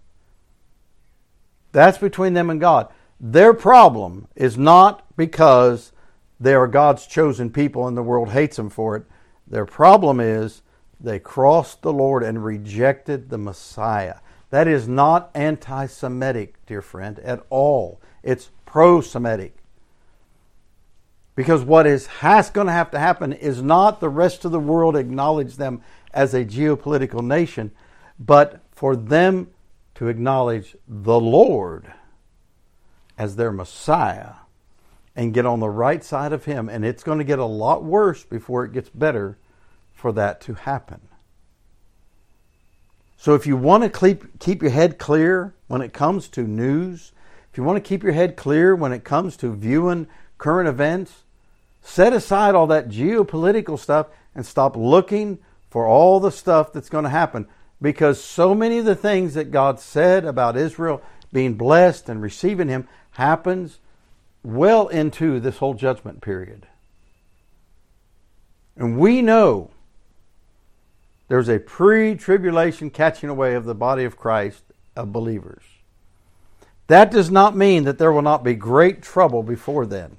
That's 1.71 1.97
between 1.97 2.33
them 2.33 2.49
and 2.49 2.59
God. 2.59 2.87
Their 3.19 3.53
problem 3.53 4.27
is 4.35 4.57
not 4.57 5.05
because 5.17 5.91
they 6.39 6.53
are 6.53 6.67
God's 6.67 7.05
chosen 7.05 7.49
people 7.49 7.87
and 7.87 7.97
the 7.97 8.03
world 8.03 8.29
hates 8.29 8.55
them 8.55 8.69
for 8.69 8.95
it. 8.95 9.05
Their 9.47 9.65
problem 9.65 10.19
is 10.19 10.61
they 10.99 11.19
crossed 11.19 11.81
the 11.81 11.93
Lord 11.93 12.23
and 12.23 12.43
rejected 12.43 13.29
the 13.29 13.37
Messiah. 13.37 14.15
That 14.49 14.67
is 14.67 14.87
not 14.87 15.29
anti 15.33 15.87
Semitic, 15.87 16.65
dear 16.65 16.81
friend, 16.81 17.19
at 17.19 17.45
all. 17.49 18.01
It's 18.23 18.51
pro 18.65 19.01
Semitic. 19.01 19.57
Because 21.35 21.63
what 21.63 21.85
is 21.85 22.07
has 22.07 22.49
going 22.49 22.67
to 22.67 22.73
have 22.73 22.91
to 22.91 22.99
happen 22.99 23.33
is 23.33 23.61
not 23.61 23.99
the 23.99 24.09
rest 24.09 24.45
of 24.45 24.51
the 24.51 24.59
world 24.59 24.95
acknowledge 24.95 25.57
them 25.57 25.81
as 26.13 26.33
a 26.33 26.45
geopolitical 26.45 27.21
nation, 27.21 27.71
but 28.17 28.61
for 28.71 28.95
them 28.95 29.49
to 29.95 30.07
acknowledge 30.07 30.77
the 30.87 31.19
Lord 31.19 31.91
as 33.17 33.35
their 33.35 33.51
Messiah 33.51 34.44
and 35.15 35.33
get 35.33 35.45
on 35.45 35.59
the 35.59 35.69
right 35.69 36.03
side 36.03 36.33
of 36.33 36.45
Him. 36.45 36.69
And 36.69 36.85
it's 36.85 37.03
going 37.03 37.19
to 37.19 37.23
get 37.23 37.39
a 37.39 37.45
lot 37.45 37.83
worse 37.83 38.23
before 38.23 38.65
it 38.65 38.73
gets 38.73 38.89
better 38.89 39.37
for 39.93 40.11
that 40.13 40.41
to 40.41 40.53
happen. 40.53 41.01
So 43.17 43.33
if 43.33 43.47
you 43.47 43.57
want 43.57 43.91
to 43.91 44.17
keep, 44.39 44.61
your 44.61 44.71
head 44.71 44.99
clear 44.99 45.55
when 45.67 45.81
it 45.81 45.93
comes 45.93 46.27
to 46.29 46.43
news, 46.43 47.11
if 47.51 47.57
you 47.57 47.63
want 47.63 47.77
to 47.77 47.87
keep 47.87 48.03
your 48.03 48.13
head 48.13 48.35
clear 48.35 48.75
when 48.75 48.91
it 48.91 49.03
comes 49.03 49.37
to 49.37 49.55
viewing 49.55 50.07
current 50.37 50.67
events, 50.67 51.23
set 51.81 52.13
aside 52.13 52.53
all 52.53 52.67
that 52.67 52.89
geopolitical 52.89 53.79
stuff 53.79 54.07
and 54.35 54.45
stop 54.45 54.75
looking 54.75 55.39
for 55.69 55.87
all 55.87 56.19
the 56.19 56.31
stuff 56.31 56.73
that's 56.73 56.89
going 56.89 57.05
to 57.05 57.09
happen 57.09 57.47
because 57.81 58.23
so 58.23 58.53
many 58.53 58.77
of 58.77 58.85
the 58.85 58.95
things 58.95 59.33
that 59.33 59.51
God 59.51 59.79
said 59.79 60.25
about 60.25 60.57
Israel 60.57 61.01
being 61.31 61.55
blessed 61.55 62.09
and 62.09 62.21
receiving 62.21 62.67
Him 62.67 62.87
happens 63.11 63.79
well 64.45 64.87
into 64.87 65.39
this 65.39 65.57
whole 65.57 65.73
judgment 65.73 66.21
period. 66.21 66.67
And 68.75 68.97
we 68.97 69.21
know 69.21 69.71
there's 71.27 71.49
a 71.49 71.59
pre 71.59 72.15
tribulation 72.15 72.89
catching 72.89 73.29
away 73.29 73.55
of 73.55 73.65
the 73.65 73.75
body 73.75 74.03
of 74.03 74.17
Christ 74.17 74.63
of 74.95 75.11
believers. 75.11 75.63
That 76.87 77.09
does 77.09 77.31
not 77.31 77.55
mean 77.55 77.83
that 77.85 77.97
there 77.97 78.11
will 78.11 78.21
not 78.21 78.43
be 78.43 78.53
great 78.53 79.01
trouble 79.01 79.41
before 79.41 79.85
then. 79.85 80.17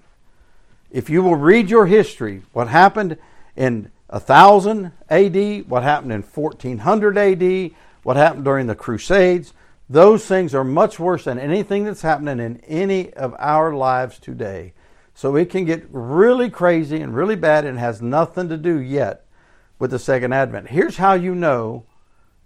If 0.91 1.09
you 1.09 1.23
will 1.23 1.37
read 1.37 1.71
your 1.71 1.87
history, 1.87 2.43
what 2.53 2.69
happened 2.69 3.19
in 3.55 3.91
1000 4.09 4.93
AD, 5.09 5.69
what 5.69 5.83
happened 5.83 6.13
in 6.13 6.23
1400 6.23 7.19
AD, 7.19 7.71
what 8.03 8.17
happened 8.17 8.45
during 8.45 8.67
the 8.67 8.75
Crusades. 8.75 9.53
Those 9.89 10.27
things 10.27 10.55
are 10.55 10.65
much 10.65 10.99
worse 10.99 11.25
than 11.25 11.39
anything 11.39 11.85
that's 11.85 12.03
happening 12.03 12.41
in 12.41 12.59
any 12.61 13.13
of 13.15 13.35
our 13.39 13.73
lives 13.73 14.19
today. 14.19 14.73
So 15.15 15.37
it 15.37 15.49
can 15.49 15.65
get 15.65 15.87
really 15.91 16.51
crazy 16.51 17.01
and 17.01 17.15
really 17.15 17.37
bad 17.37 17.65
and 17.65 17.79
has 17.79 18.03
nothing 18.03 18.49
to 18.49 18.57
do 18.57 18.79
yet 18.79 19.25
with 19.79 19.91
the 19.93 19.99
second 19.99 20.33
advent. 20.33 20.69
Here's 20.69 20.97
how 20.97 21.15
you 21.15 21.35
know 21.35 21.87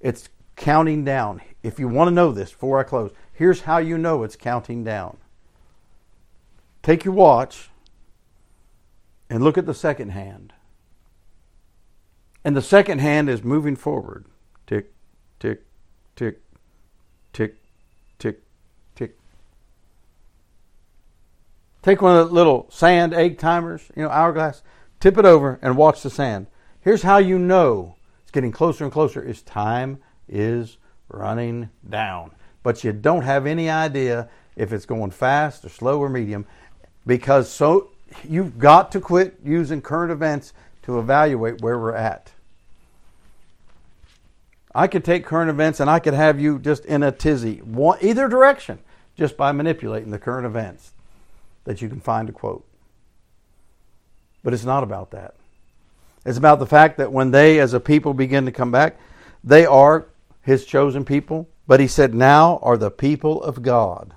it's 0.00 0.28
counting 0.56 1.04
down. 1.04 1.40
If 1.62 1.78
you 1.78 1.88
want 1.88 2.08
to 2.08 2.14
know 2.14 2.30
this 2.32 2.52
before 2.52 2.78
I 2.78 2.84
close, 2.84 3.10
here's 3.32 3.62
how 3.62 3.78
you 3.78 3.96
know 3.96 4.22
it's 4.22 4.36
counting 4.36 4.84
down. 4.84 5.16
Take 6.82 7.04
your 7.04 7.14
watch 7.14 7.70
and 9.28 9.42
look 9.42 9.58
at 9.58 9.66
the 9.66 9.74
second 9.74 10.10
hand. 10.10 10.52
And 12.44 12.56
the 12.56 12.62
second 12.62 13.00
hand 13.00 13.28
is 13.28 13.42
moving 13.42 13.76
forward. 13.76 14.26
Tick, 14.66 14.92
tick, 15.38 15.62
tick, 16.16 16.40
tick, 17.32 17.56
tick, 18.18 18.42
tick. 18.94 19.18
Take 21.82 22.02
one 22.02 22.16
of 22.16 22.28
the 22.28 22.34
little 22.34 22.66
sand 22.70 23.14
egg 23.14 23.38
timers, 23.38 23.90
you 23.96 24.02
know, 24.02 24.10
hourglass, 24.10 24.62
tip 25.00 25.18
it 25.18 25.24
over 25.24 25.58
and 25.62 25.76
watch 25.76 26.02
the 26.02 26.10
sand. 26.10 26.46
Here's 26.80 27.02
how 27.02 27.18
you 27.18 27.38
know 27.38 27.96
it's 28.22 28.30
getting 28.30 28.52
closer 28.52 28.84
and 28.84 28.92
closer 28.92 29.22
is 29.22 29.42
time 29.42 29.98
is 30.28 30.78
running 31.08 31.70
down. 31.88 32.32
But 32.62 32.84
you 32.84 32.92
don't 32.92 33.22
have 33.22 33.46
any 33.46 33.68
idea 33.68 34.28
if 34.56 34.72
it's 34.72 34.86
going 34.86 35.10
fast 35.10 35.64
or 35.64 35.68
slow 35.68 35.98
or 35.98 36.08
medium 36.08 36.46
because 37.06 37.50
so 37.50 37.90
you've 38.28 38.58
got 38.58 38.92
to 38.92 39.00
quit 39.00 39.38
using 39.44 39.80
current 39.80 40.12
events 40.12 40.52
to 40.82 40.98
evaluate 40.98 41.60
where 41.60 41.78
we're 41.78 41.94
at. 41.94 42.32
I 44.74 44.86
could 44.86 45.04
take 45.04 45.24
current 45.24 45.50
events 45.50 45.80
and 45.80 45.90
I 45.90 45.98
could 45.98 46.14
have 46.14 46.40
you 46.40 46.58
just 46.58 46.84
in 46.84 47.02
a 47.02 47.12
tizzy, 47.12 47.56
one, 47.58 47.98
either 48.00 48.28
direction, 48.28 48.78
just 49.16 49.36
by 49.36 49.52
manipulating 49.52 50.10
the 50.10 50.18
current 50.18 50.46
events 50.46 50.92
that 51.64 51.82
you 51.82 51.88
can 51.88 52.00
find 52.00 52.28
a 52.28 52.32
quote. 52.32 52.64
But 54.42 54.54
it's 54.54 54.64
not 54.64 54.82
about 54.82 55.10
that. 55.10 55.34
It's 56.24 56.38
about 56.38 56.58
the 56.58 56.66
fact 56.66 56.98
that 56.98 57.12
when 57.12 57.30
they, 57.30 57.60
as 57.60 57.72
a 57.72 57.80
people, 57.80 58.14
begin 58.14 58.44
to 58.46 58.52
come 58.52 58.70
back, 58.70 58.98
they 59.42 59.66
are 59.66 60.06
his 60.42 60.64
chosen 60.64 61.04
people. 61.04 61.48
But 61.66 61.80
he 61.80 61.86
said, 61.86 62.14
Now 62.14 62.58
are 62.62 62.76
the 62.76 62.90
people 62.90 63.42
of 63.42 63.62
God. 63.62 64.14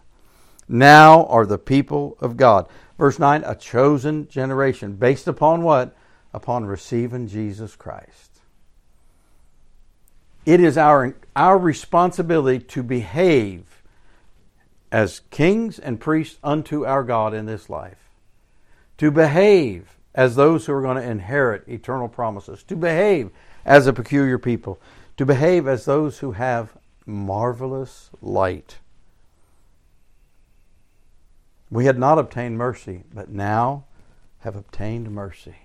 Now 0.68 1.26
are 1.26 1.46
the 1.46 1.58
people 1.58 2.18
of 2.20 2.38
God. 2.38 2.68
Verse 2.98 3.20
9, 3.20 3.44
a 3.46 3.56
chosen 3.56 4.28
generation. 4.28 4.96
Based 4.96 5.28
upon 5.28 5.64
what? 5.64 5.96
Upon 6.34 6.66
receiving 6.66 7.28
Jesus 7.28 7.76
Christ. 7.76 8.33
It 10.46 10.60
is 10.60 10.78
our, 10.78 11.16
our 11.36 11.58
responsibility 11.58 12.64
to 12.66 12.84
behave 12.84 13.82
as 14.92 15.22
kings 15.32 15.80
and 15.80 16.00
priests 16.00 16.38
unto 16.44 16.86
our 16.86 17.04
God 17.04 17.34
in 17.34 17.46
this 17.46 17.70
life. 17.70 18.10
To 18.98 19.10
behave 19.10 19.98
as 20.14 20.36
those 20.36 20.66
who 20.66 20.74
are 20.74 20.82
going 20.82 20.98
to 20.98 21.10
inherit 21.10 21.68
eternal 21.68 22.08
promises. 22.08 22.62
To 22.64 22.76
behave 22.76 23.32
as 23.66 23.88
a 23.88 23.94
peculiar 23.94 24.38
people. 24.38 24.80
To 25.18 25.26
behave 25.26 25.68
as 25.68 25.86
those 25.86 26.20
who 26.20 26.34
have 26.34 26.78
marvelous 27.06 28.10
light. 28.22 28.78
We 31.72 31.86
had 31.86 31.98
not 31.98 32.20
obtained 32.20 32.58
mercy, 32.58 33.04
but 33.14 33.30
now 33.30 33.86
have 34.40 34.56
obtained 34.56 35.10
mercy. 35.10 35.56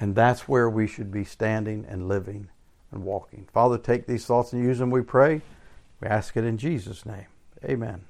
And 0.00 0.14
that's 0.16 0.48
where 0.48 0.68
we 0.68 0.88
should 0.88 1.12
be 1.12 1.24
standing 1.24 1.86
and 1.88 2.08
living 2.08 2.48
and 2.94 3.04
walking. 3.04 3.46
Father, 3.52 3.76
take 3.76 4.06
these 4.06 4.24
thoughts 4.24 4.52
and 4.52 4.62
use 4.62 4.78
them, 4.78 4.90
we 4.90 5.02
pray. 5.02 5.42
We 6.00 6.08
ask 6.08 6.36
it 6.36 6.44
in 6.44 6.56
Jesus' 6.56 7.04
name. 7.04 7.26
Amen. 7.64 8.04